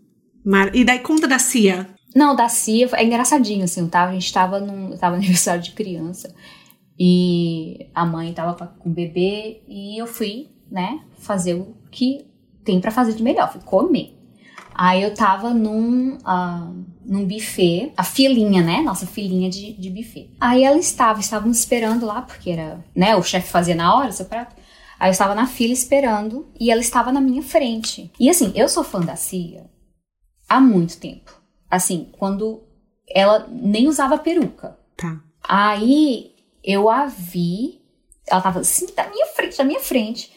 Mar- 0.42 0.74
E 0.74 0.85
daí 0.85 1.00
conta 1.00 1.28
da 1.28 1.38
Cia. 1.38 1.87
Não, 2.16 2.35
da 2.35 2.48
CIA 2.48 2.88
é 2.94 3.04
engraçadinho, 3.04 3.64
assim, 3.64 3.87
tá? 3.87 4.04
A 4.08 4.12
gente 4.12 4.32
tava 4.32 4.58
num. 4.58 4.96
Tava 4.96 5.16
no 5.16 5.20
aniversário 5.22 5.62
de 5.62 5.72
criança. 5.72 6.35
E 6.98 7.88
a 7.94 8.04
mãe 8.04 8.32
tava 8.32 8.54
com 8.78 8.88
o 8.90 8.92
bebê 8.92 9.62
e 9.68 10.00
eu 10.00 10.06
fui, 10.06 10.48
né, 10.72 11.00
fazer 11.18 11.54
o 11.54 11.76
que 11.90 12.26
tem 12.64 12.80
pra 12.80 12.90
fazer 12.90 13.12
de 13.12 13.22
melhor, 13.22 13.52
fui 13.52 13.61
comer. 13.61 14.18
Aí 14.74 15.02
eu 15.02 15.14
tava 15.14 15.52
num, 15.52 16.16
ah, 16.24 16.72
num 17.04 17.26
buffet, 17.26 17.92
a 17.94 18.02
filinha, 18.02 18.62
né? 18.62 18.80
Nossa 18.80 19.06
filinha 19.06 19.50
de, 19.50 19.74
de 19.74 19.90
buffet. 19.90 20.30
Aí 20.40 20.64
ela 20.64 20.78
estava, 20.78 21.20
estávamos 21.20 21.58
esperando 21.58 22.06
lá, 22.06 22.22
porque 22.22 22.50
era, 22.50 22.82
né? 22.96 23.14
O 23.14 23.22
chefe 23.22 23.50
fazia 23.50 23.74
na 23.74 23.94
hora 23.94 24.08
o 24.08 24.12
seu 24.12 24.24
prato. 24.24 24.56
Aí 24.98 25.08
eu 25.08 25.12
estava 25.12 25.35
na 25.35 25.46
fila 25.46 25.72
esperando 25.72 26.48
e 26.58 26.70
ela 26.70 26.80
estava 26.80 27.12
na 27.12 27.20
minha 27.20 27.42
frente. 27.42 28.11
E 28.18 28.30
assim, 28.30 28.50
eu 28.54 28.68
sou 28.68 28.82
fã 28.82 29.00
da 29.00 29.14
Cia 29.14 29.68
há 30.48 30.61
muito 30.61 30.98
tempo. 30.98 31.38
Assim, 31.70 32.08
quando 32.12 32.62
ela 33.08 33.46
nem 33.50 33.88
usava 33.88 34.16
peruca. 34.16 34.78
Tá. 34.96 35.20
Aí 35.42 36.35
eu 36.62 36.88
a 36.88 37.06
vi, 37.06 37.80
ela 38.26 38.40
tava 38.40 38.61
assim, 38.61 38.87
da 38.94 39.08
minha 39.11 39.26
frente, 39.26 39.58
da 39.58 39.64
minha 39.64 39.80
frente. 39.80 40.32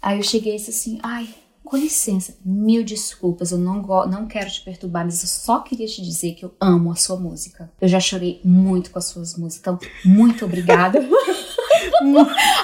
Aí 0.00 0.18
eu 0.18 0.22
cheguei 0.22 0.54
e 0.54 0.56
disse 0.56 0.70
assim, 0.70 0.98
ai, 1.02 1.28
com 1.64 1.76
licença, 1.76 2.36
mil 2.44 2.82
desculpas, 2.82 3.50
eu 3.50 3.58
não, 3.58 3.82
não 4.06 4.26
quero 4.26 4.50
te 4.50 4.62
perturbar, 4.62 5.04
mas 5.04 5.22
eu 5.22 5.28
só 5.28 5.60
queria 5.60 5.86
te 5.86 6.00
dizer 6.00 6.34
que 6.34 6.44
eu 6.44 6.54
amo 6.60 6.92
a 6.92 6.96
sua 6.96 7.16
música. 7.16 7.70
Eu 7.80 7.88
já 7.88 8.00
chorei 8.00 8.40
muito 8.42 8.90
com 8.90 8.98
as 8.98 9.06
suas 9.06 9.36
músicas, 9.36 9.60
então 9.60 9.90
muito 10.04 10.44
obrigada. 10.44 10.98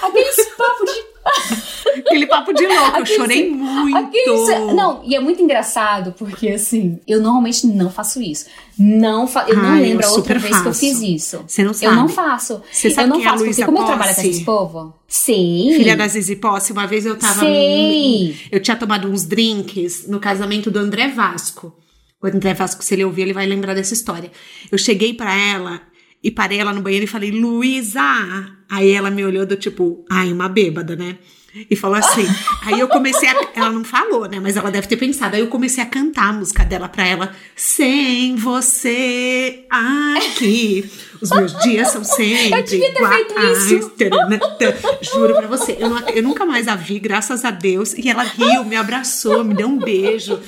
Aqueles 0.02 0.48
papos 0.56 0.90
de 0.90 1.73
Aquele 1.98 2.26
papo 2.26 2.52
de 2.52 2.66
louco, 2.66 2.83
eu 2.83 3.02
Aquele- 3.02 3.16
chorei 3.16 3.50
muito. 3.50 3.96
Aqueles- 3.96 4.74
Não, 4.74 5.02
e 5.04 5.14
é 5.14 5.20
muito 5.20 5.42
engraçado, 5.42 6.12
porque 6.18 6.48
assim, 6.48 7.00
eu 7.07 7.20
normalmente 7.20 7.66
não 7.66 7.90
faço 7.90 8.20
isso. 8.20 8.46
Não 8.78 9.26
fa... 9.26 9.44
Eu 9.48 9.57
não 9.57 9.64
Ai, 9.70 9.80
eu 9.80 9.83
lembro 9.85 10.07
a 10.07 10.11
outra 10.11 10.38
vez 10.38 10.61
que 10.61 10.68
eu 10.68 10.74
fiz 10.74 11.00
isso. 11.00 11.44
Você 11.46 11.62
não 11.62 11.72
sabe. 11.72 11.87
Eu 11.87 11.96
não 11.96 12.09
faço. 12.09 12.61
Você 12.72 12.90
sabe 12.90 13.09
eu 13.09 13.14
não 13.14 13.20
é 13.20 13.26
a 13.26 13.30
faço, 13.30 13.37
porque 13.44 13.44
Luísa 13.50 13.66
como 13.66 13.78
eu 13.78 13.85
trabalho 13.87 14.14
com 14.14 14.20
esse 14.20 14.44
povo, 14.44 14.94
sei. 15.07 15.74
Filha 15.76 15.96
da 15.96 16.09
Zizi 16.09 16.37
Posse, 16.37 16.72
uma 16.72 16.87
vez 16.87 17.07
eu 17.07 17.16
tava. 17.16 17.40
Sei. 17.40 18.37
Eu 18.50 18.61
tinha 18.61 18.76
tomado 18.76 19.09
uns 19.09 19.24
drinks 19.24 20.07
no 20.09 20.18
casamento 20.18 20.70
do 20.70 20.78
André 20.78 21.09
Vasco. 21.09 21.72
O 22.22 22.26
André 22.26 22.54
Vasco, 22.54 22.83
se 22.83 22.94
ele 22.94 23.04
ouvir, 23.04 23.22
ele 23.22 23.33
vai 23.35 23.46
lembrar 23.46 23.74
dessa 23.74 23.92
história. 23.94 24.30
Eu 24.72 24.78
cheguei 24.78 25.12
pra 25.14 25.35
ela 25.35 25.80
e 26.22 26.30
parei 26.30 26.59
ela 26.59 26.72
no 26.72 26.80
banheiro 26.80 27.04
e 27.04 27.09
falei, 27.09 27.30
Luísa! 27.30 28.00
Aí 28.70 28.90
ela 28.90 29.11
me 29.11 29.22
olhou 29.24 29.44
do 29.44 29.57
tipo, 29.57 30.04
ai, 30.11 30.33
uma 30.33 30.48
bêbada, 30.48 30.96
né? 30.96 31.18
E 31.70 31.76
falou 31.76 31.96
assim. 31.96 32.26
aí 32.62 32.78
eu 32.80 32.88
comecei 32.88 33.28
a. 33.28 33.34
Ela 33.54 33.70
não 33.70 33.84
falou, 33.84 34.28
né? 34.28 34.40
Mas 34.40 34.56
ela 34.56 34.70
deve 34.70 34.86
ter 34.88 34.96
pensado. 34.96 35.36
Aí 35.36 35.40
eu 35.40 35.46
comecei 35.48 35.82
a 35.82 35.86
cantar 35.86 36.30
a 36.30 36.32
música 36.32 36.64
dela 36.64 36.88
pra 36.88 37.06
ela. 37.06 37.34
Sem 37.54 38.34
você 38.36 39.64
aqui. 39.70 40.90
Os 41.20 41.30
meus 41.30 41.56
dias 41.62 41.88
são 41.88 42.04
sempre. 42.04 42.52
Eu 42.52 42.62
devia 42.62 42.92
ter 42.92 43.08
feito 43.08 43.34
isso. 43.40 43.68
Juro 45.00 45.34
pra 45.34 45.46
você. 45.46 45.76
Eu, 45.78 45.88
não- 45.90 46.08
eu 46.08 46.22
nunca 46.22 46.44
mais 46.44 46.68
a 46.68 46.74
vi, 46.76 46.98
graças 46.98 47.44
a 47.44 47.50
Deus. 47.50 47.94
E 47.94 48.08
ela 48.10 48.22
riu, 48.24 48.64
me 48.64 48.76
abraçou, 48.76 49.42
me 49.44 49.54
deu 49.54 49.68
um 49.68 49.78
beijo. 49.78 50.38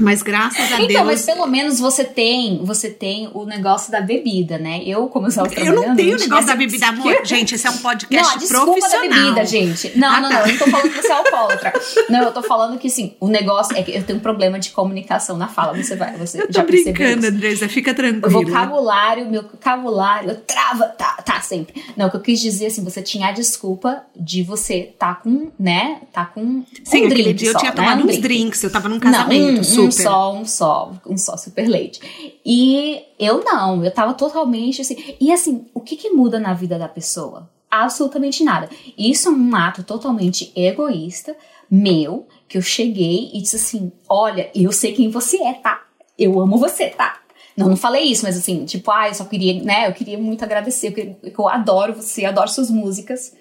Mas 0.00 0.22
graças 0.22 0.58
a 0.72 0.76
Então, 0.80 0.86
Deus. 0.86 1.04
mas 1.06 1.22
pelo 1.26 1.46
menos 1.46 1.78
você 1.78 2.04
tem, 2.04 2.60
você 2.64 2.90
tem 2.90 3.30
o 3.34 3.44
negócio 3.44 3.90
da 3.92 4.00
bebida, 4.00 4.58
né? 4.58 4.82
Eu, 4.84 5.06
como 5.08 5.26
eu 5.26 5.28
estava 5.30 5.52
Eu 5.54 5.74
não 5.74 5.94
tenho 5.96 6.10
o 6.10 6.12
não 6.12 6.18
negócio 6.20 6.46
da 6.46 6.54
bebida, 6.56 6.86
amor. 6.88 7.20
Gente, 7.24 7.54
esse 7.54 7.66
é 7.66 7.70
um 7.70 7.74
Não, 7.74 7.80
podcast 7.82 8.34
a 8.34 8.38
desculpa 8.38 8.64
profissional. 8.72 9.08
da 9.08 9.16
bebida, 9.22 9.44
gente. 9.46 9.92
Não, 9.98 10.08
Ah, 10.10 10.20
não, 10.20 10.28
tá. 10.30 10.34
não. 10.40 10.46
Eu 10.46 10.52
não 10.52 10.58
tô 10.58 10.70
falando 10.70 10.90
que 10.90 11.02
você 11.02 11.08
é 11.08 11.12
alcoólatra. 11.12 11.72
Não, 12.10 12.22
eu 12.24 12.32
tô 12.32 12.42
falando 12.42 12.78
que, 12.78 12.88
assim, 12.88 13.14
o 13.20 13.28
negócio 13.28 13.76
é 13.76 13.82
que 13.82 13.92
eu 13.92 14.02
tenho 14.02 14.18
um 14.18 14.22
problema 14.22 14.58
de 14.58 14.70
comunicação 14.70 15.36
na 15.36 15.46
fala. 15.48 15.76
Você 15.76 15.94
vai, 15.96 16.16
você 16.16 16.42
Eu 16.42 16.46
tô 16.48 16.52
já 16.54 16.64
brincando. 16.64 17.26
Andresa. 17.26 17.68
Fica 17.68 17.92
O 17.92 17.94
tranquila. 17.94 18.28
vocabulário, 18.42 19.30
meu 19.30 19.42
vocabulário, 19.42 20.34
trava, 20.46 20.86
tá, 20.86 21.14
tá, 21.24 21.40
sempre. 21.40 21.82
Não, 21.96 22.06
o 22.08 22.10
que 22.10 22.16
eu 22.16 22.20
quis 22.20 22.40
dizer, 22.40 22.66
assim, 22.66 22.82
você 22.82 23.02
tinha 23.02 23.28
a 23.28 23.32
desculpa 23.32 24.02
de 24.16 24.42
você 24.42 24.92
tá 24.98 25.14
com, 25.14 25.50
né, 25.58 25.98
tá 26.12 26.24
com 26.26 26.64
Sim, 26.84 27.02
um 27.02 27.06
aquele 27.06 27.22
drink 27.22 27.34
dia 27.34 27.48
eu 27.48 27.52
só, 27.52 27.58
tinha 27.58 27.70
né, 27.70 27.76
tomado 27.76 27.98
um 28.00 28.04
uns 28.04 28.06
drink. 28.18 28.22
drinks. 28.22 28.62
Eu 28.62 28.70
tava 28.70 28.88
num 28.88 28.98
casamento, 28.98 29.52
não, 29.52 29.60
um, 29.60 29.64
super. 29.64 29.89
Um 29.90 30.02
só, 30.04 30.32
um 30.34 30.44
só, 30.44 30.92
um 31.06 31.16
só 31.16 31.36
super 31.36 31.68
leite. 31.68 32.00
E 32.44 33.02
eu 33.18 33.44
não, 33.44 33.84
eu 33.84 33.90
tava 33.90 34.14
totalmente 34.14 34.80
assim. 34.80 34.96
E 35.20 35.32
assim, 35.32 35.66
o 35.74 35.80
que 35.80 35.96
que 35.96 36.10
muda 36.10 36.38
na 36.38 36.54
vida 36.54 36.78
da 36.78 36.88
pessoa? 36.88 37.50
Absolutamente 37.70 38.42
nada. 38.42 38.68
Isso 38.98 39.28
é 39.28 39.30
um 39.32 39.54
ato 39.54 39.82
totalmente 39.84 40.50
egoísta, 40.56 41.36
meu, 41.70 42.26
que 42.48 42.58
eu 42.58 42.62
cheguei 42.62 43.30
e 43.32 43.40
disse 43.40 43.56
assim: 43.56 43.92
olha, 44.08 44.50
eu 44.54 44.72
sei 44.72 44.92
quem 44.92 45.08
você 45.10 45.42
é, 45.42 45.54
tá? 45.54 45.82
Eu 46.18 46.40
amo 46.40 46.58
você, 46.58 46.88
tá? 46.90 47.20
Não, 47.56 47.68
não 47.68 47.76
falei 47.76 48.04
isso, 48.04 48.24
mas 48.24 48.36
assim, 48.36 48.64
tipo, 48.64 48.90
ah, 48.90 49.08
eu 49.08 49.14
só 49.14 49.24
queria, 49.24 49.62
né? 49.62 49.86
Eu 49.88 49.92
queria 49.92 50.18
muito 50.18 50.42
agradecer, 50.44 50.92
queria- 50.92 51.16
eu 51.22 51.48
adoro 51.48 51.94
você, 51.94 52.24
adoro 52.24 52.48
suas 52.48 52.70
músicas. 52.70 53.34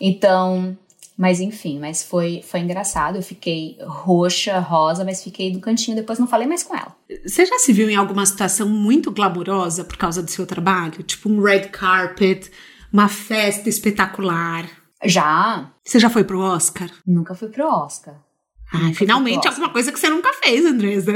Então, 0.00 0.76
mas 1.18 1.40
enfim, 1.40 1.80
mas 1.80 2.04
foi, 2.04 2.42
foi 2.48 2.60
engraçado. 2.60 3.16
Eu 3.16 3.22
fiquei 3.22 3.76
roxa, 3.82 4.60
rosa, 4.60 5.04
mas 5.04 5.24
fiquei 5.24 5.50
do 5.50 5.58
cantinho, 5.58 5.96
depois 5.96 6.16
não 6.18 6.28
falei 6.28 6.46
mais 6.46 6.62
com 6.62 6.76
ela. 6.76 6.94
Você 7.26 7.44
já 7.44 7.58
se 7.58 7.72
viu 7.72 7.90
em 7.90 7.96
alguma 7.96 8.24
situação 8.24 8.68
muito 8.68 9.10
glamurosa 9.10 9.82
por 9.82 9.96
causa 9.96 10.22
do 10.22 10.30
seu 10.30 10.46
trabalho? 10.46 11.02
Tipo 11.02 11.28
um 11.28 11.42
red 11.42 11.68
carpet, 11.70 12.48
uma 12.92 13.08
festa 13.08 13.68
espetacular. 13.68 14.64
Já, 15.04 15.72
Você 15.84 15.98
já 15.98 16.08
foi 16.08 16.22
pro 16.22 16.40
Oscar? 16.40 16.88
nunca 17.04 17.34
fui 17.34 17.48
pro 17.48 17.66
Oscar. 17.66 18.14
Ai, 18.72 18.94
finalmente 18.94 19.40
pro 19.40 19.48
Oscar. 19.48 19.52
alguma 19.54 19.72
coisa 19.72 19.90
que 19.90 19.98
você 19.98 20.08
nunca 20.08 20.32
fez, 20.34 20.64
Andresa. 20.64 21.12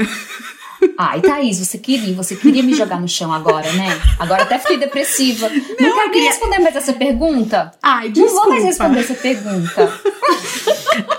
Ai, 0.97 1.21
Thaís, 1.21 1.59
você 1.59 1.77
queria, 1.77 2.13
você 2.13 2.35
queria 2.35 2.61
me 2.63 2.73
jogar 2.73 2.99
no 2.99 3.07
chão 3.07 3.31
agora, 3.33 3.71
né? 3.73 3.87
Agora 4.19 4.43
até 4.43 4.57
fiquei 4.59 4.77
depressiva. 4.77 5.49
Não, 5.49 5.55
eu 5.55 5.65
quero 5.77 5.95
nem 5.95 6.11
queria- 6.11 6.29
responder 6.29 6.59
mais 6.59 6.75
essa 6.75 6.93
pergunta. 6.93 7.71
Ai, 7.81 8.05
Não 8.07 8.11
desculpa. 8.13 8.41
vou 8.41 8.49
mais 8.49 8.63
responder 8.63 8.99
essa 8.99 9.13
pergunta. 9.15 9.93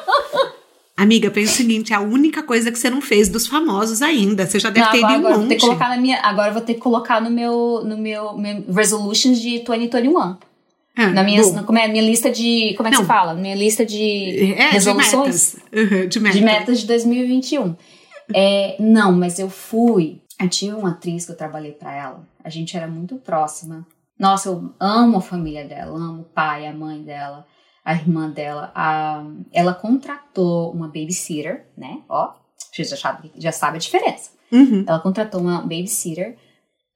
Amiga, 0.96 1.28
pensa 1.28 1.52
o 1.52 1.56
seguinte, 1.56 1.92
é 1.92 1.96
a 1.96 2.00
única 2.00 2.40
coisa 2.42 2.70
que 2.70 2.78
você 2.78 2.88
não 2.88 3.00
fez 3.00 3.28
dos 3.28 3.48
famosos 3.48 4.00
ainda. 4.00 4.46
Você 4.46 4.60
já 4.60 4.70
deve 4.70 4.86
Não, 4.86 4.92
ter 4.92 4.98
ido 4.98 5.06
um 5.06 5.10
agora 5.10 5.34
eu 5.34 5.38
vou 5.40 5.48
ter 5.48 5.54
monte. 5.54 5.60
que 5.60 5.66
colocar 5.66 5.88
na 5.88 5.96
minha, 5.96 6.20
agora 6.22 6.52
vou 6.52 6.62
ter 6.62 6.74
que 6.74 6.80
colocar 6.80 7.20
no 7.20 7.30
meu, 7.30 7.82
no 7.84 7.98
meu, 7.98 8.32
meu 8.38 8.64
resolutions 8.72 9.40
de 9.40 9.58
2021. 9.64 10.36
Ah, 10.96 11.08
Na 11.08 11.24
minha, 11.24 11.44
na, 11.50 11.64
como 11.64 11.76
é, 11.76 11.88
minha 11.88 12.04
lista 12.04 12.30
de, 12.30 12.74
como 12.76 12.88
é 12.88 12.92
que 12.92 12.96
Não. 12.98 13.02
se 13.02 13.08
fala? 13.08 13.34
Minha 13.34 13.56
lista 13.56 13.84
de 13.84 14.54
É, 14.56 14.70
resoluções. 14.70 15.56
de 15.72 15.80
metas. 15.80 15.92
Uhum, 15.92 16.06
de 16.08 16.20
metas. 16.20 16.38
de 16.38 16.44
metas 16.44 16.80
de 16.80 16.86
2021. 16.86 17.74
É, 18.32 18.76
não, 18.80 19.12
mas 19.12 19.38
eu 19.38 19.50
fui. 19.50 20.22
Eu 20.40 20.48
tive 20.48 20.74
uma 20.74 20.90
atriz 20.90 21.26
que 21.26 21.32
eu 21.32 21.36
trabalhei 21.36 21.72
pra 21.72 21.94
ela. 21.94 22.28
A 22.42 22.48
gente 22.48 22.76
era 22.76 22.86
muito 22.86 23.16
próxima. 23.16 23.86
Nossa, 24.18 24.48
eu 24.48 24.72
amo 24.78 25.18
a 25.18 25.22
família 25.22 25.66
dela, 25.66 25.96
amo 25.96 26.22
o 26.22 26.24
pai, 26.24 26.66
a 26.66 26.72
mãe 26.72 27.02
dela, 27.02 27.46
a 27.84 27.94
irmã 27.94 28.30
dela. 28.30 28.70
A, 28.74 29.24
ela 29.52 29.74
contratou 29.74 30.72
uma 30.72 30.86
babysitter, 30.86 31.66
né? 31.76 32.02
Ó, 32.08 32.32
você 32.56 32.84
já 32.84 32.96
sabe, 32.96 33.32
já 33.36 33.52
sabe 33.52 33.76
a 33.76 33.80
diferença. 33.80 34.30
Uhum. 34.52 34.84
Ela 34.86 35.00
contratou 35.00 35.40
uma 35.40 35.60
babysitter 35.62 36.36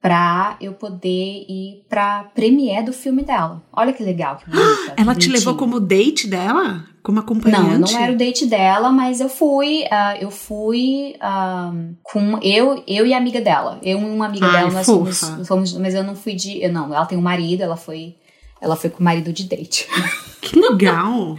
pra 0.01 0.55
eu 0.61 0.73
poder 0.73 1.45
ir 1.49 1.83
pra 1.89 2.23
premiere 2.33 2.85
do 2.85 2.93
filme 2.93 3.21
dela. 3.21 3.61
Olha 3.73 3.91
que 3.91 4.01
legal, 4.01 4.37
que 4.37 4.49
bonita. 4.49 4.93
Ela 4.97 5.13
que 5.13 5.21
te 5.21 5.29
levou 5.29 5.55
como 5.55 5.79
date 5.79 6.27
dela? 6.27 6.85
Como 7.03 7.19
acompanhante? 7.19 7.63
Não, 7.63 7.73
eu 7.73 7.79
não 7.79 7.97
era 7.97 8.13
o 8.13 8.17
date 8.17 8.45
dela, 8.45 8.91
mas 8.91 9.19
eu 9.19 9.29
fui, 9.29 9.85
ah, 9.91 10.15
eu 10.19 10.31
fui 10.31 11.15
ah, 11.19 11.73
com 12.03 12.39
eu, 12.41 12.83
eu 12.87 13.05
e 13.05 13.13
a 13.13 13.17
amiga 13.17 13.41
dela. 13.41 13.79
Eu 13.83 13.99
e 13.99 14.03
uma 14.03 14.27
amiga 14.27 14.45
Ai, 14.45 14.51
dela, 14.53 14.71
nós 14.71 14.85
fomos, 14.85 15.19
fomos, 15.45 15.73
mas 15.77 15.93
eu 15.93 16.03
não 16.03 16.15
fui 16.15 16.33
de, 16.33 16.61
eu 16.63 16.71
não, 16.71 16.93
ela 16.93 17.05
tem 17.05 17.17
um 17.17 17.21
marido, 17.21 17.61
ela 17.61 17.77
foi, 17.77 18.15
ela 18.61 18.75
foi 18.75 18.89
com 18.89 18.99
o 18.99 19.03
marido 19.03 19.33
de 19.33 19.43
date. 19.43 19.87
Que 20.41 20.57
legal. 20.57 21.37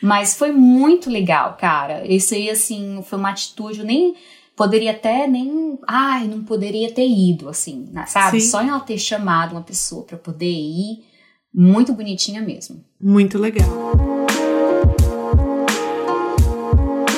Mas 0.00 0.34
foi 0.34 0.52
muito 0.52 1.10
legal, 1.10 1.56
cara. 1.60 2.06
Isso 2.06 2.32
aí, 2.32 2.48
assim, 2.48 3.02
foi 3.04 3.18
uma 3.18 3.30
atitude, 3.30 3.80
eu 3.80 3.84
nem 3.84 4.14
poderia 4.56 4.92
até 4.92 5.26
nem, 5.26 5.78
ai, 5.86 6.26
não 6.26 6.42
poderia 6.42 6.90
ter 6.90 7.06
ido, 7.06 7.48
assim, 7.48 7.88
na- 7.92 8.06
sabe? 8.06 8.40
Sim. 8.40 8.48
Só 8.48 8.62
em 8.62 8.68
ela 8.68 8.80
ter 8.80 8.98
chamado 8.98 9.52
uma 9.52 9.62
pessoa 9.62 10.04
pra 10.04 10.16
poder 10.16 10.50
ir, 10.50 11.04
muito 11.54 11.92
bonitinha 11.92 12.40
mesmo. 12.42 12.82
Muito 13.00 13.38
legal. 13.38 13.68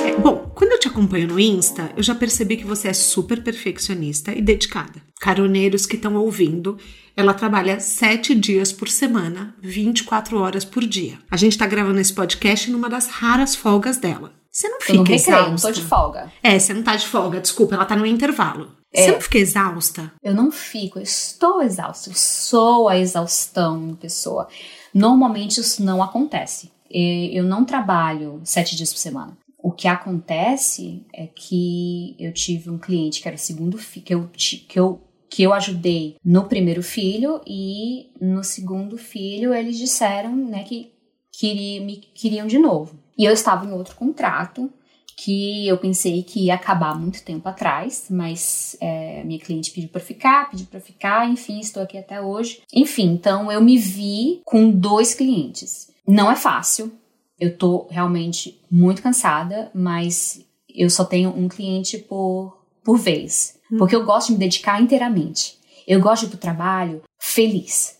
É, 0.05 0.16
bom, 0.20 0.51
quando 0.55 0.72
eu 0.72 0.80
te 0.80 0.89
acompanho 0.89 1.28
no 1.28 1.39
Insta, 1.41 1.91
eu 1.97 2.03
já 2.03 2.14
percebi 2.14 2.57
que 2.57 2.64
você 2.66 2.89
é 2.89 2.93
super 2.93 3.43
perfeccionista 3.43 4.32
e 4.32 4.41
dedicada. 4.43 5.01
Caroneiros 5.20 5.86
que 5.86 5.97
estão 5.97 6.16
ouvindo, 6.16 6.76
ela 7.16 7.34
trabalha 7.34 7.80
sete 7.80 8.34
dias 8.34 8.72
por 8.72 8.89
semana, 8.89 9.55
24 9.61 10.39
horas 10.39 10.64
por 10.64 10.84
dia. 10.86 11.18
A 11.30 11.36
gente 11.36 11.59
tá 11.59 11.66
gravando 11.66 12.01
esse 12.01 12.12
podcast 12.12 12.70
numa 12.70 12.89
das 12.89 13.09
raras 13.09 13.55
folgas 13.57 13.97
dela. 13.99 14.32
Você 14.59 14.68
não 14.68 14.80
fica 14.80 15.12
eu 15.12 15.14
exausta? 15.14 15.50
não 15.50 15.56
tô 15.56 15.70
de 15.70 15.82
folga. 15.82 16.32
É, 16.42 16.59
você 16.59 16.74
não 16.74 16.82
tá 16.82 16.96
de 16.96 17.06
folga, 17.06 17.40
desculpa, 17.40 17.76
ela 17.76 17.84
tá 17.84 17.94
no 17.94 18.04
intervalo. 18.04 18.72
É. 18.92 19.04
Você 19.04 19.12
não 19.12 19.20
fica 19.20 19.38
exausta? 19.38 20.12
Eu 20.20 20.34
não 20.34 20.50
fico, 20.50 20.98
eu 20.98 21.02
estou 21.04 21.62
exausta, 21.62 22.11
eu 22.11 22.14
sou 22.16 22.88
a 22.88 22.98
exaustão 22.98 23.96
pessoa. 24.00 24.48
Normalmente 24.92 25.61
isso 25.61 25.84
não 25.84 26.02
acontece. 26.02 26.72
Eu 26.90 27.44
não 27.44 27.64
trabalho 27.64 28.40
sete 28.42 28.74
dias 28.74 28.92
por 28.92 28.98
semana. 28.98 29.38
O 29.62 29.70
que 29.70 29.86
acontece 29.86 31.06
é 31.14 31.28
que 31.28 32.16
eu 32.18 32.32
tive 32.32 32.68
um 32.68 32.78
cliente 32.78 33.22
que 33.22 33.28
era 33.28 33.36
o 33.36 33.40
segundo 33.40 33.78
filho, 33.78 34.04
que 34.04 34.14
eu, 34.14 34.28
que 34.32 34.80
eu 34.80 35.00
que 35.30 35.42
eu 35.42 35.52
ajudei 35.52 36.16
no 36.24 36.46
primeiro 36.46 36.82
filho 36.82 37.40
e 37.46 38.11
no 38.18 38.42
segundo 38.42 38.96
filho 38.96 39.52
eles 39.52 39.76
disseram, 39.76 40.34
né, 40.34 40.64
que 40.64 40.90
queria, 41.30 41.82
me 41.82 41.98
queriam 41.98 42.46
de 42.46 42.59
novo. 42.59 42.98
E 43.18 43.24
eu 43.24 43.32
estava 43.32 43.66
em 43.66 43.72
outro 43.72 43.96
contrato 43.96 44.70
que 45.16 45.66
eu 45.66 45.76
pensei 45.76 46.22
que 46.22 46.44
ia 46.44 46.54
acabar 46.54 46.92
há 46.92 46.94
muito 46.94 47.24
tempo 47.24 47.48
atrás, 47.48 48.06
mas 48.08 48.76
é, 48.80 49.24
minha 49.24 49.40
cliente 49.40 49.72
pediu 49.72 49.88
para 49.88 50.00
ficar, 50.00 50.48
pediu 50.48 50.66
para 50.66 50.80
ficar, 50.80 51.28
enfim, 51.28 51.58
estou 51.58 51.82
aqui 51.82 51.98
até 51.98 52.20
hoje. 52.20 52.62
Enfim, 52.72 53.14
então 53.14 53.50
eu 53.50 53.60
me 53.60 53.76
vi 53.76 54.40
com 54.44 54.70
dois 54.70 55.14
clientes. 55.14 55.90
Não 56.06 56.30
é 56.30 56.36
fácil, 56.36 56.92
eu 57.38 57.56
tô 57.56 57.88
realmente 57.90 58.60
muito 58.70 59.02
cansada, 59.02 59.70
mas 59.74 60.46
eu 60.72 60.88
só 60.88 61.04
tenho 61.04 61.30
um 61.30 61.48
cliente 61.48 61.98
por, 61.98 62.56
por 62.84 62.96
vez, 62.96 63.58
porque 63.76 63.96
eu 63.96 64.04
gosto 64.04 64.28
de 64.28 64.34
me 64.34 64.38
dedicar 64.38 64.80
inteiramente. 64.80 65.58
Eu 65.86 66.00
gosto 66.00 66.22
de 66.22 66.26
ir 66.26 66.30
pro 66.30 66.38
trabalho 66.38 67.02
feliz, 67.18 67.98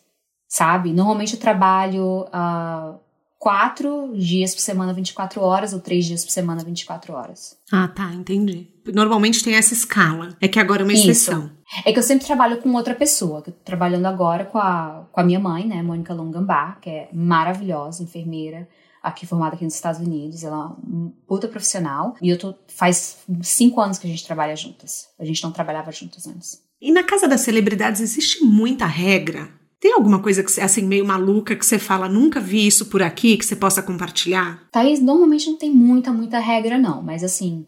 sabe? 0.49 0.93
Normalmente 0.93 1.35
eu 1.35 1.41
trabalho 1.41 2.27
ah, 2.33 2.95
quatro 3.39 4.13
dias 4.17 4.55
por 4.55 4.61
semana, 4.61 4.93
24 4.93 5.41
horas, 5.41 5.73
ou 5.73 5.81
três 5.81 6.05
dias 6.05 6.25
por 6.25 6.31
semana, 6.31 6.65
24 6.65 7.15
horas. 7.15 7.57
Ah, 7.73 7.89
tá, 7.89 8.13
entendi. 8.13 8.69
Normalmente 8.93 9.45
tem 9.45 9.55
essa 9.55 9.73
escala. 9.73 10.37
É 10.41 10.49
que 10.49 10.59
agora 10.59 10.83
é 10.83 10.85
uma 10.85 10.93
Isso. 10.93 11.09
exceção. 11.09 11.51
É 11.85 11.93
que 11.93 11.99
eu 11.99 12.03
sempre 12.03 12.27
trabalho 12.27 12.59
com 12.59 12.73
outra 12.73 12.95
pessoa, 12.95 13.43
que 13.43 13.51
eu 13.51 13.55
tô 13.55 13.61
trabalhando 13.63 14.07
agora 14.07 14.45
com 14.45 14.59
a, 14.59 15.07
com 15.13 15.21
a 15.21 15.25
minha 15.25 15.39
mãe, 15.39 15.67
né, 15.67 15.83
Mônica 15.83 16.15
Longambá, 16.15 16.79
que 16.81 16.91
é 16.91 17.09
maravilhosa, 17.13 18.03
enfermeira, 18.03 18.67
aqui 19.03 19.27
formada 19.27 19.55
aqui 19.55 19.65
nos 19.65 19.75
Estados 19.75 20.01
Unidos, 20.01 20.43
ela 20.43 20.57
é 20.57 20.59
uma 20.89 21.13
puta 21.27 21.47
profissional, 21.47 22.17
e 22.23 22.31
eu 22.31 22.39
tô, 22.39 22.55
faz 22.69 23.19
cinco 23.43 23.81
anos 23.81 23.99
que 23.99 24.07
a 24.07 24.11
gente 24.11 24.25
trabalha 24.25 24.57
juntas. 24.57 25.09
A 25.19 25.25
gente 25.25 25.43
não 25.43 25.53
trabalhava 25.53 25.93
juntas 25.93 26.27
antes. 26.27 26.63
E 26.81 26.91
na 26.91 27.03
casa 27.03 27.29
das 27.29 27.43
celebridades 27.43 28.01
existe 28.01 28.45
muita 28.45 28.87
regra? 28.87 29.58
Tem 29.81 29.93
alguma 29.93 30.21
coisa 30.21 30.43
que 30.43 30.61
assim, 30.61 30.83
meio 30.83 31.07
maluca 31.07 31.55
que 31.55 31.65
você 31.65 31.79
fala, 31.79 32.09
nunca 32.09 32.41
vi 32.41 32.67
isso 32.67 32.87
por 32.87 33.01
aqui, 33.03 33.37
que 33.37 33.45
você 33.45 33.55
possa 33.55 33.83
compartilhar? 33.83 34.67
Thaís, 34.73 35.01
normalmente 35.01 35.49
não 35.49 35.57
tem 35.57 35.71
muita, 35.71 36.13
muita 36.13 36.41
regra, 36.41 36.77
não. 36.79 37.01
Mas 37.01 37.23
assim, 37.23 37.65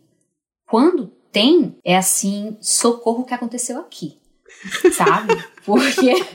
quando 0.66 1.12
tem, 1.32 1.76
é 1.84 1.96
assim, 1.96 2.56
socorro 2.61 3.24
que 3.24 3.34
aconteceu 3.34 3.78
aqui. 3.80 4.18
Sabe? 4.92 5.34
Porque, 5.64 6.26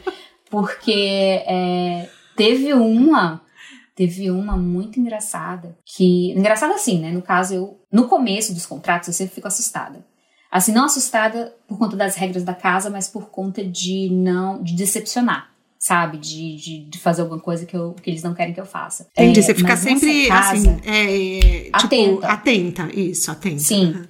porque 0.50 1.44
é, 1.46 2.10
teve 2.36 2.74
uma. 2.74 3.42
Teve 3.96 4.30
uma 4.30 4.58
muito 4.58 5.00
engraçada. 5.00 5.78
Que. 5.86 6.32
Engraçada 6.32 6.74
assim, 6.74 7.00
né? 7.00 7.12
No 7.12 7.22
caso, 7.22 7.54
eu. 7.54 7.80
No 7.92 8.08
começo 8.08 8.54
dos 8.54 8.66
contratos, 8.66 9.08
eu 9.08 9.14
sempre 9.14 9.36
fico 9.36 9.48
assustada. 9.48 10.06
Assim, 10.52 10.72
não 10.72 10.86
assustada 10.86 11.56
por 11.68 11.78
conta 11.78 11.96
das 11.98 12.16
regras 12.16 12.44
da 12.44 12.54
casa, 12.54 12.90
mas 12.90 13.08
por 13.08 13.30
conta 13.30 13.64
de 13.64 14.10
não. 14.12 14.62
de 14.62 14.74
decepcionar. 14.74 15.55
Sabe? 15.88 16.18
De, 16.18 16.56
de, 16.56 16.90
de 16.90 16.98
fazer 16.98 17.22
alguma 17.22 17.40
coisa 17.40 17.64
que, 17.66 17.76
eu, 17.78 17.94
que 18.02 18.10
eles 18.10 18.24
não 18.24 18.34
querem 18.34 18.54
que 18.56 18.60
eu 18.60 18.66
faça. 18.66 19.08
Entendi, 19.12 19.40
É, 19.40 19.44
você 19.44 19.54
fica 19.54 19.78
sempre, 19.78 20.28
casa- 20.28 20.54
assim, 20.54 20.80
é, 20.84 21.64
tipo, 21.66 21.76
Atenta. 21.78 22.28
atenta. 22.28 22.90
Isso, 23.00 23.30
atenta. 23.30 23.60
Sim. 23.60 23.94
Uhum. 23.94 24.06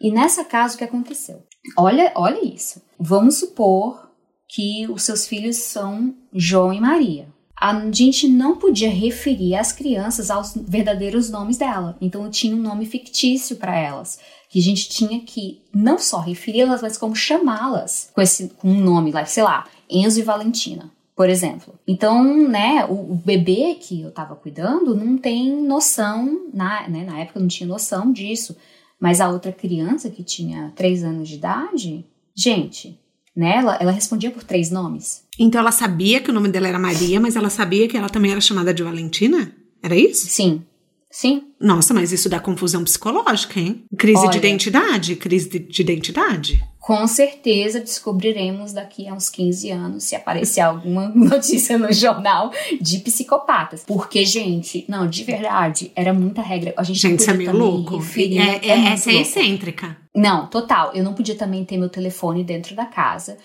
E 0.00 0.10
nessa 0.10 0.44
casa, 0.44 0.74
o 0.74 0.78
que 0.78 0.84
aconteceu? 0.84 1.42
Olha, 1.76 2.10
olha 2.14 2.42
isso. 2.42 2.80
Vamos 2.98 3.34
supor 3.38 4.08
que 4.48 4.86
os 4.88 5.02
seus 5.02 5.26
filhos 5.26 5.56
são 5.56 6.14
João 6.32 6.72
e 6.72 6.80
Maria. 6.80 7.28
A 7.60 7.90
gente 7.92 8.26
não 8.26 8.56
podia 8.56 8.88
referir 8.88 9.54
as 9.56 9.70
crianças 9.72 10.30
aos 10.30 10.54
verdadeiros 10.56 11.28
nomes 11.28 11.58
dela. 11.58 11.98
Então 12.00 12.24
eu 12.24 12.30
tinha 12.30 12.56
um 12.56 12.62
nome 12.62 12.86
fictício 12.86 13.56
para 13.56 13.78
elas. 13.78 14.18
Que 14.48 14.58
a 14.58 14.62
gente 14.62 14.88
tinha 14.88 15.20
que 15.20 15.60
não 15.74 15.98
só 15.98 16.18
referi-las, 16.20 16.80
mas 16.80 16.96
como 16.96 17.14
chamá-las 17.14 18.10
com, 18.14 18.22
esse, 18.22 18.48
com 18.56 18.70
um 18.70 18.80
nome 18.80 19.12
lá, 19.12 19.26
sei 19.26 19.42
lá, 19.42 19.66
Enzo 19.90 20.18
e 20.18 20.22
Valentina. 20.22 20.90
Por 21.16 21.28
exemplo. 21.28 21.78
Então, 21.86 22.48
né, 22.48 22.86
o, 22.86 23.12
o 23.12 23.14
bebê 23.14 23.76
que 23.80 24.00
eu 24.00 24.10
tava 24.10 24.34
cuidando 24.34 24.94
não 24.94 25.18
tem 25.18 25.54
noção, 25.62 26.48
na, 26.52 26.88
né, 26.88 27.04
na 27.04 27.18
época 27.18 27.38
eu 27.38 27.42
não 27.42 27.48
tinha 27.48 27.68
noção 27.68 28.12
disso. 28.12 28.56
Mas 28.98 29.20
a 29.20 29.30
outra 29.30 29.52
criança 29.52 30.10
que 30.10 30.22
tinha 30.22 30.72
três 30.76 31.02
anos 31.02 31.28
de 31.28 31.36
idade, 31.36 32.04
gente, 32.34 32.98
né, 33.34 33.56
ela, 33.56 33.76
ela 33.80 33.92
respondia 33.92 34.30
por 34.30 34.44
três 34.44 34.70
nomes. 34.70 35.24
Então 35.38 35.60
ela 35.60 35.72
sabia 35.72 36.20
que 36.20 36.30
o 36.30 36.34
nome 36.34 36.48
dela 36.48 36.68
era 36.68 36.78
Maria, 36.78 37.18
mas 37.18 37.36
ela 37.36 37.48
sabia 37.48 37.88
que 37.88 37.96
ela 37.96 38.10
também 38.10 38.30
era 38.30 38.40
chamada 38.40 38.74
de 38.74 38.82
Valentina? 38.82 39.54
Era 39.82 39.96
isso? 39.96 40.26
Sim, 40.26 40.62
sim. 41.10 41.44
Nossa, 41.58 41.94
mas 41.94 42.12
isso 42.12 42.28
dá 42.28 42.38
confusão 42.38 42.84
psicológica, 42.84 43.58
hein? 43.58 43.84
Crise 43.96 44.22
de 44.22 44.28
Olha. 44.28 44.36
identidade? 44.36 45.16
Crise 45.16 45.48
de, 45.48 45.58
de 45.58 45.82
identidade? 45.82 46.62
Com 46.80 47.06
certeza 47.06 47.78
descobriremos 47.78 48.72
daqui 48.72 49.06
a 49.06 49.12
uns 49.14 49.28
15 49.28 49.70
anos 49.70 50.04
se 50.04 50.16
aparecer 50.16 50.62
alguma 50.62 51.08
notícia 51.14 51.76
no 51.78 51.92
jornal 51.92 52.50
de 52.80 52.98
psicopatas. 52.98 53.84
Porque, 53.86 54.24
gente, 54.24 54.84
não, 54.88 55.06
de 55.06 55.22
verdade, 55.22 55.92
era 55.94 56.12
muita 56.14 56.40
regra. 56.42 56.72
A 56.76 56.82
gente, 56.82 56.98
Gente, 56.98 57.20
isso 57.20 57.30
é 57.30 57.34
meio 57.34 57.54
louco. 57.56 57.94
É, 58.16 58.66
é- 58.66 58.76
muito 58.76 58.88
essa 58.92 59.10
é 59.10 59.12
louco. 59.12 59.28
excêntrica. 59.28 59.96
Não, 60.16 60.46
total. 60.48 60.90
Eu 60.94 61.04
não 61.04 61.12
podia 61.12 61.36
também 61.36 61.64
ter 61.64 61.76
meu 61.76 61.88
telefone 61.88 62.42
dentro 62.42 62.74
da 62.74 62.86
casa. 62.86 63.36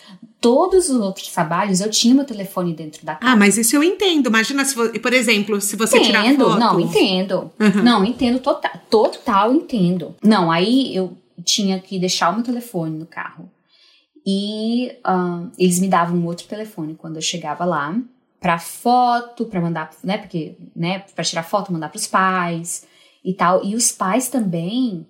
Todos 0.42 0.90
os 0.90 1.00
outros 1.00 1.28
trabalhos 1.28 1.82
eu 1.82 1.90
tinha 1.92 2.16
meu 2.16 2.26
telefone 2.26 2.74
dentro 2.74 3.06
da 3.06 3.16
casa. 3.16 3.34
Ah, 3.34 3.36
mas 3.36 3.58
isso 3.58 3.76
eu 3.76 3.84
entendo. 3.84 4.28
Imagina 4.30 4.64
se, 4.66 4.76
por 5.00 5.14
exemplo, 5.14 5.60
se 5.62 5.76
você 5.76 6.00
tirar 6.00 6.26
entendo, 6.26 6.46
foto. 6.46 6.60
não, 6.60 6.80
entendo. 6.80 7.52
Uhum. 7.60 7.84
Não, 7.84 8.06
entendo 8.06 8.40
total, 8.40 8.72
total 8.90 9.54
entendo. 9.54 10.16
Não, 10.24 10.52
aí 10.52 10.96
eu 10.96 11.16
tinha 11.46 11.80
que 11.80 12.00
deixar 12.00 12.30
o 12.32 12.36
meu 12.36 12.44
telefone 12.44 12.98
no 12.98 13.06
carro. 13.06 13.50
E 14.26 14.98
ahn, 15.06 15.50
eles 15.58 15.80
me 15.80 15.88
davam 15.88 16.18
um 16.18 16.26
outro 16.26 16.48
telefone 16.48 16.96
quando 16.96 17.18
eu 17.18 17.22
chegava 17.22 17.64
lá 17.64 17.96
pra 18.40 18.58
foto, 18.60 19.46
pra 19.46 19.62
mandar, 19.62 19.92
né, 20.04 20.18
porque, 20.18 20.58
né, 20.76 21.00
para 21.16 21.24
tirar 21.24 21.44
foto, 21.44 21.72
mandar 21.72 21.90
pros 21.90 22.08
pais 22.08 22.86
e 23.24 23.34
tal. 23.34 23.64
E 23.64 23.76
os 23.76 23.92
pais 23.92 24.28
também 24.30 25.06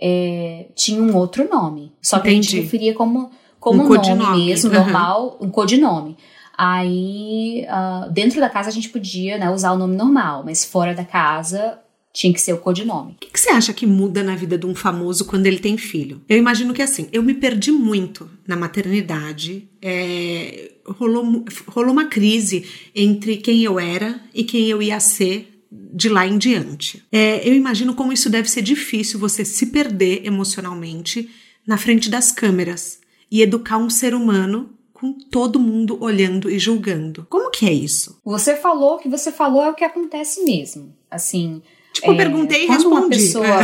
é, 0.00 0.66
tinham 0.74 1.06
um 1.06 1.16
outro 1.16 1.48
nome. 1.48 1.92
Só 2.02 2.18
que 2.18 2.28
a 2.28 2.32
Entendi. 2.32 2.48
gente 2.50 2.60
referia 2.62 2.94
como 2.94 3.30
como 3.58 3.82
Um 3.82 3.86
um 3.86 3.94
nome 3.94 4.44
mesmo, 4.46 4.70
aham. 4.70 4.84
normal, 4.84 5.38
um 5.40 5.50
codinome. 5.50 6.16
Aí, 6.56 7.66
ah, 7.68 8.08
dentro 8.10 8.40
da 8.40 8.48
casa 8.48 8.68
a 8.68 8.72
gente 8.72 8.88
podia 8.90 9.38
né, 9.38 9.50
usar 9.50 9.72
o 9.72 9.78
nome 9.78 9.96
normal, 9.96 10.42
mas 10.44 10.64
fora 10.64 10.94
da 10.94 11.04
casa 11.04 11.78
tinha 12.16 12.32
que 12.32 12.40
ser 12.40 12.54
o 12.54 12.58
codinome. 12.58 13.12
O 13.12 13.14
que, 13.16 13.38
você 13.38 13.50
acha 13.50 13.74
que 13.74 13.86
muda 13.86 14.22
na 14.22 14.34
vida 14.34 14.56
de 14.56 14.64
um 14.64 14.74
famoso 14.74 15.26
quando 15.26 15.46
ele 15.46 15.58
tem 15.58 15.76
filho? 15.76 16.22
Eu 16.26 16.38
imagino 16.38 16.72
que 16.72 16.80
assim, 16.80 17.08
eu 17.12 17.22
me 17.22 17.34
perdi 17.34 17.70
muito 17.70 18.28
na 18.48 18.56
maternidade. 18.56 19.68
é, 19.82 20.72
rolou, 20.86 21.44
rolou 21.66 21.92
uma 21.92 22.06
crise 22.06 22.64
entre 22.94 23.36
quem 23.36 23.62
eu 23.62 23.78
era 23.78 24.18
e 24.32 24.44
quem 24.44 24.66
eu 24.66 24.80
ia 24.80 24.98
ser 24.98 25.62
de 25.70 26.08
lá 26.08 26.26
em 26.26 26.38
diante. 26.38 27.04
É, 27.12 27.46
eu 27.46 27.54
imagino 27.54 27.94
como 27.94 28.14
isso 28.14 28.30
deve 28.30 28.48
ser 28.48 28.62
difícil 28.62 29.20
você 29.20 29.44
se 29.44 29.66
perder 29.66 30.24
emocionalmente 30.24 31.28
na 31.66 31.76
frente 31.76 32.08
das 32.08 32.32
câmeras 32.32 32.98
e 33.30 33.42
educar 33.42 33.76
um 33.76 33.90
ser 33.90 34.14
humano 34.14 34.70
com 34.94 35.12
todo 35.12 35.60
mundo 35.60 36.02
olhando 36.02 36.48
e 36.48 36.58
julgando. 36.58 37.26
Como 37.28 37.50
que 37.50 37.66
é 37.66 37.72
isso? 37.74 38.18
Você 38.24 38.56
falou 38.56 38.94
o 38.94 38.98
que 38.98 39.08
você 39.08 39.30
falou 39.30 39.62
é 39.62 39.70
o 39.70 39.74
que 39.74 39.84
acontece 39.84 40.42
mesmo. 40.44 40.96
Assim, 41.10 41.60
Tipo, 41.96 42.08
eu 42.08 42.14
É, 42.14 42.16
perguntei 42.16 42.64
e 42.64 42.66
respondi. 42.66 42.86
uma 42.86 43.08
pessoa. 43.08 43.60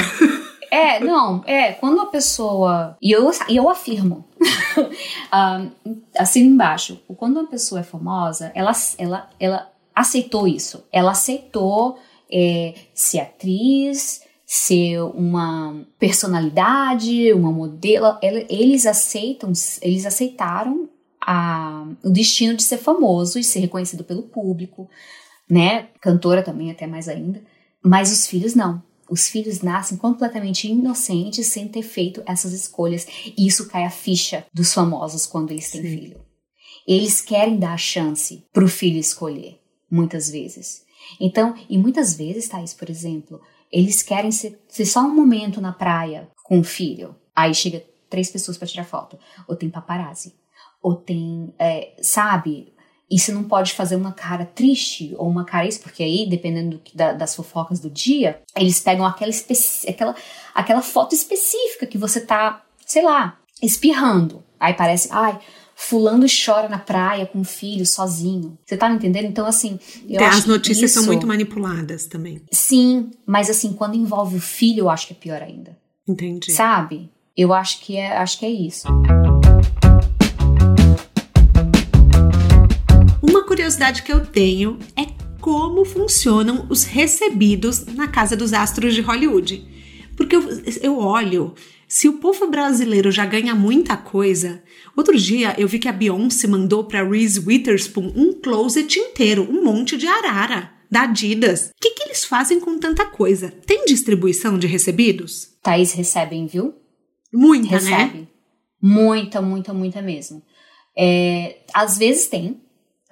É, 0.71 1.01
não, 1.05 1.43
é, 1.47 1.73
quando 1.73 1.95
uma 1.95 2.07
pessoa. 2.07 2.97
E 3.01 3.11
eu, 3.13 3.31
e 3.49 3.57
eu 3.57 3.69
afirmo. 3.69 4.25
ah, 5.31 5.67
assim 6.17 6.41
embaixo. 6.41 7.01
Quando 7.17 7.39
uma 7.39 7.47
pessoa 7.47 7.81
é 7.81 7.85
famosa, 7.85 8.51
ela, 8.55 8.73
ela, 8.99 9.31
ela 9.39 9.71
aceitou 9.95 10.49
isso. 10.49 10.85
Ela 10.91 11.11
aceitou 11.13 11.99
é, 12.33 12.75
ser 12.95 13.21
atriz, 13.21 14.23
ser 14.47 15.01
uma 15.01 15.85
personalidade, 15.99 17.33
uma 17.35 17.53
modelo. 17.53 18.17
Eles 18.23 18.87
aceitam, 18.87 19.53
eles 19.83 20.07
aceitaram 20.07 20.89
a, 21.21 21.87
o 22.03 22.11
destino 22.11 22.57
de 22.57 22.63
ser 22.63 22.79
famoso 22.79 23.39
e 23.39 23.45
ser 23.45 23.61
reconhecido 23.61 24.05
pelo 24.05 24.23
público, 24.23 24.89
né? 25.49 25.89
Cantora 26.01 26.43
também, 26.43 26.71
até 26.71 26.87
mais 26.87 27.09
ainda. 27.09 27.43
Mas 27.85 28.13
os 28.13 28.27
filhos 28.27 28.55
não. 28.55 28.83
Os 29.11 29.29
filhos 29.29 29.61
nascem 29.61 29.99
completamente 29.99 30.69
inocentes 30.69 31.47
sem 31.49 31.69
ter 31.69 31.83
feito 31.83 32.23
essas 32.25 32.53
escolhas. 32.53 33.07
E 33.37 33.47
isso 33.47 33.69
cai 33.69 33.85
a 33.85 33.91
ficha 33.91 34.47
dos 34.55 34.73
famosos 34.73 35.27
quando 35.27 35.51
eles 35.51 35.71
têm 35.71 35.83
Sim. 35.83 35.89
filho. 35.89 36.21
Eles 36.87 37.21
querem 37.21 37.59
dar 37.59 37.75
a 37.75 37.79
chance 37.79 38.45
pro 38.53 38.69
filho 38.69 38.99
escolher, 38.99 39.61
muitas 39.91 40.31
vezes. 40.31 40.83
Então, 41.21 41.55
e 41.69 41.77
muitas 41.77 42.15
vezes, 42.15 42.49
Thaís, 42.49 42.73
por 42.73 42.89
exemplo, 42.89 43.41
eles 43.71 44.03
querem 44.03 44.31
ser, 44.31 44.61
ser 44.69 44.87
só 44.87 45.01
um 45.01 45.15
momento 45.15 45.61
na 45.61 45.73
praia 45.73 46.31
com 46.43 46.61
o 46.61 46.65
filho. 46.65 47.15
Aí 47.35 47.55
chega 47.55 47.85
três 48.09 48.31
pessoas 48.31 48.57
para 48.57 48.69
tirar 48.69 48.85
foto. 48.85 49.19
Ou 49.49 49.57
tem 49.57 49.71
paparazzi. 49.71 50.35
Ou 50.81 50.97
tem, 50.97 51.55
é, 51.59 51.95
sabe? 52.03 52.72
E 53.13 53.19
você 53.19 53.31
não 53.31 53.45
pode 53.45 53.75
fazer 53.75 53.95
uma 53.95 54.13
cara 54.13 54.47
triste 54.47 55.15
ou 55.19 55.29
uma 55.29 55.45
cara 55.45 55.69
isso, 55.69 55.81
porque 55.81 56.03
aí, 56.03 56.27
dependendo 56.27 56.79
do, 56.79 56.83
da, 56.95 57.13
das 57.13 57.37
fofocas 57.37 57.79
do 57.79 57.91
dia, 57.91 58.41
eles 58.57 58.81
pegam 58.81 59.05
aquela, 59.05 59.31
aquela, 59.87 60.17
aquela 60.55 60.81
foto 60.81 61.15
específica 61.15 61.87
que 61.87 61.99
você 61.99 62.23
tá, 62.23 62.65
sei 62.87 63.03
lá, 63.03 63.37
espirrando. 63.63 64.43
Aí 64.59 64.73
parece, 64.73 65.09
ai, 65.11 65.39
fulano 65.77 66.25
chora 66.27 66.71
na 66.71 66.79
praia 66.79 67.27
com 67.27 67.41
o 67.41 67.45
filho 67.45 67.85
sozinho. 67.85 68.57
Você 68.65 68.79
tá 68.79 68.89
me 68.89 68.95
entendendo? 68.95 69.27
Então, 69.27 69.45
assim. 69.45 69.79
Eu 70.09 70.25
As 70.25 70.47
notícias 70.47 70.91
isso, 70.91 71.01
são 71.01 71.07
muito 71.07 71.27
manipuladas 71.27 72.07
também. 72.07 72.41
Sim, 72.51 73.11
mas 73.27 73.51
assim, 73.51 73.75
quando 73.75 73.95
envolve 73.95 74.37
o 74.37 74.41
filho, 74.41 74.81
eu 74.81 74.91
acho 74.91 75.07
que 75.07 75.13
é 75.13 75.17
pior 75.17 75.43
ainda. 75.43 75.77
Entendi. 76.09 76.51
Sabe? 76.51 77.11
Eu 77.37 77.53
acho 77.53 77.81
que 77.81 77.99
é, 77.99 78.17
acho 78.17 78.39
que 78.39 78.47
é 78.47 78.51
isso. 78.51 78.87
Curiosidade 83.63 84.03
que 84.03 84.13
eu 84.13 84.27
tenho 84.27 84.77
é 84.97 85.07
como 85.41 85.85
funcionam 85.85 86.67
os 86.69 86.83
recebidos 86.83 87.87
na 87.87 88.09
casa 88.09 88.37
dos 88.37 88.53
astros 88.53 88.93
de 88.93 89.01
Hollywood. 89.01 89.65
Porque 90.17 90.35
eu, 90.35 90.43
eu 90.83 90.99
olho, 90.99 91.55
se 91.87 92.09
o 92.09 92.15
povo 92.15 92.49
brasileiro 92.51 93.13
já 93.13 93.25
ganha 93.25 93.55
muita 93.55 93.97
coisa, 93.97 94.61
outro 94.97 95.17
dia 95.17 95.55
eu 95.57 95.69
vi 95.69 95.79
que 95.79 95.87
a 95.87 95.93
Beyoncé 95.93 96.49
mandou 96.49 96.83
para 96.83 97.09
Reese 97.09 97.39
Witherspoon 97.39 98.13
um 98.17 98.33
closet 98.33 98.99
inteiro, 98.99 99.49
um 99.49 99.63
monte 99.63 99.97
de 99.97 100.09
arara 100.09 100.73
da 100.91 101.03
Adidas. 101.03 101.69
O 101.69 101.81
que, 101.81 101.91
que 101.91 102.03
eles 102.03 102.25
fazem 102.25 102.59
com 102.59 102.81
tanta 102.81 103.07
coisa? 103.07 103.53
Tem 103.65 103.85
distribuição 103.85 104.59
de 104.59 104.67
recebidos? 104.67 105.53
Thaís 105.63 105.93
recebem, 105.93 106.49
viu? 106.49 106.75
Muita, 107.33 107.81
né? 107.81 107.91
Recebe. 107.91 108.19
né? 108.19 108.29
Muita, 108.83 109.41
muita, 109.41 109.73
muita 109.73 110.03
mesmo. 110.03 110.43
É, 110.99 111.61
às 111.73 111.97
vezes 111.97 112.27
tem, 112.27 112.61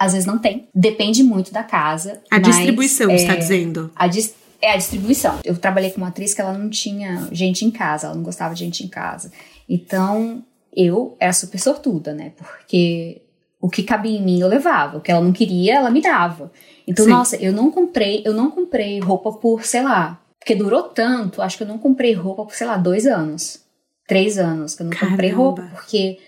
às 0.00 0.12
vezes 0.12 0.26
não 0.26 0.38
tem. 0.38 0.68
Depende 0.74 1.22
muito 1.22 1.52
da 1.52 1.62
casa. 1.62 2.20
A 2.30 2.38
distribuição, 2.38 3.10
é, 3.10 3.16
está 3.16 3.36
dizendo? 3.36 3.90
A 3.94 4.06
dis, 4.06 4.34
é 4.60 4.72
a 4.72 4.76
distribuição. 4.76 5.38
Eu 5.44 5.56
trabalhei 5.56 5.90
com 5.90 5.98
uma 5.98 6.08
atriz 6.08 6.34
que 6.34 6.40
ela 6.40 6.56
não 6.56 6.68
tinha 6.70 7.28
gente 7.30 7.64
em 7.64 7.70
casa, 7.70 8.06
ela 8.06 8.16
não 8.16 8.22
gostava 8.22 8.54
de 8.54 8.60
gente 8.64 8.84
em 8.84 8.88
casa. 8.88 9.30
Então, 9.68 10.42
eu 10.74 11.16
era 11.20 11.32
super 11.32 11.58
sortuda, 11.58 12.12
né? 12.14 12.32
Porque 12.36 13.22
o 13.60 13.68
que 13.68 13.82
cabia 13.82 14.18
em 14.18 14.24
mim 14.24 14.40
eu 14.40 14.48
levava, 14.48 14.96
o 14.96 15.00
que 15.00 15.12
ela 15.12 15.20
não 15.20 15.32
queria, 15.32 15.76
ela 15.76 15.90
me 15.90 16.00
dava. 16.00 16.50
Então, 16.88 17.04
Sim. 17.04 17.10
nossa, 17.10 17.36
eu 17.36 17.52
não 17.52 17.70
comprei, 17.70 18.22
eu 18.24 18.32
não 18.32 18.50
comprei 18.50 18.98
roupa 18.98 19.32
por, 19.32 19.64
sei 19.64 19.82
lá, 19.82 20.20
porque 20.38 20.54
durou 20.54 20.84
tanto, 20.84 21.42
acho 21.42 21.56
que 21.56 21.62
eu 21.62 21.68
não 21.68 21.78
comprei 21.78 22.14
roupa 22.14 22.44
por, 22.44 22.54
sei 22.54 22.66
lá, 22.66 22.76
dois 22.76 23.06
anos 23.06 23.60
três 24.10 24.38
anos 24.38 24.74
que 24.74 24.82
eu 24.82 24.86
não 24.86 24.90
Caramba. 24.90 25.10
comprei 25.12 25.30
roupa, 25.30 25.62
porque 25.72 26.18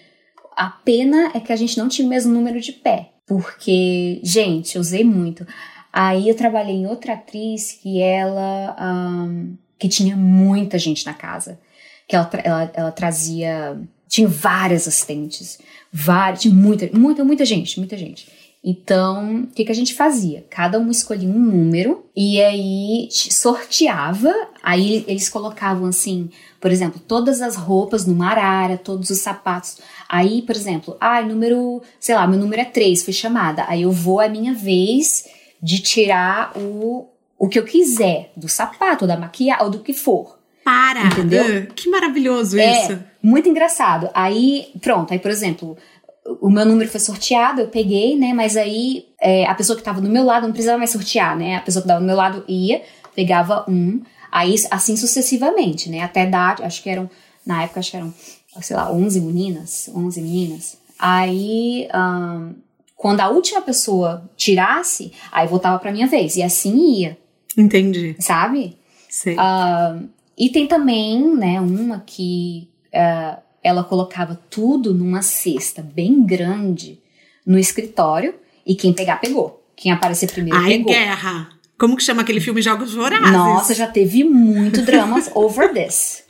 a 0.56 0.68
pena 0.70 1.32
é 1.34 1.40
que 1.40 1.52
a 1.52 1.56
gente 1.56 1.76
não 1.76 1.88
tinha 1.88 2.06
o 2.06 2.08
mesmo 2.08 2.32
número 2.32 2.60
de 2.60 2.70
pé. 2.70 3.10
Porque, 3.40 4.20
gente, 4.22 4.78
usei 4.78 5.04
muito. 5.04 5.46
Aí 5.92 6.28
eu 6.28 6.34
trabalhei 6.34 6.74
em 6.74 6.86
outra 6.86 7.14
atriz 7.14 7.72
que 7.72 8.00
ela. 8.00 8.76
Um, 8.80 9.56
que 9.78 9.88
tinha 9.88 10.16
muita 10.16 10.78
gente 10.78 11.06
na 11.06 11.14
casa. 11.14 11.58
Que 12.06 12.16
ela, 12.16 12.30
ela, 12.44 12.72
ela 12.74 12.92
trazia. 12.92 13.80
Tinha 14.08 14.28
várias 14.28 14.86
assistentes. 14.86 15.58
Várias, 15.92 16.42
tinha 16.42 16.54
muita, 16.54 16.90
muita, 16.92 17.24
muita 17.24 17.44
gente, 17.44 17.78
muita 17.78 17.96
gente. 17.96 18.28
Então, 18.64 19.42
o 19.42 19.46
que, 19.48 19.64
que 19.64 19.72
a 19.72 19.74
gente 19.74 19.92
fazia? 19.92 20.46
Cada 20.48 20.78
um 20.78 20.88
escolhia 20.88 21.28
um 21.28 21.32
número 21.32 22.06
e 22.14 22.40
aí 22.40 23.08
sorteava. 23.10 24.32
Aí 24.62 25.04
eles 25.08 25.28
colocavam 25.28 25.88
assim, 25.88 26.30
por 26.60 26.70
exemplo, 26.70 27.00
todas 27.00 27.42
as 27.42 27.56
roupas 27.56 28.06
numa 28.06 28.30
arara, 28.30 28.78
todos 28.78 29.10
os 29.10 29.18
sapatos. 29.18 29.78
Aí, 30.08 30.42
por 30.42 30.54
exemplo, 30.54 30.96
ai, 31.00 31.24
ah, 31.24 31.26
número, 31.26 31.82
sei 31.98 32.14
lá, 32.14 32.24
meu 32.24 32.38
número 32.38 32.62
é 32.62 32.64
3, 32.64 33.02
foi 33.02 33.12
chamada. 33.12 33.64
Aí 33.66 33.82
eu 33.82 33.90
vou, 33.90 34.22
é 34.22 34.28
minha 34.28 34.54
vez 34.54 35.26
de 35.60 35.80
tirar 35.80 36.56
o, 36.56 37.08
o 37.36 37.48
que 37.48 37.58
eu 37.58 37.64
quiser, 37.64 38.30
do 38.36 38.48
sapato, 38.48 39.08
da 39.08 39.16
maquiagem, 39.16 39.64
ou 39.64 39.70
do 39.70 39.80
que 39.80 39.92
for. 39.92 40.38
Para! 40.64 41.06
Entendeu? 41.06 41.66
Que 41.74 41.90
maravilhoso 41.90 42.56
é, 42.56 42.84
isso! 42.84 43.02
Muito 43.20 43.48
engraçado. 43.48 44.08
Aí, 44.14 44.68
pronto, 44.80 45.12
aí, 45.12 45.18
por 45.18 45.30
exemplo, 45.30 45.76
o 46.24 46.50
meu 46.50 46.64
número 46.64 46.88
foi 46.88 47.00
sorteado, 47.00 47.60
eu 47.60 47.68
peguei, 47.68 48.16
né? 48.16 48.32
Mas 48.32 48.56
aí 48.56 49.06
é, 49.20 49.44
a 49.46 49.54
pessoa 49.54 49.76
que 49.76 49.80
estava 49.80 50.00
do 50.00 50.08
meu 50.08 50.24
lado 50.24 50.44
não 50.44 50.52
precisava 50.52 50.78
mais 50.78 50.90
sortear, 50.90 51.36
né? 51.36 51.56
A 51.56 51.60
pessoa 51.60 51.82
que 51.82 51.86
estava 51.86 52.00
do 52.00 52.06
meu 52.06 52.16
lado 52.16 52.44
ia, 52.46 52.82
pegava 53.14 53.64
um, 53.68 54.00
aí 54.30 54.54
assim 54.70 54.96
sucessivamente, 54.96 55.90
né? 55.90 56.00
Até 56.00 56.26
dar, 56.26 56.62
acho 56.62 56.82
que 56.82 56.90
eram, 56.90 57.10
na 57.44 57.64
época 57.64 57.80
acho 57.80 57.90
que 57.90 57.96
eram, 57.96 58.14
sei 58.60 58.76
lá, 58.76 58.92
11 58.92 59.20
meninas, 59.20 59.90
11 59.94 60.20
meninas. 60.20 60.78
Aí, 60.98 61.88
um, 61.94 62.54
quando 62.94 63.20
a 63.20 63.28
última 63.28 63.60
pessoa 63.60 64.30
tirasse, 64.36 65.12
aí 65.32 65.48
voltava 65.48 65.78
pra 65.80 65.90
minha 65.90 66.06
vez, 66.06 66.36
e 66.36 66.42
assim 66.42 67.00
ia. 67.00 67.18
Entendi. 67.58 68.14
Sabe? 68.20 68.78
Sim. 69.08 69.34
Uh, 69.34 70.08
e 70.38 70.50
tem 70.50 70.68
também, 70.68 71.36
né, 71.36 71.60
uma 71.60 72.00
que. 72.06 72.68
Uh, 72.94 73.51
ela 73.62 73.84
colocava 73.84 74.38
tudo 74.50 74.92
numa 74.92 75.22
cesta 75.22 75.82
bem 75.82 76.24
grande 76.24 77.00
no 77.46 77.58
escritório 77.58 78.34
e 78.66 78.74
quem 78.74 78.92
pegar, 78.92 79.16
pegou. 79.16 79.62
Quem 79.76 79.90
aparecer 79.90 80.30
primeiro, 80.30 80.58
Ai, 80.58 80.78
pegou. 80.78 80.92
guerra! 80.92 81.48
Como 81.78 81.96
que 81.96 82.02
chama 82.04 82.22
aquele 82.22 82.40
filme 82.40 82.62
Jogos 82.62 82.94
Vorazes? 82.94 83.32
Nossa, 83.32 83.74
já 83.74 83.88
teve 83.88 84.22
muito 84.22 84.82
drama 84.82 85.20
over 85.34 85.72
this. 85.72 86.22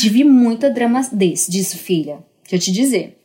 Tive 0.00 0.24
muita 0.24 0.70
drama 0.70 1.02
desse, 1.12 1.50
disso, 1.50 1.76
filha. 1.76 2.24
Deixa 2.42 2.56
eu 2.56 2.60
te 2.60 2.72
dizer. 2.72 3.18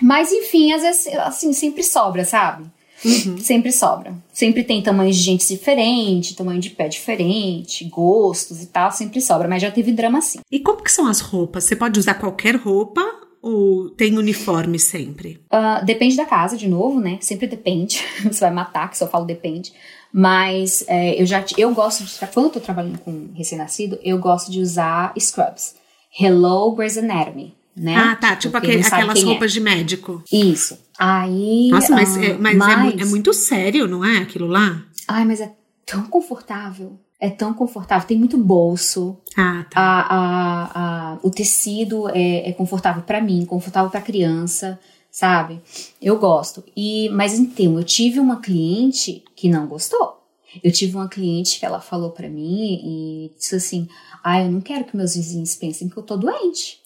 Mas, 0.00 0.32
enfim, 0.32 0.72
às 0.72 0.82
vezes, 0.82 1.06
assim, 1.18 1.52
sempre 1.52 1.82
sobra, 1.82 2.24
sabe? 2.24 2.64
Uhum. 3.04 3.38
Sempre 3.38 3.72
sobra. 3.72 4.14
Sempre 4.32 4.64
tem 4.64 4.82
tamanhos 4.82 5.16
de 5.16 5.22
gente 5.22 5.46
diferente, 5.46 6.36
tamanho 6.36 6.60
de 6.60 6.70
pé 6.70 6.88
diferente, 6.88 7.84
gostos 7.84 8.62
e 8.62 8.66
tal, 8.66 8.92
sempre 8.92 9.20
sobra. 9.20 9.48
Mas 9.48 9.62
já 9.62 9.70
teve 9.70 9.92
drama 9.92 10.20
sim. 10.20 10.40
E 10.50 10.60
como 10.60 10.82
que 10.82 10.92
são 10.92 11.06
as 11.06 11.20
roupas? 11.20 11.64
Você 11.64 11.76
pode 11.76 11.98
usar 11.98 12.14
qualquer 12.14 12.56
roupa 12.56 13.02
ou 13.40 13.90
tem 13.90 14.16
uniforme 14.16 14.78
sempre? 14.78 15.40
Uh, 15.52 15.84
depende 15.84 16.16
da 16.16 16.24
casa, 16.24 16.56
de 16.56 16.68
novo, 16.68 17.00
né? 17.00 17.18
Sempre 17.20 17.46
depende. 17.46 18.02
Você 18.24 18.40
vai 18.40 18.52
matar, 18.52 18.88
que 18.88 18.96
só 18.96 19.06
falo 19.08 19.24
depende. 19.24 19.72
Mas 20.12 20.84
é, 20.86 21.20
eu 21.20 21.26
já 21.26 21.44
eu 21.56 21.72
gosto 21.74 22.04
de. 22.04 22.26
Quando 22.32 22.46
eu 22.46 22.52
tô 22.52 22.60
trabalhando 22.60 22.98
com 22.98 23.30
recém-nascido, 23.34 23.98
eu 24.02 24.18
gosto 24.18 24.50
de 24.50 24.60
usar 24.60 25.12
scrubs. 25.18 25.74
Hello 26.20 26.72
Grey's 26.74 26.98
Anatomy 26.98 27.56
né? 27.74 27.96
Ah, 27.96 28.16
tá. 28.16 28.36
Tipo 28.36 28.56
aquele, 28.56 28.82
aquelas 28.82 29.22
é. 29.22 29.24
roupas 29.24 29.50
é. 29.50 29.54
de 29.54 29.60
médico. 29.60 30.22
Isso. 30.30 30.78
Aí. 31.04 31.68
Nossa, 31.68 31.92
mas, 31.96 32.16
uh, 32.16 32.22
é, 32.22 32.38
mas, 32.38 32.56
mas... 32.56 32.94
É, 32.94 33.02
é, 33.02 33.04
muito 33.06 33.34
sério, 33.34 33.88
não 33.88 34.04
é? 34.04 34.18
Aquilo 34.18 34.46
lá? 34.46 34.84
Ai, 35.08 35.24
mas 35.24 35.40
é 35.40 35.52
tão 35.84 36.04
confortável. 36.04 36.96
É 37.18 37.28
tão 37.28 37.52
confortável. 37.52 38.06
Tem 38.06 38.16
muito 38.16 38.38
bolso. 38.38 39.18
Ah, 39.36 39.66
tá. 39.68 39.80
A, 39.80 40.00
a, 40.00 41.12
a, 41.14 41.18
o 41.24 41.28
tecido 41.28 42.08
é, 42.10 42.50
é 42.50 42.52
confortável 42.52 43.02
para 43.02 43.20
mim, 43.20 43.44
confortável 43.44 43.90
para 43.90 44.00
criança, 44.00 44.78
sabe? 45.10 45.60
Eu 46.00 46.20
gosto. 46.20 46.62
E, 46.76 47.08
mas 47.08 47.36
então, 47.36 47.78
eu 47.78 47.82
tive 47.82 48.20
uma 48.20 48.36
cliente 48.40 49.24
que 49.34 49.48
não 49.48 49.66
gostou. 49.66 50.22
Eu 50.62 50.70
tive 50.70 50.94
uma 50.94 51.08
cliente 51.08 51.58
que 51.58 51.66
ela 51.66 51.80
falou 51.80 52.10
para 52.10 52.28
mim 52.28 52.80
e 52.84 53.32
disse 53.36 53.56
assim: 53.56 53.88
Ah, 54.22 54.40
eu 54.40 54.52
não 54.52 54.60
quero 54.60 54.84
que 54.84 54.96
meus 54.96 55.16
vizinhos 55.16 55.56
pensem 55.56 55.88
que 55.88 55.96
eu 55.96 56.02
tô 56.04 56.16
doente. 56.16 56.81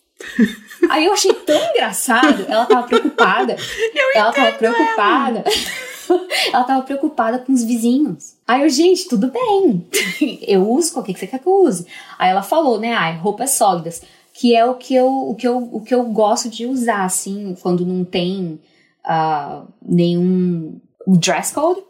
Aí 0.88 1.04
eu 1.04 1.12
achei 1.12 1.32
tão 1.32 1.70
engraçado. 1.70 2.44
Ela 2.48 2.66
tava 2.66 2.86
preocupada. 2.86 3.56
Eu 3.94 4.20
ela 4.20 4.32
tava 4.32 4.52
preocupada. 4.52 5.44
Ela. 5.44 6.26
ela 6.52 6.64
tava 6.64 6.82
preocupada 6.82 7.38
com 7.38 7.52
os 7.52 7.64
vizinhos. 7.64 8.36
Aí 8.46 8.62
eu, 8.62 8.68
gente, 8.68 9.08
tudo 9.08 9.30
bem. 9.30 9.86
Eu 10.46 10.70
uso, 10.70 10.92
qual 10.92 11.04
que 11.04 11.14
você 11.14 11.26
quer 11.26 11.38
que 11.38 11.48
eu 11.48 11.62
use? 11.64 11.86
Aí 12.18 12.30
ela 12.30 12.42
falou, 12.42 12.78
né? 12.78 12.92
Ai, 12.94 13.16
roupas 13.16 13.50
sólidas. 13.50 14.02
Que 14.32 14.54
é 14.54 14.64
o 14.64 14.74
que 14.74 14.94
eu, 14.94 15.08
o 15.08 15.34
que 15.34 15.48
eu, 15.48 15.56
o 15.56 15.80
que 15.80 15.94
eu 15.94 16.04
gosto 16.04 16.50
de 16.50 16.66
usar, 16.66 17.04
assim, 17.04 17.56
quando 17.62 17.86
não 17.86 18.04
tem 18.04 18.60
uh, 19.04 19.66
nenhum 19.82 20.78
dress 21.06 21.52
code. 21.54 21.82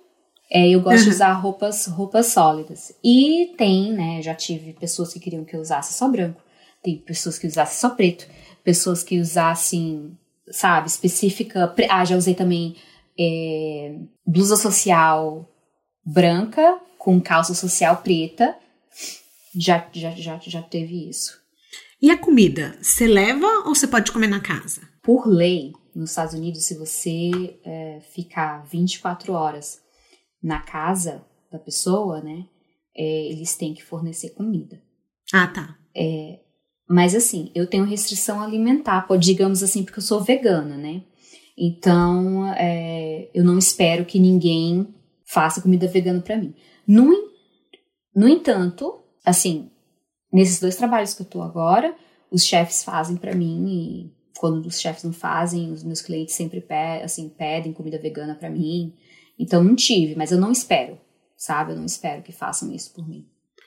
É, 0.50 0.68
eu 0.68 0.80
gosto 0.80 0.98
uhum. 0.98 1.04
de 1.04 1.10
usar 1.10 1.32
roupas, 1.32 1.86
roupas 1.86 2.26
sólidas. 2.26 2.92
E 3.02 3.52
tem, 3.58 3.92
né? 3.92 4.22
Já 4.22 4.34
tive 4.34 4.72
pessoas 4.72 5.12
que 5.12 5.18
queriam 5.18 5.44
que 5.44 5.56
eu 5.56 5.60
usasse 5.60 5.92
só 5.92 6.08
branco. 6.08 6.40
Tem 6.82 6.98
pessoas 6.98 7.38
que 7.38 7.46
usassem 7.46 7.78
só 7.78 7.90
preto, 7.90 8.26
pessoas 8.62 9.02
que 9.02 9.18
usassem, 9.20 10.16
sabe, 10.50 10.88
específica. 10.88 11.74
Ah, 11.90 12.04
já 12.04 12.16
usei 12.16 12.34
também 12.34 12.76
é, 13.18 13.98
blusa 14.26 14.56
social 14.56 15.48
branca 16.04 16.80
com 16.98 17.20
calça 17.20 17.54
social 17.54 17.96
preta. 18.02 18.56
já, 19.54 19.88
já, 19.92 20.10
já, 20.10 20.38
já 20.38 20.62
teve 20.62 21.08
isso. 21.08 21.40
E 22.00 22.10
a 22.10 22.18
comida, 22.18 22.78
você 22.80 23.06
leva 23.06 23.46
ou 23.64 23.74
você 23.74 23.86
pode 23.86 24.12
comer 24.12 24.28
na 24.28 24.40
casa? 24.40 24.82
Por 25.02 25.26
lei, 25.26 25.72
nos 25.94 26.10
Estados 26.10 26.34
Unidos, 26.34 26.64
se 26.64 26.76
você 26.76 27.58
é, 27.64 28.00
ficar 28.12 28.64
24 28.66 29.32
horas 29.32 29.80
na 30.42 30.60
casa 30.60 31.24
da 31.50 31.58
pessoa, 31.58 32.20
né, 32.20 32.44
é, 32.94 33.26
eles 33.30 33.56
têm 33.56 33.72
que 33.72 33.82
fornecer 33.82 34.30
comida. 34.30 34.82
Ah, 35.32 35.46
tá. 35.46 35.78
É, 35.94 36.40
mas 36.88 37.14
assim, 37.14 37.50
eu 37.54 37.66
tenho 37.66 37.84
restrição 37.84 38.40
alimentar, 38.40 39.06
digamos 39.18 39.62
assim, 39.62 39.82
porque 39.82 39.98
eu 39.98 40.02
sou 40.02 40.22
vegana, 40.22 40.76
né? 40.76 41.02
Então, 41.58 42.46
é, 42.54 43.30
eu 43.34 43.42
não 43.42 43.58
espero 43.58 44.04
que 44.04 44.18
ninguém 44.18 44.94
faça 45.24 45.60
comida 45.60 45.88
vegana 45.88 46.20
para 46.20 46.36
mim. 46.36 46.54
No, 46.86 47.10
no 48.14 48.28
entanto, 48.28 49.02
assim, 49.24 49.70
nesses 50.32 50.60
dois 50.60 50.76
trabalhos 50.76 51.14
que 51.14 51.22
eu 51.22 51.26
tô 51.26 51.42
agora, 51.42 51.96
os 52.30 52.44
chefes 52.44 52.84
fazem 52.84 53.16
para 53.16 53.34
mim 53.34 53.66
e 53.68 54.16
quando 54.38 54.66
os 54.66 54.78
chefes 54.78 55.02
não 55.02 55.12
fazem, 55.12 55.72
os 55.72 55.82
meus 55.82 56.02
clientes 56.02 56.34
sempre 56.34 56.60
pe 56.60 57.02
assim, 57.02 57.28
pedem 57.28 57.72
comida 57.72 57.98
vegana 57.98 58.34
para 58.34 58.50
mim. 58.50 58.94
Então 59.38 59.64
não 59.64 59.74
tive, 59.74 60.14
mas 60.14 60.30
eu 60.30 60.38
não 60.38 60.52
espero, 60.52 60.98
sabe? 61.36 61.72
Eu 61.72 61.76
não 61.76 61.86
espero 61.86 62.22
que 62.22 62.32
façam 62.32 62.70
isso 62.72 62.92
por 62.92 63.08
mim. 63.08 63.26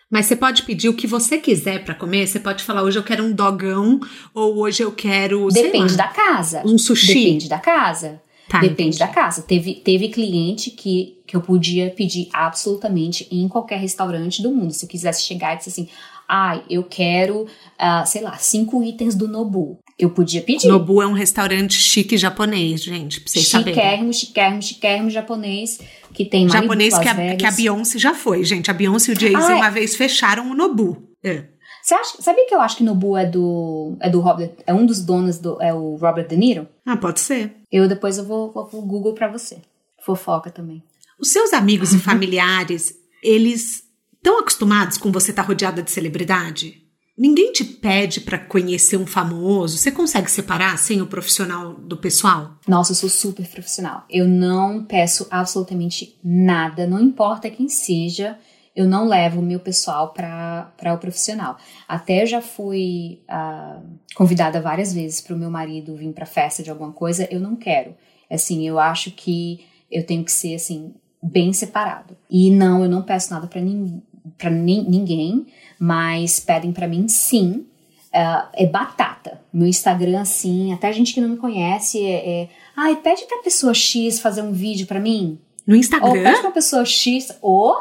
Mas 0.09 0.25
você 0.25 0.35
pode 0.35 0.63
pedir 0.63 0.89
o 0.89 0.93
que 0.93 1.05
você 1.05 1.37
quiser 1.37 1.83
para 1.85 1.93
comer. 1.93 2.27
Você 2.27 2.39
pode 2.39 2.63
falar 2.63 2.81
hoje 2.81 2.97
eu 2.97 3.03
quero 3.03 3.23
um 3.23 3.31
dogão 3.31 3.99
ou 4.33 4.57
hoje 4.57 4.81
eu 4.81 4.91
quero. 4.91 5.47
Depende 5.49 5.95
da 5.95 6.07
casa. 6.07 6.63
Um 6.65 6.77
sushi. 6.77 7.13
Depende 7.13 7.49
da 7.49 7.59
casa. 7.59 8.21
Tá, 8.49 8.59
Depende 8.59 8.81
entendi. 8.81 8.99
da 8.99 9.07
casa. 9.07 9.43
Teve, 9.43 9.75
teve 9.75 10.09
cliente 10.09 10.71
que, 10.71 11.21
que 11.27 11.35
eu 11.35 11.41
podia 11.41 11.91
pedir 11.91 12.27
absolutamente 12.33 13.27
em 13.29 13.47
qualquer 13.47 13.79
restaurante 13.79 14.41
do 14.41 14.49
mundo. 14.49 14.73
Se 14.73 14.85
eu 14.85 14.89
quisesse 14.89 15.21
chegar 15.21 15.53
e 15.53 15.57
dizer 15.57 15.69
assim, 15.69 15.87
ai, 16.27 16.57
ah, 16.57 16.63
eu 16.67 16.83
quero, 16.83 17.43
uh, 17.43 18.07
sei 18.07 18.21
lá, 18.21 18.35
cinco 18.37 18.83
itens 18.83 19.13
do 19.13 19.27
Nobu. 19.27 19.77
Eu 19.99 20.09
podia 20.09 20.41
pedir. 20.41 20.67
Nobu 20.67 21.01
é 21.01 21.05
um 21.05 21.13
restaurante 21.13 21.73
chique 21.73 22.17
japonês, 22.17 22.81
gente, 22.81 23.19
pra 23.19 23.31
vocês 23.31 23.47
saberem. 23.47 23.75
Chiquérrimo, 23.75 24.13
chiquérrimo, 24.13 24.61
chiquérrimo 24.61 25.09
japonês, 25.11 25.79
que 26.13 26.25
tem 26.25 26.47
mais 26.47 26.53
Japonês 26.53 26.97
que 26.97 27.07
a, 27.07 27.35
que 27.35 27.45
a 27.45 27.51
Beyoncé 27.51 27.99
já 27.99 28.13
foi, 28.13 28.43
gente. 28.43 28.69
A 28.69 28.73
Beyoncé 28.73 29.11
e 29.11 29.15
o 29.15 29.19
Jay-Z 29.19 29.51
ah, 29.53 29.55
uma 29.55 29.67
é. 29.67 29.71
vez 29.71 29.95
fecharam 29.95 30.51
o 30.51 30.55
Nobu. 30.55 31.09
É. 31.23 31.45
Você 31.81 31.93
acha, 31.93 32.21
sabia 32.21 32.45
que 32.45 32.53
eu 32.53 32.61
acho 32.61 32.77
que 32.77 32.83
Nobu 32.83 33.17
é 33.17 33.25
do 33.25 33.97
é 33.99 34.09
do 34.09 34.19
Robert, 34.19 34.51
é 34.67 34.73
um 34.73 34.85
dos 34.85 35.03
donos 35.03 35.39
do 35.39 35.61
é 35.61 35.73
o 35.73 35.95
Robert 35.95 36.27
De 36.27 36.35
Niro? 36.35 36.67
Ah, 36.85 36.97
pode 36.97 37.19
ser. 37.19 37.55
Eu 37.71 37.87
depois 37.87 38.17
eu 38.17 38.25
vou, 38.25 38.51
vou 38.51 38.65
pro 38.65 38.81
Google 38.81 39.13
para 39.13 39.27
você. 39.27 39.57
Fofoca 40.05 40.49
também. 40.49 40.83
Os 41.19 41.31
seus 41.31 41.53
amigos 41.53 41.93
e 41.93 41.97
familiares, 41.99 42.93
eles 43.23 43.83
estão 44.15 44.39
acostumados 44.39 44.97
com 44.97 45.11
você 45.11 45.31
estar 45.31 45.43
tá 45.43 45.47
rodeada 45.47 45.81
de 45.81 45.91
celebridade? 45.91 46.83
Ninguém 47.19 47.51
te 47.51 47.65
pede 47.65 48.21
para 48.21 48.39
conhecer 48.39 48.95
um 48.95 49.05
famoso. 49.05 49.77
Você 49.77 49.91
consegue 49.91 50.31
separar 50.31 50.77
sem 50.77 51.01
o 51.01 51.05
profissional 51.05 51.73
do 51.73 51.97
pessoal? 51.97 52.53
Nossa, 52.65 52.93
eu 52.93 52.95
sou 52.95 53.09
super 53.09 53.45
profissional. 53.45 54.05
Eu 54.09 54.25
não 54.25 54.85
peço 54.85 55.27
absolutamente 55.29 56.17
nada, 56.23 56.87
não 56.87 56.97
importa 57.01 57.49
quem 57.49 57.67
seja, 57.67 58.39
eu 58.73 58.87
não 58.87 59.05
levo 59.05 59.41
o 59.41 59.43
meu 59.43 59.59
pessoal 59.59 60.13
para 60.13 60.93
o 60.93 60.97
profissional. 60.97 61.57
Até 61.85 62.25
já 62.25 62.41
fui 62.41 63.19
uh, 63.29 63.83
convidada 64.15 64.61
várias 64.61 64.93
vezes 64.93 65.19
para 65.19 65.35
o 65.35 65.37
meu 65.37 65.51
marido 65.51 65.97
vir 65.97 66.13
para 66.13 66.25
festa 66.25 66.63
de 66.63 66.69
alguma 66.69 66.93
coisa. 66.93 67.27
Eu 67.29 67.41
não 67.41 67.57
quero. 67.57 67.95
Assim, 68.31 68.65
eu 68.65 68.79
acho 68.79 69.11
que 69.11 69.65
eu 69.91 70.05
tenho 70.05 70.23
que 70.23 70.31
ser 70.31 70.55
assim 70.55 70.93
bem 71.21 71.51
separado. 71.51 72.15
E 72.29 72.49
não, 72.49 72.81
eu 72.81 72.89
não 72.89 73.01
peço 73.01 73.33
nada 73.33 73.45
para 73.45 73.59
ninguém 73.59 74.01
para 74.37 74.49
ninguém, 74.49 75.45
mas 75.79 76.39
pedem 76.39 76.71
para 76.71 76.87
mim 76.87 77.07
sim. 77.07 77.65
Uh, 78.13 78.47
é 78.53 78.65
batata. 78.65 79.39
Meu 79.53 79.67
Instagram, 79.67 80.21
assim, 80.21 80.73
até 80.73 80.91
gente 80.91 81.13
que 81.13 81.21
não 81.21 81.29
me 81.29 81.37
conhece, 81.37 82.03
é. 82.03 82.41
é 82.41 82.49
Ai, 82.75 82.95
pede 82.95 83.25
pra 83.25 83.43
pessoa 83.43 83.73
X 83.73 84.19
fazer 84.19 84.41
um 84.41 84.51
vídeo 84.51 84.87
para 84.87 84.99
mim. 84.99 85.37
No 85.67 85.75
Instagram? 85.75 86.07
Ou 86.07 86.13
pede 86.13 86.41
pra 86.41 86.51
pessoa 86.51 86.83
X, 86.85 87.37
ou 87.41 87.77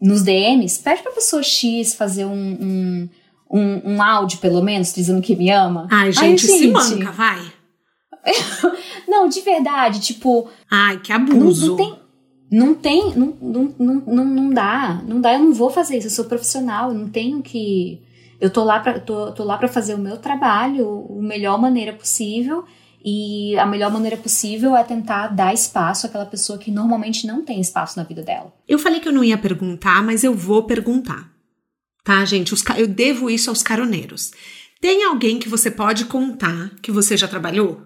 nos 0.00 0.22
DMs, 0.22 0.80
pede 0.82 1.02
pra 1.02 1.12
pessoa 1.12 1.42
X 1.42 1.94
fazer 1.94 2.24
um, 2.24 2.32
um, 2.32 3.08
um, 3.50 3.94
um 3.94 4.02
áudio, 4.02 4.38
pelo 4.38 4.62
menos, 4.62 4.94
dizendo 4.94 5.20
que 5.20 5.36
me 5.36 5.50
ama. 5.50 5.86
Ai, 5.90 6.12
gente, 6.12 6.24
Ai, 6.24 6.38
gente 6.38 6.46
se 6.46 6.68
manca, 6.68 7.12
vai. 7.12 7.52
não, 9.06 9.28
de 9.28 9.40
verdade, 9.40 10.00
tipo. 10.00 10.48
Ai, 10.70 10.98
que 10.98 11.12
abuso. 11.12 11.76
Não, 11.76 11.76
não 11.76 11.76
tem 11.76 12.07
não 12.50 12.74
tem, 12.74 13.14
não, 13.14 13.36
não, 13.40 13.74
não, 13.78 14.24
não 14.24 14.50
dá, 14.50 15.02
não 15.06 15.20
dá, 15.20 15.34
eu 15.34 15.40
não 15.40 15.52
vou 15.52 15.70
fazer 15.70 15.98
isso, 15.98 16.06
eu 16.06 16.10
sou 16.10 16.24
profissional, 16.24 16.90
eu 16.90 16.98
não 16.98 17.08
tenho 17.08 17.42
que. 17.42 18.02
Eu 18.40 18.50
tô 18.50 18.64
lá 18.64 18.80
para 18.80 19.00
tô, 19.00 19.32
tô 19.32 19.44
lá 19.44 19.58
para 19.58 19.68
fazer 19.68 19.94
o 19.94 19.98
meu 19.98 20.16
trabalho 20.16 21.06
a 21.10 21.22
melhor 21.22 21.60
maneira 21.60 21.92
possível 21.92 22.64
e 23.04 23.58
a 23.58 23.66
melhor 23.66 23.90
maneira 23.90 24.16
possível 24.16 24.76
é 24.76 24.82
tentar 24.84 25.28
dar 25.28 25.52
espaço 25.52 26.06
àquela 26.06 26.26
pessoa 26.26 26.58
que 26.58 26.70
normalmente 26.70 27.26
não 27.26 27.44
tem 27.44 27.60
espaço 27.60 27.98
na 27.98 28.04
vida 28.04 28.22
dela. 28.22 28.52
Eu 28.66 28.78
falei 28.78 29.00
que 29.00 29.08
eu 29.08 29.12
não 29.12 29.24
ia 29.24 29.38
perguntar, 29.38 30.02
mas 30.02 30.24
eu 30.24 30.34
vou 30.34 30.64
perguntar. 30.64 31.30
Tá, 32.04 32.24
gente? 32.24 32.54
Os, 32.54 32.64
eu 32.76 32.86
devo 32.86 33.28
isso 33.28 33.50
aos 33.50 33.62
caroneiros. 33.62 34.30
Tem 34.80 35.04
alguém 35.04 35.38
que 35.38 35.48
você 35.48 35.70
pode 35.70 36.04
contar 36.04 36.70
que 36.80 36.90
você 36.90 37.16
já 37.16 37.26
trabalhou? 37.26 37.82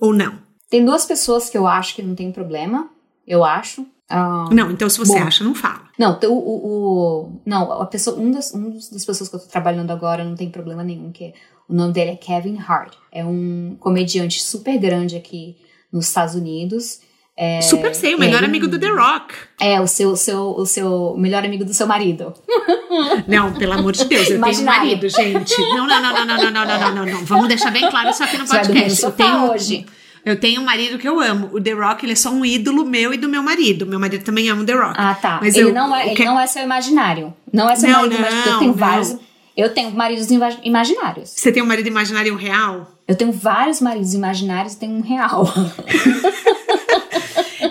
Ou 0.00 0.12
não? 0.14 0.40
Tem 0.68 0.84
duas 0.84 1.04
pessoas 1.04 1.50
que 1.50 1.58
eu 1.58 1.66
acho 1.66 1.94
que 1.94 2.02
não 2.02 2.14
tem 2.14 2.32
problema, 2.32 2.88
eu 3.30 3.44
acho. 3.44 3.86
Ah, 4.08 4.48
não, 4.50 4.72
então 4.72 4.90
se 4.90 4.98
você 4.98 5.16
bom, 5.16 5.24
acha, 5.24 5.44
não 5.44 5.54
fala. 5.54 5.82
Não, 5.96 6.18
o, 6.24 6.32
o, 6.32 6.66
o, 6.66 7.40
não, 7.46 7.70
a 7.80 7.86
pessoa, 7.86 8.18
um 8.18 8.32
das, 8.32 8.52
um 8.52 8.72
das 8.72 9.04
pessoas 9.04 9.28
que 9.28 9.36
eu 9.36 9.40
tô 9.40 9.46
trabalhando 9.46 9.92
agora 9.92 10.24
não 10.24 10.34
tem 10.34 10.50
problema 10.50 10.82
nenhum, 10.82 11.12
que 11.12 11.26
é, 11.26 11.32
o 11.68 11.72
nome 11.72 11.92
dele 11.92 12.10
é 12.10 12.16
Kevin 12.16 12.58
Hart. 12.58 12.94
É 13.12 13.24
um 13.24 13.76
comediante 13.78 14.42
super 14.42 14.76
grande 14.78 15.14
aqui 15.16 15.56
nos 15.92 16.08
Estados 16.08 16.34
Unidos. 16.34 16.98
É, 17.36 17.60
super 17.62 17.94
sei, 17.94 18.16
o 18.16 18.18
melhor 18.18 18.38
ele, 18.38 18.46
amigo 18.46 18.66
do 18.66 18.80
The 18.80 18.88
Rock. 18.88 19.32
É, 19.60 19.80
o 19.80 19.86
seu, 19.86 20.16
seu, 20.16 20.56
o 20.56 20.66
seu 20.66 21.14
melhor 21.16 21.44
amigo 21.44 21.64
do 21.64 21.72
seu 21.72 21.86
marido. 21.86 22.34
Não, 23.28 23.52
pelo 23.52 23.74
amor 23.74 23.92
de 23.92 24.04
Deus, 24.06 24.28
eu 24.28 24.36
Imaginário. 24.36 24.80
tenho 24.80 24.96
um 24.96 25.00
marido, 25.00 25.08
gente. 25.08 25.60
Não, 25.60 25.86
não, 25.86 26.02
não, 26.02 26.12
não, 26.12 26.26
não, 26.26 26.36
não, 26.36 26.52
não, 26.52 26.66
não, 26.66 26.94
não, 26.94 27.06
não. 27.06 27.24
Vamos 27.24 27.46
deixar 27.46 27.70
bem 27.70 27.88
claro 27.88 28.10
isso 28.10 28.24
aqui 28.24 28.36
no 28.36 28.46
podcast. 28.46 29.04
Eu 29.04 29.12
tenho 29.12 29.52
hoje. 29.52 29.86
Eu 30.24 30.38
tenho 30.38 30.60
um 30.60 30.64
marido 30.64 30.98
que 30.98 31.08
eu 31.08 31.18
amo. 31.20 31.50
O 31.52 31.60
The 31.60 31.72
Rock, 31.72 32.04
ele 32.04 32.12
é 32.12 32.16
só 32.16 32.30
um 32.30 32.44
ídolo 32.44 32.84
meu 32.84 33.14
e 33.14 33.16
do 33.16 33.28
meu 33.28 33.42
marido. 33.42 33.86
Meu 33.86 33.98
marido 33.98 34.22
também 34.22 34.48
ama 34.48 34.62
o 34.62 34.66
The 34.66 34.74
Rock. 34.74 34.94
Ah, 34.96 35.14
tá. 35.14 35.38
Mas 35.42 35.54
ele, 35.54 35.70
eu, 35.70 35.74
não, 35.74 35.94
é, 35.94 36.06
ele 36.06 36.16
que... 36.16 36.24
não 36.24 36.38
é 36.38 36.46
seu 36.46 36.62
imaginário. 36.62 37.34
Não 37.52 37.68
é 37.68 37.76
seu 37.76 37.88
não, 37.88 38.00
marido 38.00 38.16
imaginário. 38.16 38.50
Eu 38.50 38.58
tenho 38.58 38.70
não. 38.70 38.78
vários. 38.78 39.16
Eu 39.56 39.74
tenho 39.74 39.90
maridos 39.90 40.28
imaginários. 40.62 41.30
Você 41.30 41.52
tem 41.52 41.62
um 41.62 41.66
marido 41.66 41.86
imaginário 41.86 42.34
real? 42.36 42.90
Eu 43.06 43.16
tenho 43.16 43.32
vários 43.32 43.80
maridos 43.80 44.14
imaginários 44.14 44.74
e 44.74 44.78
tenho 44.78 44.92
um 44.92 45.00
real. 45.00 45.44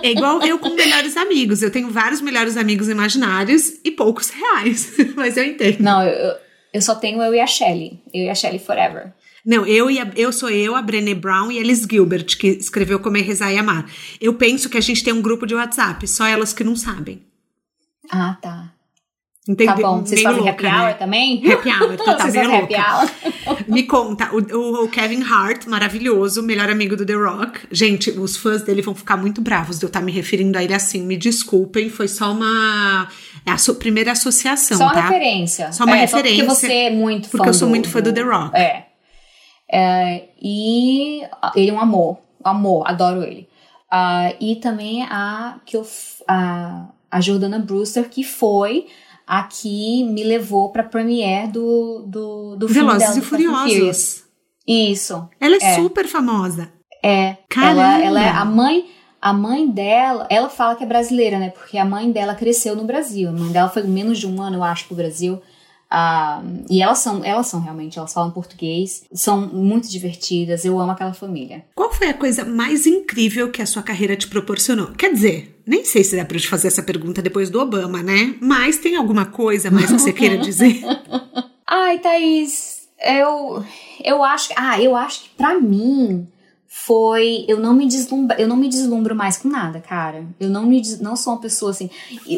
É 0.01 0.11
igual 0.11 0.41
eu 0.43 0.59
com 0.59 0.69
melhores 0.69 1.17
amigos. 1.17 1.61
Eu 1.61 1.71
tenho 1.71 1.89
vários 1.89 2.21
melhores 2.21 2.57
amigos 2.57 2.87
imaginários 2.89 3.73
e 3.83 3.91
poucos 3.91 4.29
reais. 4.29 4.93
Mas 5.15 5.37
eu 5.37 5.43
entendo. 5.43 5.81
Não, 5.81 6.03
eu, 6.03 6.35
eu 6.73 6.81
só 6.81 6.95
tenho 6.95 7.21
eu 7.21 7.33
e 7.33 7.39
a 7.39 7.47
Shelly. 7.47 7.99
Eu 8.13 8.25
e 8.25 8.29
a 8.29 8.35
Shelly 8.35 8.59
Forever. 8.59 9.13
Não, 9.45 9.65
eu 9.65 9.89
e 9.89 9.99
a, 9.99 10.11
eu 10.15 10.31
sou 10.31 10.49
eu, 10.49 10.75
a 10.75 10.81
Brené 10.81 11.13
Brown 11.13 11.51
e 11.51 11.57
a 11.57 11.61
Alice 11.61 11.87
Gilbert, 11.89 12.37
que 12.37 12.47
escreveu 12.47 12.99
Comer, 12.99 13.21
Rezar 13.21 13.51
e 13.53 13.57
Amar. 13.57 13.85
Eu 14.19 14.33
penso 14.33 14.69
que 14.69 14.77
a 14.77 14.81
gente 14.81 15.03
tem 15.03 15.13
um 15.13 15.21
grupo 15.21 15.45
de 15.45 15.55
WhatsApp, 15.55 16.07
só 16.07 16.25
elas 16.25 16.53
que 16.53 16.63
não 16.63 16.75
sabem. 16.75 17.21
Ah, 18.11 18.37
tá. 18.41 18.73
Entendeu? 19.49 19.75
Tá 19.75 19.81
bom. 19.81 20.05
Vocês 20.05 20.21
fazem 20.21 20.47
happy 20.47 20.65
hour 20.65 20.83
né? 20.83 20.93
também? 20.93 21.51
Happy 21.51 21.69
hour, 21.69 21.97
total, 21.97 22.31
bem 22.31 22.47
louca. 22.47 23.09
Me 23.67 23.83
conta, 23.83 24.29
o, 24.31 24.83
o, 24.83 24.87
Kevin 24.89 25.23
Hart, 25.23 25.65
maravilhoso, 25.65 26.43
melhor 26.43 26.69
amigo 26.69 26.95
do 26.95 27.03
The 27.03 27.13
Rock. 27.13 27.61
Gente, 27.71 28.11
os 28.11 28.37
fãs 28.37 28.61
dele 28.61 28.83
vão 28.83 28.93
ficar 28.93 29.17
muito 29.17 29.41
bravos 29.41 29.79
de 29.79 29.85
eu 29.85 29.87
estar 29.87 30.01
me 30.01 30.11
referindo 30.11 30.55
a 30.55 30.63
ele 30.63 30.73
assim. 30.73 31.01
Me 31.01 31.17
desculpem, 31.17 31.89
foi 31.89 32.07
só 32.07 32.31
uma... 32.31 33.07
É 33.43 33.51
a 33.51 33.57
sua 33.57 33.73
primeira 33.73 34.11
associação, 34.11 34.77
só 34.77 34.89
tá? 34.89 34.93
Só 34.93 34.99
uma 34.99 35.09
referência. 35.09 35.71
Só 35.71 35.83
uma 35.85 35.97
é, 35.97 36.01
referência. 36.01 36.45
Só 36.45 36.53
porque 36.53 36.67
você 36.67 36.73
é 36.73 36.91
muito 36.91 37.29
fã 37.29 37.37
Porque 37.37 37.49
eu 37.49 37.53
sou 37.53 37.69
muito 37.69 37.89
fã 37.89 38.01
do, 38.01 38.11
do 38.11 38.13
The 38.13 38.21
Rock. 38.21 38.55
É. 38.55 38.88
É, 39.71 40.29
e 40.41 41.21
ele 41.55 41.69
é 41.69 41.73
um 41.73 41.79
amor, 41.79 42.17
amor, 42.43 42.87
adoro 42.87 43.23
ele. 43.23 43.47
Uh, 43.91 44.35
e 44.39 44.55
também 44.55 45.03
a, 45.03 45.59
que 45.65 45.77
eu, 45.77 45.85
a, 46.27 46.87
a 47.09 47.21
Jordana 47.21 47.59
Brewster, 47.59 48.09
que 48.09 48.23
foi 48.23 48.87
a 49.27 49.43
que 49.43 50.03
me 50.03 50.23
levou 50.23 50.69
pra 50.69 50.83
premiere 50.83 51.47
do, 51.47 52.03
do, 52.07 52.55
do 52.55 52.67
filme 52.67 52.89
Velozes 52.89 53.17
e 53.17 53.21
Furiosos. 53.21 54.23
Isso. 54.67 55.29
Ela 55.39 55.55
é, 55.55 55.63
é, 55.63 55.75
super 55.75 56.07
famosa. 56.07 56.71
É. 57.03 57.37
Ela, 57.55 57.99
ela 57.99 58.23
é 58.23 58.29
a 58.29 58.45
mãe... 58.45 58.89
A 59.21 59.33
mãe 59.33 59.67
dela, 59.69 60.25
ela 60.29 60.49
fala 60.49 60.77
que 60.77 60.83
é 60.85 60.87
brasileira, 60.87 61.37
né? 61.39 61.49
Porque 61.49 61.77
a 61.77 61.83
mãe 61.83 62.09
dela 62.09 62.33
cresceu 62.33 62.73
no 62.73 62.85
Brasil. 62.85 63.27
A 63.27 63.33
mãe 63.33 63.51
dela 63.51 63.67
foi 63.67 63.83
menos 63.83 64.17
de 64.17 64.25
um 64.25 64.41
ano, 64.41 64.55
eu 64.55 64.63
acho, 64.63 64.85
pro 64.85 64.95
Brasil. 64.95 65.41
Uh, 65.91 66.65
e 66.69 66.83
elas 66.83 66.99
são, 66.99 67.25
elas 67.25 67.47
são 67.47 67.59
realmente, 67.59 67.97
elas 67.97 68.13
falam 68.13 68.29
português, 68.29 69.03
são 69.11 69.47
muito 69.47 69.89
divertidas, 69.89 70.63
eu 70.63 70.79
amo 70.79 70.91
aquela 70.91 71.13
família. 71.13 71.65
Qual 71.73 71.91
foi 71.91 72.09
a 72.09 72.13
coisa 72.13 72.45
mais 72.45 72.85
incrível 72.85 73.51
que 73.51 73.61
a 73.61 73.65
sua 73.65 73.81
carreira 73.81 74.15
te 74.15 74.27
proporcionou? 74.27 74.91
Quer 74.91 75.13
dizer, 75.13 75.59
nem 75.65 75.83
sei 75.83 76.03
se 76.03 76.15
dá 76.15 76.23
pra 76.23 76.37
te 76.37 76.47
fazer 76.47 76.67
essa 76.67 76.83
pergunta 76.83 77.23
depois 77.23 77.49
do 77.49 77.59
Obama, 77.59 78.03
né? 78.03 78.35
Mas 78.39 78.77
tem 78.77 78.95
alguma 78.95 79.25
coisa 79.25 79.71
mais 79.71 79.87
que 79.87 79.93
você 79.93 80.13
queira 80.13 80.37
dizer? 80.39 80.79
Ai, 81.65 81.97
Thaís, 81.97 82.87
eu, 83.03 83.65
eu 84.03 84.23
acho, 84.23 84.49
ah, 84.55 84.79
eu 84.79 84.95
acho 84.95 85.23
que 85.23 85.29
pra 85.29 85.59
mim 85.59 86.27
foi 86.67 87.45
eu 87.47 87.59
não 87.59 87.73
me 87.73 87.87
deslumbro, 87.87 88.37
eu 88.39 88.47
não 88.47 88.55
me 88.55 88.69
deslumbro 88.69 89.15
mais 89.15 89.37
com 89.37 89.49
nada, 89.49 89.81
cara. 89.81 90.23
Eu 90.39 90.49
não 90.49 90.67
me 90.67 90.81
não 91.01 91.15
sou 91.15 91.33
uma 91.33 91.41
pessoa 91.41 91.71
assim. 91.71 91.89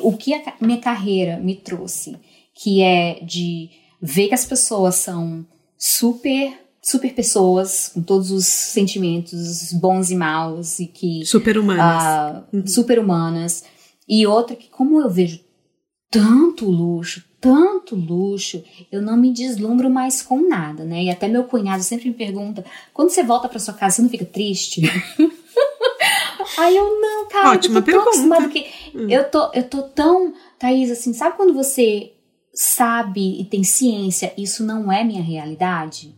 O 0.02 0.16
que 0.16 0.34
a 0.34 0.42
minha 0.62 0.80
carreira 0.80 1.38
me 1.38 1.54
trouxe 1.54 2.18
que 2.62 2.82
é 2.82 3.20
de 3.24 3.70
ver 4.00 4.28
que 4.28 4.36
as 4.36 4.46
pessoas 4.46 4.96
são 4.96 5.46
super 5.78 6.54
super 6.84 7.14
pessoas 7.14 7.90
com 7.94 8.02
todos 8.02 8.32
os 8.32 8.46
sentimentos 8.46 9.72
bons 9.74 10.10
e 10.10 10.16
maus 10.16 10.80
e 10.80 10.88
que 10.88 11.26
super 11.26 11.58
humanas 11.58 12.04
uh, 12.04 12.56
uhum. 12.56 12.68
super 12.68 13.00
humanas 13.00 13.64
e 14.08 14.26
outra 14.26 14.56
que 14.56 14.68
como 14.68 15.00
eu 15.00 15.10
vejo 15.10 15.40
tanto 16.10 16.70
luxo 16.70 17.24
tanto 17.40 17.96
luxo 17.96 18.64
eu 18.92 19.02
não 19.02 19.16
me 19.16 19.32
deslumbro 19.32 19.90
mais 19.90 20.22
com 20.24 20.48
nada 20.48 20.84
né 20.84 21.04
e 21.04 21.10
até 21.10 21.28
meu 21.28 21.44
cunhado 21.44 21.84
sempre 21.84 22.10
me 22.10 22.16
pergunta 22.16 22.66
quando 22.94 23.10
você 23.10 23.24
volta 23.24 23.48
para 23.48 23.60
sua 23.60 23.76
casa 23.76 23.98
você 23.98 24.02
não 24.02 24.10
fica 24.10 24.26
triste 24.26 24.82
Aí 26.58 26.76
eu 26.76 27.00
não, 27.00 27.28
cara, 27.28 27.52
Ótima 27.52 27.80
eu 27.80 27.82
tô 27.82 27.86
pergunta. 27.86 28.04
tão 28.04 28.14
acostumada 28.14 28.50
que 28.50 28.68
hum. 28.94 29.08
eu 29.10 29.24
tô, 29.30 29.52
eu 29.54 29.64
tô 29.64 29.84
tão, 29.84 30.34
Thaís, 30.60 30.92
assim, 30.92 31.14
sabe 31.14 31.38
quando 31.38 31.54
você 31.54 32.11
sabe 32.54 33.40
e 33.40 33.46
tem 33.46 33.64
ciência, 33.64 34.34
isso 34.38 34.64
não 34.64 34.92
é 34.92 35.04
minha 35.04 35.24
realidade. 35.24 36.16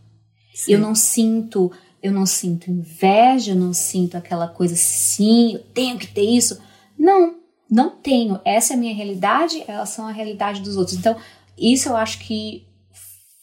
Sim. 0.54 0.72
Eu 0.72 0.78
não 0.78 0.94
sinto, 0.94 1.70
eu 2.02 2.12
não 2.12 2.26
sinto 2.26 2.70
inveja, 2.70 3.52
eu 3.52 3.56
não 3.56 3.72
sinto 3.72 4.16
aquela 4.16 4.48
coisa 4.48 4.74
assim, 4.74 5.54
eu 5.54 5.60
tenho 5.74 5.98
que 5.98 6.06
ter 6.06 6.22
isso. 6.22 6.60
Não, 6.98 7.36
não 7.70 7.90
tenho. 7.90 8.40
Essa 8.44 8.74
é 8.74 8.76
a 8.76 8.78
minha 8.78 8.94
realidade, 8.94 9.64
elas 9.66 9.88
são 9.90 10.06
a 10.06 10.12
realidade 10.12 10.60
dos 10.60 10.76
outros. 10.76 10.96
Então, 10.96 11.16
isso 11.58 11.88
eu 11.88 11.96
acho 11.96 12.18
que 12.20 12.66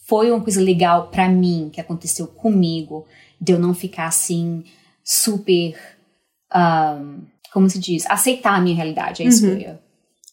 foi 0.05 0.29
uma 0.29 0.41
coisa 0.41 0.61
legal 0.61 1.07
para 1.07 1.29
mim 1.29 1.69
que 1.71 1.79
aconteceu 1.79 2.27
comigo, 2.27 3.05
de 3.39 3.53
eu 3.53 3.59
não 3.59 3.73
ficar 3.73 4.07
assim 4.07 4.63
super 5.03 5.75
um, 6.53 7.21
como 7.53 7.69
se 7.69 7.79
diz, 7.79 8.05
aceitar 8.07 8.55
a 8.55 8.61
minha 8.61 8.75
realidade, 8.75 9.23
é 9.23 9.25
isso 9.25 9.45
uhum. 9.45 9.57
que 9.57 9.63
eu 9.63 9.69
ia 9.69 9.90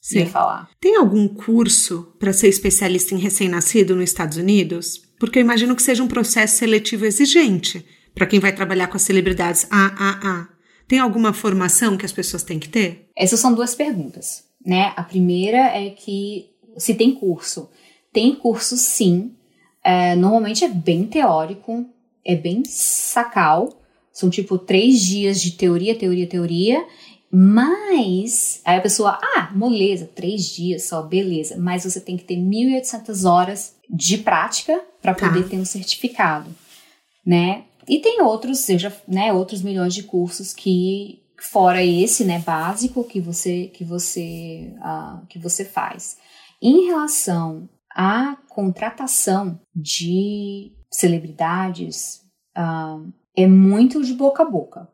Sim. 0.08 0.26
falar. 0.26 0.68
Tem 0.80 0.96
algum 0.96 1.28
curso 1.28 2.14
para 2.18 2.32
ser 2.32 2.48
especialista 2.48 3.14
em 3.14 3.18
recém-nascido 3.18 3.94
nos 3.94 4.10
Estados 4.10 4.38
Unidos? 4.38 5.02
Porque 5.18 5.38
eu 5.38 5.42
imagino 5.42 5.76
que 5.76 5.82
seja 5.82 6.02
um 6.02 6.08
processo 6.08 6.56
seletivo 6.56 7.04
exigente 7.04 7.84
para 8.14 8.26
quem 8.26 8.40
vai 8.40 8.52
trabalhar 8.52 8.88
com 8.88 8.96
as 8.96 9.02
celebridades 9.02 9.66
AAA. 9.70 10.48
Tem 10.86 10.98
alguma 10.98 11.32
formação 11.32 11.96
que 11.96 12.06
as 12.06 12.12
pessoas 12.12 12.42
têm 12.42 12.58
que 12.58 12.68
ter? 12.68 13.10
Essas 13.14 13.38
são 13.38 13.52
duas 13.52 13.74
perguntas, 13.74 14.44
né? 14.64 14.92
A 14.96 15.02
primeira 15.02 15.58
é 15.58 15.90
que 15.90 16.50
se 16.78 16.94
tem 16.94 17.14
curso. 17.14 17.68
Tem 18.12 18.34
curso 18.34 18.76
sim. 18.76 19.34
É, 19.84 20.16
normalmente 20.16 20.64
é 20.64 20.68
bem 20.68 21.04
teórico, 21.04 21.86
é 22.24 22.34
bem 22.34 22.64
sacal. 22.64 23.82
São 24.12 24.30
tipo 24.30 24.56
três 24.58 25.00
dias 25.00 25.40
de 25.40 25.52
teoria, 25.52 25.94
teoria, 25.94 26.26
teoria. 26.26 26.84
Mas, 27.30 28.60
aí 28.64 28.78
a 28.78 28.80
pessoa, 28.80 29.18
ah, 29.22 29.50
moleza, 29.54 30.10
três 30.14 30.44
dias 30.44 30.84
só, 30.84 31.02
beleza. 31.02 31.56
Mas 31.58 31.84
você 31.84 32.00
tem 32.00 32.16
que 32.16 32.24
ter 32.24 32.36
1.800 32.36 33.30
horas 33.30 33.76
de 33.88 34.18
prática 34.18 34.82
para 35.02 35.14
tá. 35.14 35.28
poder 35.28 35.44
tá. 35.44 35.50
ter 35.50 35.56
um 35.58 35.64
certificado, 35.64 36.50
né? 37.24 37.64
E 37.86 38.00
tem 38.00 38.20
outros, 38.22 38.58
seja, 38.58 38.94
né, 39.06 39.32
outros 39.32 39.62
milhões 39.62 39.94
de 39.94 40.02
cursos 40.02 40.52
que, 40.52 41.22
fora 41.40 41.82
esse, 41.82 42.24
né, 42.24 42.38
básico 42.40 43.04
que 43.04 43.20
você, 43.20 43.68
que 43.68 43.84
você, 43.84 44.74
uh, 44.78 45.24
que 45.26 45.38
você 45.38 45.64
faz. 45.64 46.18
Em 46.60 46.86
relação 46.86 47.68
à 47.94 48.36
contratação 48.48 49.58
de 49.74 50.72
celebridades, 50.92 52.22
uh, 52.56 53.10
é 53.36 53.46
muito 53.46 54.02
de 54.02 54.12
boca 54.12 54.42
a 54.42 54.50
boca. 54.50 54.88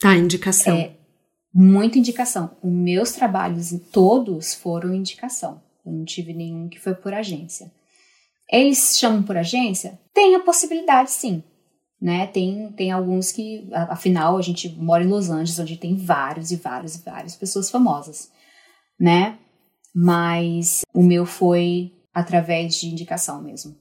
Tá, 0.00 0.16
indicação. 0.16 0.76
É, 0.76 0.97
muita 1.52 1.98
indicação. 1.98 2.56
Os 2.62 2.72
meus 2.72 3.12
trabalhos 3.12 3.74
todos 3.92 4.54
foram 4.54 4.94
indicação. 4.94 5.62
Eu 5.84 5.92
não 5.92 6.04
tive 6.04 6.32
nenhum 6.32 6.68
que 6.68 6.78
foi 6.78 6.94
por 6.94 7.14
agência. 7.14 7.72
Eles 8.50 8.98
chamam 8.98 9.22
por 9.22 9.36
agência? 9.36 9.98
Tem 10.12 10.34
a 10.34 10.40
possibilidade, 10.40 11.10
sim. 11.10 11.42
Né? 12.00 12.26
Tem, 12.28 12.72
tem 12.72 12.92
alguns 12.92 13.32
que, 13.32 13.68
afinal, 13.72 14.38
a 14.38 14.42
gente 14.42 14.68
mora 14.76 15.02
em 15.02 15.08
Los 15.08 15.28
Angeles, 15.28 15.58
onde 15.58 15.76
tem 15.76 15.96
vários 15.96 16.50
e 16.52 16.56
vários 16.56 16.94
e 16.94 17.02
várias 17.02 17.34
pessoas 17.34 17.70
famosas, 17.70 18.30
né? 18.98 19.38
Mas 19.94 20.82
o 20.94 21.02
meu 21.02 21.26
foi 21.26 21.92
através 22.14 22.76
de 22.76 22.86
indicação 22.86 23.42
mesmo. 23.42 23.76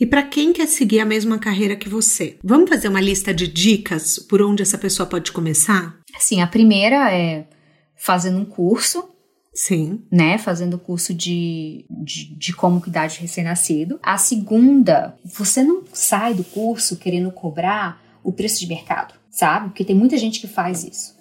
E 0.00 0.06
para 0.06 0.22
quem 0.22 0.52
quer 0.52 0.66
seguir 0.66 1.00
a 1.00 1.04
mesma 1.04 1.38
carreira 1.38 1.74
que 1.74 1.88
você, 1.88 2.38
vamos 2.42 2.68
fazer 2.70 2.88
uma 2.88 3.00
lista 3.00 3.34
de 3.34 3.48
dicas 3.48 4.18
por 4.18 4.40
onde 4.40 4.62
essa 4.62 4.78
pessoa 4.78 5.08
pode 5.08 5.32
começar? 5.32 5.98
Sim, 6.18 6.40
a 6.40 6.46
primeira 6.46 7.12
é 7.12 7.48
fazendo 7.96 8.38
um 8.38 8.44
curso. 8.44 9.08
Sim. 9.52 10.04
Né? 10.10 10.38
Fazendo 10.38 10.78
curso 10.78 11.12
de, 11.12 11.84
de, 11.90 12.36
de 12.36 12.52
como 12.54 12.80
cuidar 12.80 13.08
de 13.08 13.18
recém-nascido. 13.18 13.98
A 14.00 14.16
segunda, 14.16 15.16
você 15.24 15.64
não 15.64 15.82
sai 15.92 16.32
do 16.32 16.44
curso 16.44 16.96
querendo 16.96 17.32
cobrar 17.32 18.00
o 18.22 18.32
preço 18.32 18.60
de 18.60 18.68
mercado, 18.68 19.14
sabe? 19.30 19.70
Porque 19.70 19.84
tem 19.84 19.96
muita 19.96 20.16
gente 20.16 20.40
que 20.40 20.46
faz 20.46 20.84
isso. 20.84 21.16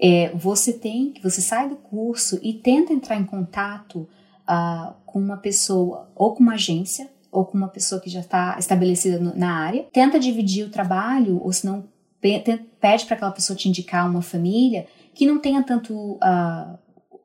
É, 0.00 0.32
você 0.34 0.72
tem 0.72 1.12
que 1.12 1.22
você 1.22 1.42
sai 1.42 1.68
do 1.68 1.76
curso 1.76 2.40
e 2.42 2.54
tenta 2.54 2.94
entrar 2.94 3.16
em 3.16 3.24
contato 3.24 4.08
uh, 4.48 4.94
com 5.04 5.20
uma 5.20 5.36
pessoa 5.36 6.10
ou 6.16 6.34
com 6.34 6.42
uma 6.42 6.54
agência 6.54 7.08
ou 7.32 7.46
com 7.46 7.56
uma 7.56 7.68
pessoa 7.68 8.00
que 8.00 8.10
já 8.10 8.20
está 8.20 8.56
estabelecida 8.58 9.18
na 9.34 9.54
área, 9.54 9.86
tenta 9.90 10.20
dividir 10.20 10.66
o 10.66 10.70
trabalho, 10.70 11.40
ou 11.42 11.50
se 11.50 11.64
não 11.66 11.84
pede 12.20 13.06
para 13.06 13.16
aquela 13.16 13.32
pessoa 13.32 13.56
te 13.56 13.68
indicar 13.68 14.08
uma 14.08 14.22
família 14.22 14.86
que 15.14 15.26
não 15.26 15.38
tenha 15.38 15.62
tanto 15.62 15.94
uh, 15.94 16.78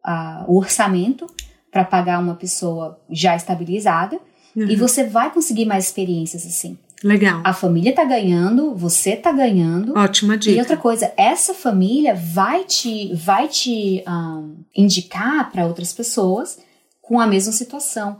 uh, 0.07 0.45
o 0.47 0.57
orçamento 0.57 1.27
para 1.69 1.83
pagar 1.83 2.19
uma 2.19 2.33
pessoa 2.35 2.99
já 3.09 3.35
estabilizada 3.35 4.17
uhum. 4.55 4.63
e 4.63 4.75
você 4.75 5.03
vai 5.03 5.31
conseguir 5.31 5.65
mais 5.65 5.85
experiências 5.85 6.45
assim. 6.45 6.77
Legal. 7.03 7.41
A 7.43 7.53
família 7.53 7.93
tá 7.93 8.03
ganhando, 8.03 8.73
você 8.73 9.15
tá 9.15 9.31
ganhando. 9.31 9.95
Ótima 9.95 10.35
dica. 10.35 10.55
E 10.55 10.59
outra 10.59 10.77
coisa, 10.77 11.13
essa 11.15 11.53
família 11.53 12.15
vai 12.15 12.63
te 12.63 13.13
vai 13.13 13.47
te 13.47 14.03
um, 14.07 14.55
indicar 14.75 15.51
para 15.51 15.67
outras 15.67 15.93
pessoas 15.93 16.57
com 16.99 17.19
a 17.19 17.27
mesma 17.27 17.53
situação. 17.53 18.17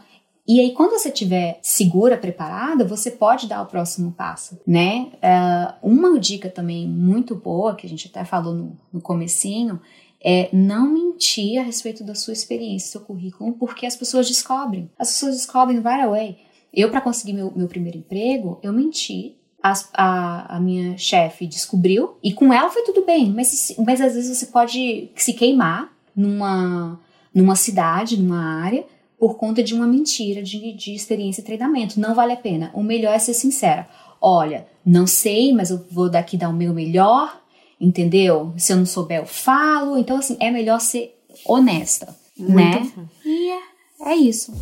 E 0.48 0.62
aí, 0.62 0.72
quando 0.72 0.92
você 0.92 1.10
estiver 1.10 1.60
segura, 1.62 2.18
preparada, 2.18 2.86
você 2.86 3.12
pode 3.12 3.48
dar 3.48 3.62
o 3.62 3.66
próximo 3.66 4.14
passo, 4.14 4.58
né? 4.66 5.12
Uh, 5.16 5.90
uma 5.90 6.18
dica 6.18 6.50
também 6.50 6.88
muito 6.88 7.36
boa, 7.36 7.76
que 7.76 7.86
a 7.86 7.90
gente 7.90 8.08
até 8.08 8.24
falou 8.24 8.54
no, 8.54 8.78
no 8.94 9.02
comecinho, 9.02 9.82
é 10.24 10.50
não 10.54 10.88
mentir 10.88 11.60
a 11.60 11.64
respeito 11.64 12.04
da 12.04 12.16
sua 12.16 12.34
experiência, 12.34 12.92
seu 12.92 13.02
currículo, 13.02 13.54
porque 13.54 13.86
as 13.86 13.96
pessoas 13.96 14.28
descobrem. 14.28 14.90
As 14.98 15.12
pessoas 15.12 15.36
descobrem 15.36 15.80
right 15.80 16.02
away. 16.02 16.38
Eu, 16.74 16.90
para 16.90 17.02
conseguir 17.02 17.34
meu, 17.34 17.52
meu 17.56 17.68
primeiro 17.68 17.98
emprego, 17.98 18.60
eu 18.64 18.72
menti 18.72 19.36
as, 19.62 19.90
a, 19.94 20.56
a, 20.56 20.60
minha 20.60 20.98
chefe 20.98 21.48
descobriu 21.48 22.18
e 22.24 22.32
com 22.32 22.54
ela 22.54 22.70
foi 22.70 22.84
tudo 22.84 23.06
bem, 23.06 23.32
mas, 23.32 23.76
mas 23.86 24.00
às 24.00 24.14
vezes 24.14 24.38
você 24.38 24.46
pode 24.46 25.10
se 25.16 25.34
queimar 25.34 25.92
numa, 26.16 27.00
numa 27.34 27.56
cidade, 27.56 28.22
numa 28.22 28.62
área, 28.62 28.86
por 29.20 29.36
conta 29.36 29.64
de 29.64 29.74
uma 29.74 29.88
mentira 29.88 30.44
de, 30.44 30.74
de 30.74 30.94
experiência 30.94 31.42
e 31.42 31.44
treinamento. 31.44 32.00
Não 32.00 32.14
vale 32.14 32.34
a 32.34 32.38
pena. 32.38 32.72
O 32.74 32.84
melhor 32.84 33.14
é 33.14 33.20
ser 33.20 33.34
sincera. 33.34 33.88
Olha, 34.22 34.68
não 34.86 35.08
sei, 35.08 35.54
mas 35.54 35.70
eu 35.70 35.86
vou 35.92 36.10
daqui 36.10 36.38
dar 36.38 36.50
o 36.50 36.54
meu 36.54 36.74
melhor, 36.74 37.42
entendeu? 37.80 38.54
Se 38.58 38.74
eu 38.74 38.78
não 38.78 38.86
souber, 38.86 39.20
eu 39.20 39.26
falo. 39.26 39.98
Então, 39.98 40.18
assim, 40.18 40.38
é 40.40 40.52
melhor 40.52 40.80
ser 40.80 41.16
honesta, 41.46 42.16
Muito 42.38 42.56
né? 42.56 42.92
Bom. 42.96 43.06
E 43.26 43.50
é, 43.50 44.12
é 44.12 44.16
isso. 44.16 44.54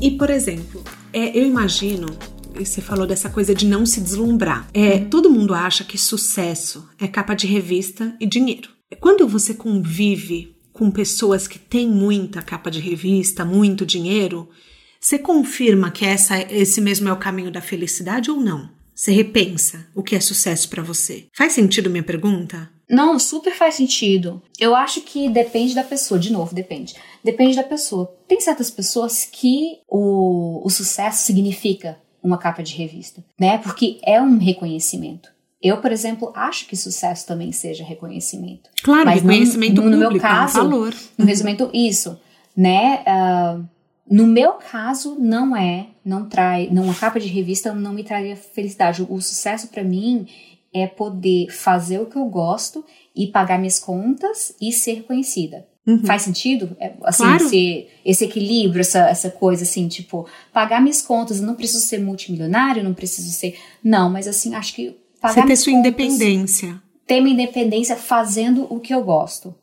E, 0.00 0.10
por 0.12 0.30
exemplo, 0.30 0.82
é, 1.12 1.38
eu 1.38 1.46
imagino 1.46 2.06
você 2.64 2.80
falou 2.80 3.06
dessa 3.06 3.30
coisa 3.30 3.54
de 3.54 3.66
não 3.66 3.86
se 3.86 4.00
deslumbrar. 4.00 4.68
É, 4.74 4.94
uhum. 4.94 5.08
Todo 5.08 5.30
mundo 5.30 5.54
acha 5.54 5.84
que 5.84 5.96
sucesso 5.96 6.88
é 6.98 7.06
capa 7.06 7.34
de 7.34 7.46
revista 7.46 8.14
e 8.20 8.26
dinheiro. 8.26 8.68
Quando 9.00 9.26
você 9.26 9.54
convive 9.54 10.56
com 10.80 10.90
pessoas 10.90 11.46
que 11.46 11.58
têm 11.58 11.86
muita 11.86 12.40
capa 12.40 12.70
de 12.70 12.80
revista, 12.80 13.44
muito 13.44 13.84
dinheiro, 13.84 14.48
você 14.98 15.18
confirma 15.18 15.90
que 15.90 16.06
essa, 16.06 16.40
esse 16.50 16.80
mesmo 16.80 17.06
é 17.06 17.12
o 17.12 17.18
caminho 17.18 17.50
da 17.50 17.60
felicidade 17.60 18.30
ou 18.30 18.40
não? 18.40 18.70
Você 18.94 19.12
repensa 19.12 19.86
o 19.94 20.02
que 20.02 20.16
é 20.16 20.20
sucesso 20.20 20.70
para 20.70 20.82
você? 20.82 21.26
Faz 21.36 21.52
sentido 21.52 21.90
minha 21.90 22.02
pergunta? 22.02 22.70
Não, 22.88 23.18
super 23.18 23.54
faz 23.54 23.74
sentido. 23.74 24.40
Eu 24.58 24.74
acho 24.74 25.02
que 25.02 25.28
depende 25.28 25.74
da 25.74 25.84
pessoa, 25.84 26.18
de 26.18 26.32
novo, 26.32 26.54
depende. 26.54 26.94
Depende 27.22 27.56
da 27.56 27.62
pessoa. 27.62 28.10
Tem 28.26 28.40
certas 28.40 28.70
pessoas 28.70 29.28
que 29.30 29.80
o, 29.86 30.66
o 30.66 30.70
sucesso 30.70 31.24
significa 31.24 32.00
uma 32.22 32.38
capa 32.38 32.62
de 32.62 32.74
revista, 32.74 33.22
né? 33.38 33.58
Porque 33.58 34.00
é 34.02 34.18
um 34.18 34.38
reconhecimento. 34.38 35.28
Eu, 35.62 35.78
por 35.78 35.92
exemplo, 35.92 36.32
acho 36.34 36.66
que 36.66 36.76
sucesso 36.76 37.26
também 37.26 37.52
seja 37.52 37.84
reconhecimento. 37.84 38.70
Claro, 38.82 39.04
Mas 39.04 39.20
reconhecimento 39.20 39.82
no, 39.82 39.90
no 39.90 40.04
público, 40.04 40.12
meu 40.12 40.20
caso, 40.20 40.58
é 40.58 40.62
um 40.62 40.64
valor. 40.70 40.94
No 41.18 41.24
reconhecimento, 41.24 41.70
isso, 41.74 42.18
né? 42.56 43.04
Uh, 43.06 43.64
no 44.10 44.26
meu 44.26 44.54
caso, 44.54 45.16
não 45.18 45.54
é, 45.54 45.88
não 46.04 46.28
trai, 46.28 46.68
não 46.72 46.84
uma 46.84 46.94
capa 46.94 47.20
de 47.20 47.28
revista 47.28 47.74
não 47.74 47.92
me 47.92 48.02
traria 48.02 48.36
felicidade. 48.36 49.02
O, 49.02 49.12
o 49.12 49.20
sucesso 49.20 49.68
para 49.68 49.84
mim 49.84 50.26
é 50.72 50.86
poder 50.86 51.50
fazer 51.50 51.98
o 52.00 52.06
que 52.06 52.16
eu 52.16 52.24
gosto 52.26 52.84
e 53.14 53.26
pagar 53.26 53.58
minhas 53.58 53.78
contas 53.78 54.54
e 54.60 54.72
ser 54.72 54.94
reconhecida. 54.94 55.66
Uhum. 55.86 56.04
Faz 56.04 56.22
sentido? 56.22 56.76
É, 56.78 56.92
assim, 57.04 57.24
claro. 57.24 57.44
esse, 57.44 57.86
esse 58.04 58.24
equilíbrio, 58.24 58.80
essa, 58.80 59.08
essa 59.08 59.30
coisa 59.30 59.64
assim, 59.64 59.88
tipo, 59.88 60.26
pagar 60.52 60.80
minhas 60.80 61.02
contas, 61.02 61.40
não 61.40 61.54
preciso 61.54 61.86
ser 61.86 61.98
multimilionário, 61.98 62.84
não 62.84 62.94
preciso 62.94 63.30
ser. 63.30 63.58
Não, 63.82 64.10
mas 64.10 64.28
assim, 64.28 64.54
acho 64.54 64.74
que 64.74 64.96
Você 65.22 65.42
ter 65.46 65.56
sua 65.56 65.72
independência. 65.72 66.80
Ter 67.06 67.20
minha 67.20 67.34
independência 67.34 67.96
fazendo 67.96 68.66
o 68.72 68.80
que 68.80 68.94
eu 68.94 69.02
gosto. 69.02 69.54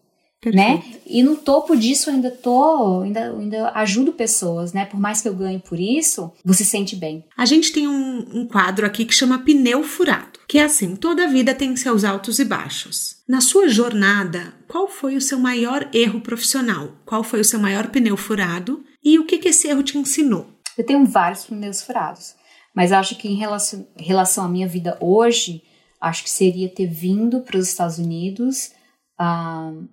Né? 0.45 0.83
E 1.05 1.23
no 1.23 1.35
topo 1.35 1.75
disso 1.75 2.09
eu 2.09 2.13
ainda 2.13 2.29
tô, 2.29 3.01
ainda, 3.01 3.31
ainda 3.31 3.71
ajudo 3.73 4.13
pessoas, 4.13 4.71
né? 4.71 4.85
Por 4.85 4.99
mais 4.99 5.19
que 5.19 5.27
eu 5.27 5.33
ganhe 5.33 5.59
por 5.59 5.79
isso, 5.79 6.31
você 6.45 6.63
se 6.63 6.69
sente 6.69 6.95
bem. 6.95 7.25
A 7.35 7.43
gente 7.43 7.71
tem 7.73 7.87
um, 7.87 8.25
um 8.33 8.47
quadro 8.47 8.85
aqui 8.85 9.03
que 9.03 9.15
chama 9.15 9.39
pneu 9.39 9.83
furado, 9.83 10.39
que 10.47 10.59
é 10.59 10.63
assim, 10.63 10.95
toda 10.95 11.27
vida 11.27 11.55
tem 11.55 11.75
seus 11.75 12.03
altos 12.03 12.39
e 12.39 12.45
baixos. 12.45 13.17
Na 13.27 13.41
sua 13.41 13.67
jornada, 13.67 14.53
qual 14.67 14.87
foi 14.87 15.15
o 15.17 15.21
seu 15.21 15.39
maior 15.39 15.89
erro 15.91 16.21
profissional? 16.21 16.91
Qual 17.05 17.23
foi 17.23 17.41
o 17.41 17.45
seu 17.45 17.59
maior 17.59 17.87
pneu 17.87 18.15
furado? 18.15 18.83
E 19.03 19.17
o 19.19 19.25
que, 19.25 19.39
que 19.39 19.49
esse 19.49 19.67
erro 19.67 19.83
te 19.83 19.97
ensinou? 19.97 20.47
Eu 20.77 20.85
tenho 20.85 21.03
vários 21.05 21.45
pneus 21.45 21.81
furados, 21.81 22.35
mas 22.77 22.91
acho 22.91 23.15
que 23.15 23.27
em 23.27 23.35
relação, 23.35 23.87
relação 23.97 24.45
à 24.45 24.47
minha 24.47 24.67
vida 24.67 24.95
hoje, 25.01 25.63
acho 25.99 26.23
que 26.23 26.29
seria 26.29 26.69
ter 26.69 26.85
vindo 26.85 27.41
para 27.41 27.57
os 27.57 27.67
Estados 27.67 27.97
Unidos. 27.97 28.71
Uh, 29.19 29.87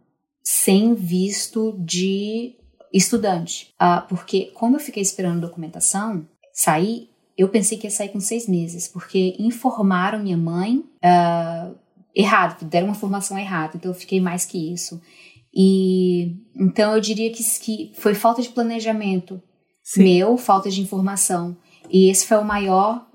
sem 0.45 0.95
visto 0.95 1.75
de 1.79 2.55
estudante. 2.93 3.75
Uh, 3.81 4.07
porque 4.09 4.53
como 4.55 4.77
eu 4.77 4.81
fiquei 4.81 5.03
esperando 5.03 5.41
documentação 5.41 6.29
sair, 6.53 7.09
eu 7.37 7.49
pensei 7.49 7.79
que 7.79 7.87
ia 7.87 7.91
sair 7.91 8.11
com 8.11 8.21
seis 8.21 8.47
meses, 8.47 8.87
porque 8.87 9.35
informaram 9.39 10.23
minha 10.23 10.37
mãe 10.37 10.77
uh, 10.79 11.75
errado, 12.15 12.65
deram 12.67 12.89
uma 12.89 12.95
formação 12.95 13.39
errada, 13.39 13.77
então 13.77 13.91
eu 13.91 13.97
fiquei 13.97 14.21
mais 14.21 14.45
que 14.45 14.73
isso. 14.73 15.01
E 15.53 16.37
então 16.55 16.93
eu 16.95 17.01
diria 17.01 17.33
que, 17.33 17.43
que 17.43 17.93
foi 17.95 18.15
falta 18.15 18.43
de 18.43 18.51
planejamento 18.51 19.43
Sim. 19.83 20.05
meu, 20.05 20.37
falta 20.37 20.71
de 20.71 20.81
informação. 20.81 21.57
E 21.91 22.11
esse 22.11 22.27
foi 22.27 22.39
o 22.39 22.45
maior, 22.45 23.07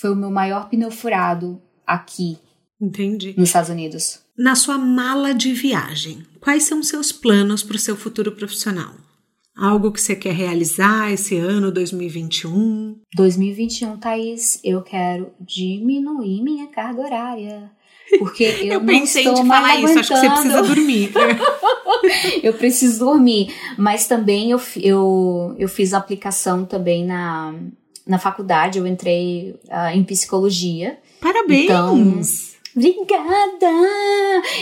foi 0.00 0.10
o 0.10 0.16
meu 0.16 0.30
maior 0.30 0.68
pneu 0.68 0.90
furado 0.90 1.60
aqui. 1.86 2.38
Entendi. 2.80 3.34
Nos 3.36 3.48
Estados 3.48 3.70
Unidos. 3.70 4.20
Na 4.36 4.54
sua 4.54 4.78
mala 4.78 5.34
de 5.34 5.52
viagem, 5.52 6.24
quais 6.40 6.64
são 6.64 6.82
seus 6.82 7.12
planos 7.12 7.62
para 7.62 7.76
o 7.76 7.78
seu 7.78 7.96
futuro 7.96 8.32
profissional? 8.32 8.94
Algo 9.56 9.92
que 9.92 10.00
você 10.00 10.16
quer 10.16 10.32
realizar 10.32 11.12
esse 11.12 11.36
ano, 11.36 11.70
2021? 11.70 12.96
2021, 13.14 13.98
Thaís, 13.98 14.58
eu 14.64 14.82
quero 14.82 15.30
diminuir 15.38 16.42
minha 16.42 16.66
carga 16.68 17.02
horária. 17.02 17.70
Porque 18.18 18.44
eu, 18.64 18.74
eu 18.74 18.84
pensei 18.84 19.26
em 19.26 19.34
te 19.34 19.46
falar 19.46 19.78
isso, 19.78 19.98
acho 19.98 20.08
que 20.08 20.20
você 20.20 20.30
precisa 20.30 20.62
dormir. 20.62 21.12
eu 22.42 22.54
preciso 22.54 23.04
dormir. 23.04 23.54
Mas 23.76 24.06
também 24.06 24.50
eu, 24.50 24.60
eu, 24.76 25.54
eu 25.58 25.68
fiz 25.68 25.92
aplicação 25.92 26.64
também 26.64 27.04
na, 27.04 27.54
na 28.06 28.18
faculdade, 28.18 28.78
eu 28.78 28.86
entrei 28.86 29.54
uh, 29.68 29.94
em 29.94 30.02
psicologia. 30.04 30.98
Parabéns! 31.20 31.64
Então, 31.64 32.20
Obrigada! 32.74 33.66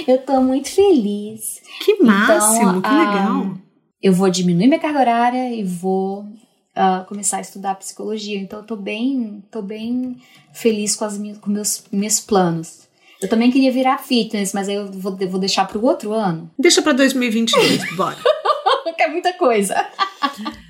Eu 0.07 0.18
tô 0.18 0.41
muito 0.41 0.68
feliz. 0.68 1.62
Que 1.84 2.03
máximo, 2.03 2.78
então, 2.78 2.82
que 2.82 2.88
legal. 2.88 3.43
Uh, 3.43 3.59
eu 4.03 4.12
vou 4.12 4.28
diminuir 4.28 4.66
minha 4.66 4.80
carga 4.80 4.99
horária 4.99 5.55
e 5.55 5.62
vou 5.62 6.22
uh, 6.22 7.05
começar 7.07 7.36
a 7.36 7.41
estudar 7.41 7.76
psicologia. 7.76 8.38
Então 8.38 8.61
eu 8.61 8.66
tô 8.66 8.76
bem, 8.76 9.45
tô 9.51 9.62
bem 9.62 10.16
feliz 10.53 10.97
com, 10.97 11.05
as 11.05 11.16
minhas, 11.16 11.38
com 11.38 11.51
meus, 11.51 11.84
meus 11.93 12.18
planos. 12.18 12.88
Eu 13.22 13.28
também 13.28 13.51
queria 13.51 13.70
virar 13.70 13.99
fitness, 13.99 14.53
mas 14.53 14.68
aí 14.68 14.74
eu 14.74 14.91
vou, 14.91 15.16
vou 15.16 15.38
deixar 15.38 15.66
pro 15.68 15.84
outro 15.84 16.12
ano. 16.12 16.51
Deixa 16.59 16.82
pra 16.82 16.93
2022, 16.93 17.95
bora. 17.95 18.16
que 18.97 19.03
é 19.03 19.09
muita 19.09 19.32
coisa. 19.34 19.74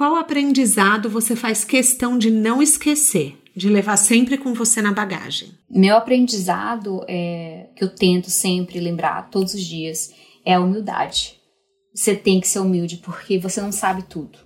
Qual 0.00 0.16
aprendizado 0.16 1.10
você 1.10 1.36
faz 1.36 1.62
questão 1.62 2.16
de 2.16 2.30
não 2.30 2.62
esquecer? 2.62 3.36
de 3.54 3.68
levar 3.68 3.98
sempre 3.98 4.38
com 4.38 4.54
você 4.54 4.80
na 4.80 4.92
bagagem? 4.92 5.50
Meu 5.68 5.94
aprendizado 5.94 7.04
é 7.06 7.68
que 7.76 7.84
eu 7.84 7.94
tento 7.94 8.30
sempre 8.30 8.80
lembrar 8.80 9.28
todos 9.28 9.52
os 9.52 9.62
dias 9.62 10.14
é 10.46 10.54
a 10.54 10.60
humildade. 10.60 11.38
Você 11.94 12.16
tem 12.16 12.40
que 12.40 12.48
ser 12.48 12.60
humilde 12.60 12.96
porque 12.98 13.38
você 13.38 13.60
não 13.60 13.70
sabe 13.70 14.04
tudo. 14.04 14.38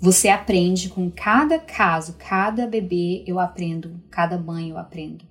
Você 0.00 0.28
aprende 0.28 0.88
com 0.88 1.08
cada 1.12 1.60
caso, 1.60 2.16
cada 2.18 2.66
bebê 2.66 3.22
eu 3.28 3.38
aprendo, 3.38 4.02
cada 4.10 4.36
mãe 4.36 4.70
eu 4.70 4.78
aprendo. 4.78 5.24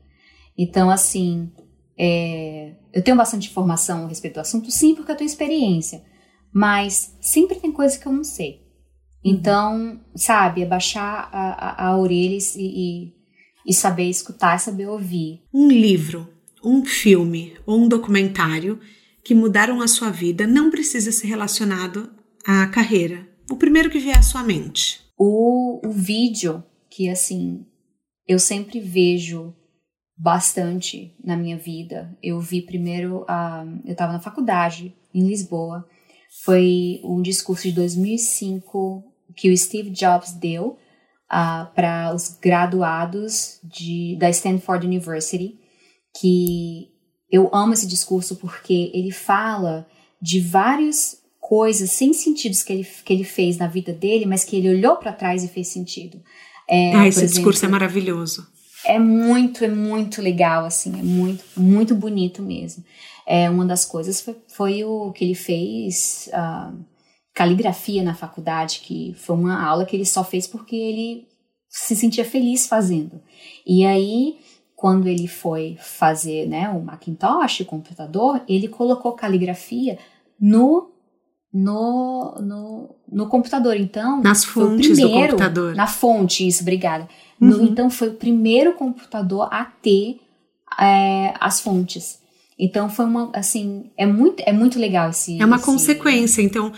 Então, 0.58 0.90
assim, 0.90 1.52
é, 1.98 2.76
eu 2.94 3.04
tenho 3.04 3.18
bastante 3.18 3.50
informação 3.50 4.06
a 4.06 4.08
respeito 4.08 4.36
do 4.36 4.42
assunto, 4.42 4.72
sim, 4.72 4.96
porque 4.96 5.12
eu 5.12 5.18
tenho 5.18 5.28
experiência. 5.28 6.06
Mas 6.54 7.18
sempre 7.20 7.60
tem 7.60 7.74
coisa 7.74 8.00
que 8.00 8.06
eu 8.06 8.14
não 8.14 8.24
sei. 8.24 8.65
Uhum. 9.26 9.32
Então, 9.32 10.00
sabe, 10.16 10.64
abaixar 10.64 11.30
a, 11.32 11.86
a, 11.86 11.88
a 11.88 11.98
orelha 11.98 12.38
e, 12.56 13.12
e 13.66 13.74
saber 13.74 14.08
escutar, 14.10 14.60
saber 14.60 14.88
ouvir. 14.88 15.42
Um 15.52 15.68
livro, 15.68 16.30
um 16.64 16.86
filme 16.86 17.56
ou 17.66 17.80
um 17.80 17.88
documentário 17.88 18.80
que 19.24 19.34
mudaram 19.34 19.82
a 19.82 19.88
sua 19.88 20.12
vida 20.12 20.46
não 20.46 20.70
precisa 20.70 21.12
ser 21.12 21.28
relacionado 21.28 22.12
à 22.46 22.68
carreira. 22.68 23.28
O 23.50 23.56
primeiro 23.56 23.90
que 23.90 24.00
vier 24.00 24.18
à 24.18 24.22
sua 24.22 24.44
mente. 24.44 25.02
O, 25.18 25.86
o 25.86 25.92
vídeo 25.92 26.64
que, 26.90 27.10
assim, 27.10 27.66
eu 28.28 28.38
sempre 28.38 28.80
vejo 28.80 29.56
bastante 30.16 31.16
na 31.24 31.36
minha 31.36 31.58
vida. 31.58 32.16
Eu 32.22 32.40
vi 32.40 32.62
primeiro, 32.62 33.24
uh, 33.24 33.82
eu 33.84 33.94
estava 33.94 34.14
na 34.14 34.20
faculdade 34.20 34.96
em 35.14 35.28
Lisboa, 35.28 35.88
foi 36.44 37.02
um 37.04 37.22
discurso 37.22 37.64
de 37.64 37.74
2005 37.74 39.15
que 39.36 39.52
o 39.52 39.58
Steve 39.58 39.90
Jobs 39.90 40.32
deu 40.32 40.68
uh, 40.68 40.78
ah, 41.30 41.72
para 41.76 42.14
os 42.14 42.38
graduados 42.42 43.60
de, 43.64 44.16
da 44.20 44.30
Stanford 44.30 44.86
University, 44.86 45.60
que 46.20 46.90
eu 47.30 47.50
amo 47.54 47.74
esse 47.74 47.88
discurso 47.88 48.38
porque 48.38 48.92
ele 48.94 49.12
fala 49.12 49.88
de 50.22 50.40
várias 50.40 51.18
coisas 51.40 51.92
sem 51.92 52.14
sentidos 52.14 52.64
que 52.64 52.74
ele, 52.74 52.88
que 53.04 53.14
ele 53.14 53.24
fez 53.24 53.58
na 53.58 53.68
vida 53.68 53.94
dele, 53.94 54.26
mas 54.26 54.44
que 54.44 54.56
ele 54.56 54.70
olhou 54.70 54.96
para 54.96 55.14
trás 55.14 55.44
e 55.44 55.48
fez 55.48 55.68
sentido. 55.68 56.20
É, 56.68 56.96
ah, 56.96 57.08
esse 57.08 57.20
exemplo, 57.20 57.36
discurso 57.36 57.66
é 57.66 57.68
maravilhoso. 57.68 58.48
É 58.84 58.98
muito, 58.98 59.64
é 59.64 59.68
muito 59.68 60.22
legal, 60.22 60.66
assim, 60.66 61.00
é 61.00 61.04
muito, 61.04 61.44
muito 61.58 61.94
bonito 61.96 62.42
mesmo. 62.42 62.84
É, 63.28 63.50
uma 63.50 63.66
das 63.66 63.86
coisas 63.86 64.22
foi, 64.22 64.36
foi 64.48 64.84
o 64.84 65.12
que 65.12 65.24
ele 65.24 65.36
fez. 65.36 66.30
Uh, 66.32 66.95
caligrafia 67.36 68.02
na 68.02 68.16
faculdade, 68.16 68.80
que 68.80 69.14
foi 69.18 69.36
uma 69.36 69.62
aula 69.62 69.86
que 69.86 69.94
ele 69.94 70.06
só 70.06 70.24
fez 70.24 70.48
porque 70.48 70.76
ele 70.76 71.28
se 71.70 71.94
sentia 71.94 72.24
feliz 72.24 72.66
fazendo. 72.66 73.22
E 73.68 73.86
aí, 73.86 74.38
quando 74.74 75.08
ele 75.08 75.28
foi 75.28 75.78
fazer 75.80 76.48
né, 76.48 76.70
o 76.70 76.82
Macintosh, 76.82 77.60
o 77.60 77.66
computador, 77.66 78.42
ele 78.48 78.70
colocou 78.70 79.12
caligrafia 79.12 80.00
no 80.40 80.92
no, 81.54 82.36
no, 82.42 82.96
no 83.10 83.28
computador. 83.28 83.78
Então, 83.78 84.22
nas 84.22 84.44
fontes 84.44 84.88
primeiro, 84.88 85.10
do 85.10 85.22
computador. 85.22 85.76
Na 85.76 85.88
fonte, 85.88 86.46
isso, 86.46 86.62
obrigada. 86.64 87.08
Uhum. 87.40 87.48
No, 87.48 87.64
então, 87.64 87.90
foi 87.90 88.10
o 88.10 88.14
primeiro 88.16 88.74
computador 88.74 89.48
a 89.50 89.64
ter 89.64 90.20
é, 90.78 91.34
as 91.40 91.62
fontes. 91.62 92.20
Então, 92.60 92.90
foi 92.90 93.06
uma, 93.06 93.32
assim, 93.34 93.90
é 93.98 94.06
muito, 94.06 94.44
é 94.46 94.52
muito 94.52 94.78
legal 94.78 95.10
esse... 95.10 95.42
É 95.42 95.46
uma 95.46 95.56
esse, 95.56 95.66
consequência, 95.66 96.42
então... 96.42 96.74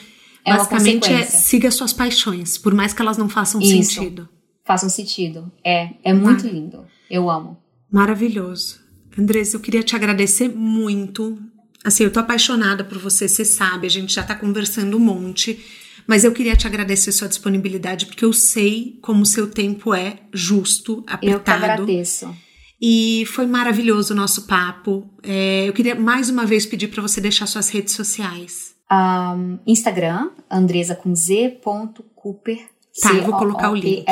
É 0.47 0.55
Basicamente 0.55 1.11
é 1.11 1.23
siga 1.23 1.69
suas 1.69 1.91
paixões, 1.91 2.57
por 2.57 2.73
mais 2.73 2.93
que 2.93 3.01
elas 3.01 3.17
não 3.17 3.27
façam 3.27 3.59
Isso. 3.59 3.95
sentido. 3.95 4.29
Façam 4.63 4.87
sentido. 4.87 5.51
É, 5.61 5.89
é 6.01 6.13
muito 6.13 6.47
lindo. 6.47 6.85
Eu 7.11 7.29
amo. 7.29 7.57
Maravilhoso. 7.91 8.79
Andresa, 9.19 9.57
eu 9.57 9.59
queria 9.59 9.83
te 9.83 9.93
agradecer 9.93 10.47
muito. 10.47 11.37
Assim, 11.83 12.05
eu 12.05 12.11
tô 12.11 12.21
apaixonada 12.21 12.81
por 12.85 12.97
você, 12.97 13.27
você 13.27 13.43
sabe, 13.43 13.87
a 13.87 13.89
gente 13.89 14.13
já 14.13 14.23
tá 14.23 14.35
conversando 14.35 14.95
um 14.95 15.01
monte, 15.01 15.59
mas 16.07 16.23
eu 16.23 16.31
queria 16.31 16.55
te 16.55 16.65
agradecer 16.65 17.11
sua 17.11 17.27
disponibilidade, 17.27 18.05
porque 18.05 18.23
eu 18.23 18.31
sei 18.31 18.97
como 19.01 19.23
o 19.23 19.25
seu 19.25 19.49
tempo 19.49 19.93
é 19.93 20.21
justo, 20.33 21.03
apertado. 21.05 21.33
Eu 21.33 21.39
que 21.41 21.51
agradeço. 21.51 22.33
E 22.81 23.25
foi 23.27 23.45
maravilhoso 23.45 24.13
o 24.13 24.15
nosso 24.15 24.47
papo. 24.47 25.09
É, 25.21 25.67
eu 25.67 25.73
queria 25.73 25.95
mais 25.95 26.29
uma 26.29 26.45
vez 26.45 26.65
pedir 26.65 26.87
para 26.87 27.01
você 27.01 27.19
deixar 27.19 27.47
suas 27.47 27.67
redes 27.67 27.93
sociais. 27.95 28.76
Um, 28.91 29.59
Instagram, 29.67 30.31
Andresa 30.49 30.95
com 30.95 31.13
Z. 31.15 31.59
Cooper. 32.15 32.59
Tá, 33.01 33.13
eu 33.13 33.23
vou 33.23 33.37
colocar 33.37 33.71
o 33.71 33.75
link. 33.75 34.03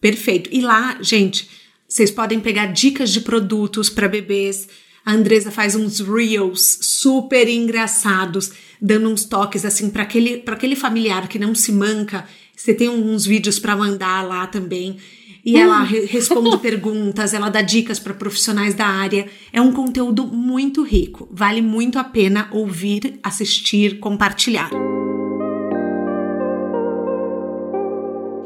Perfeito. 0.00 0.48
E 0.52 0.60
lá, 0.60 0.98
gente, 1.00 1.48
vocês 1.88 2.10
podem 2.10 2.38
pegar 2.38 2.66
dicas 2.66 3.10
de 3.10 3.20
produtos 3.20 3.90
para 3.90 4.08
bebês. 4.08 4.68
A 5.04 5.12
Andresa 5.12 5.50
faz 5.50 5.74
uns 5.74 5.98
reels 5.98 6.78
super 6.82 7.48
engraçados, 7.48 8.52
dando 8.80 9.08
uns 9.08 9.24
toques 9.24 9.64
assim 9.64 9.90
para 9.90 10.04
aquele, 10.04 10.44
aquele 10.46 10.76
familiar 10.76 11.26
que 11.26 11.38
não 11.38 11.54
se 11.54 11.72
manca. 11.72 12.26
Você 12.54 12.74
tem 12.74 12.88
uns 12.88 13.24
vídeos 13.24 13.58
para 13.58 13.74
mandar 13.74 14.22
lá 14.22 14.46
também. 14.46 14.98
E 15.44 15.56
ela 15.56 15.82
re 15.82 16.04
responde 16.06 16.58
perguntas, 16.62 17.32
ela 17.32 17.48
dá 17.48 17.62
dicas 17.62 17.98
para 17.98 18.14
profissionais 18.14 18.74
da 18.74 18.86
área. 18.86 19.26
É 19.52 19.60
um 19.60 19.72
conteúdo 19.72 20.26
muito 20.26 20.82
rico. 20.82 21.28
Vale 21.32 21.62
muito 21.62 21.98
a 21.98 22.04
pena 22.04 22.48
ouvir, 22.52 23.18
assistir, 23.22 23.98
compartilhar. 23.98 24.70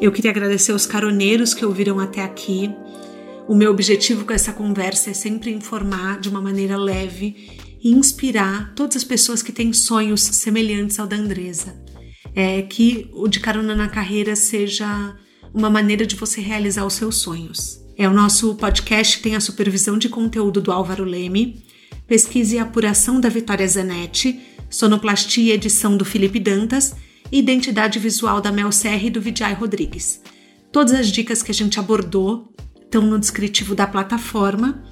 Eu 0.00 0.12
queria 0.12 0.30
agradecer 0.30 0.72
aos 0.72 0.86
caroneiros 0.86 1.54
que 1.54 1.64
ouviram 1.64 1.98
até 1.98 2.22
aqui. 2.22 2.70
O 3.48 3.54
meu 3.54 3.70
objetivo 3.70 4.24
com 4.24 4.32
essa 4.32 4.52
conversa 4.52 5.10
é 5.10 5.14
sempre 5.14 5.50
informar 5.50 6.20
de 6.20 6.28
uma 6.28 6.40
maneira 6.40 6.76
leve 6.76 7.58
e 7.82 7.90
inspirar 7.90 8.74
todas 8.74 8.96
as 8.96 9.04
pessoas 9.04 9.42
que 9.42 9.52
têm 9.52 9.72
sonhos 9.72 10.22
semelhantes 10.22 10.98
ao 10.98 11.06
da 11.06 11.16
Andresa. 11.16 11.74
É 12.34 12.62
que 12.62 13.08
o 13.12 13.28
de 13.28 13.40
carona 13.40 13.74
na 13.74 13.88
carreira 13.88 14.34
seja 14.34 15.14
uma 15.54 15.70
maneira 15.70 16.04
de 16.04 16.16
você 16.16 16.40
realizar 16.40 16.84
os 16.84 16.94
seus 16.94 17.16
sonhos. 17.18 17.80
É 17.96 18.08
o 18.08 18.12
nosso 18.12 18.56
podcast 18.56 19.22
tem 19.22 19.36
a 19.36 19.40
supervisão 19.40 19.96
de 19.96 20.08
conteúdo 20.08 20.60
do 20.60 20.72
Álvaro 20.72 21.04
Leme, 21.04 21.64
pesquisa 22.08 22.56
e 22.56 22.58
apuração 22.58 23.20
da 23.20 23.28
Vitória 23.28 23.66
Zanetti, 23.66 24.40
sonoplastia 24.68 25.52
e 25.52 25.56
edição 25.56 25.96
do 25.96 26.04
Felipe 26.04 26.40
Dantas 26.40 26.96
e 27.30 27.38
identidade 27.38 28.00
visual 28.00 28.40
da 28.40 28.50
Mel 28.50 28.72
Serra 28.72 29.04
e 29.04 29.10
do 29.10 29.20
Vijay 29.20 29.54
Rodrigues. 29.54 30.20
Todas 30.72 30.92
as 30.92 31.06
dicas 31.06 31.40
que 31.40 31.52
a 31.52 31.54
gente 31.54 31.78
abordou 31.78 32.52
estão 32.82 33.02
no 33.02 33.18
descritivo 33.18 33.76
da 33.76 33.86
plataforma. 33.86 34.84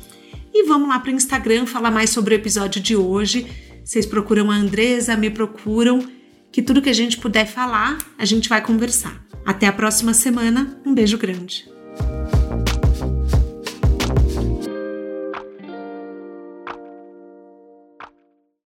E 0.55 0.65
vamos 0.65 0.89
lá 0.89 1.01
para 1.01 1.11
o 1.11 1.15
Instagram 1.15 1.67
falar 1.67 1.91
mais 1.91 2.11
sobre 2.11 2.35
o 2.35 2.37
episódio 2.37 2.81
de 2.81 2.95
hoje. 2.95 3.47
Vocês 3.85 4.07
procuram 4.07 4.49
a 4.49 4.55
Andresa, 4.55 5.17
me 5.17 5.29
procuram, 5.29 6.07
que 6.53 6.63
tudo 6.63 6.83
que 6.83 6.91
a 6.91 6.95
gente 6.95 7.19
puder 7.19 7.47
falar, 7.47 7.99
a 8.19 8.25
gente 8.25 8.49
vai 8.49 8.63
conversar. 8.63 9.21
Até 9.45 9.67
a 9.67 9.73
próxima 9.73 10.13
semana. 10.13 10.79
Um 10.85 10.95
beijo 10.95 11.19
grande. 11.19 11.73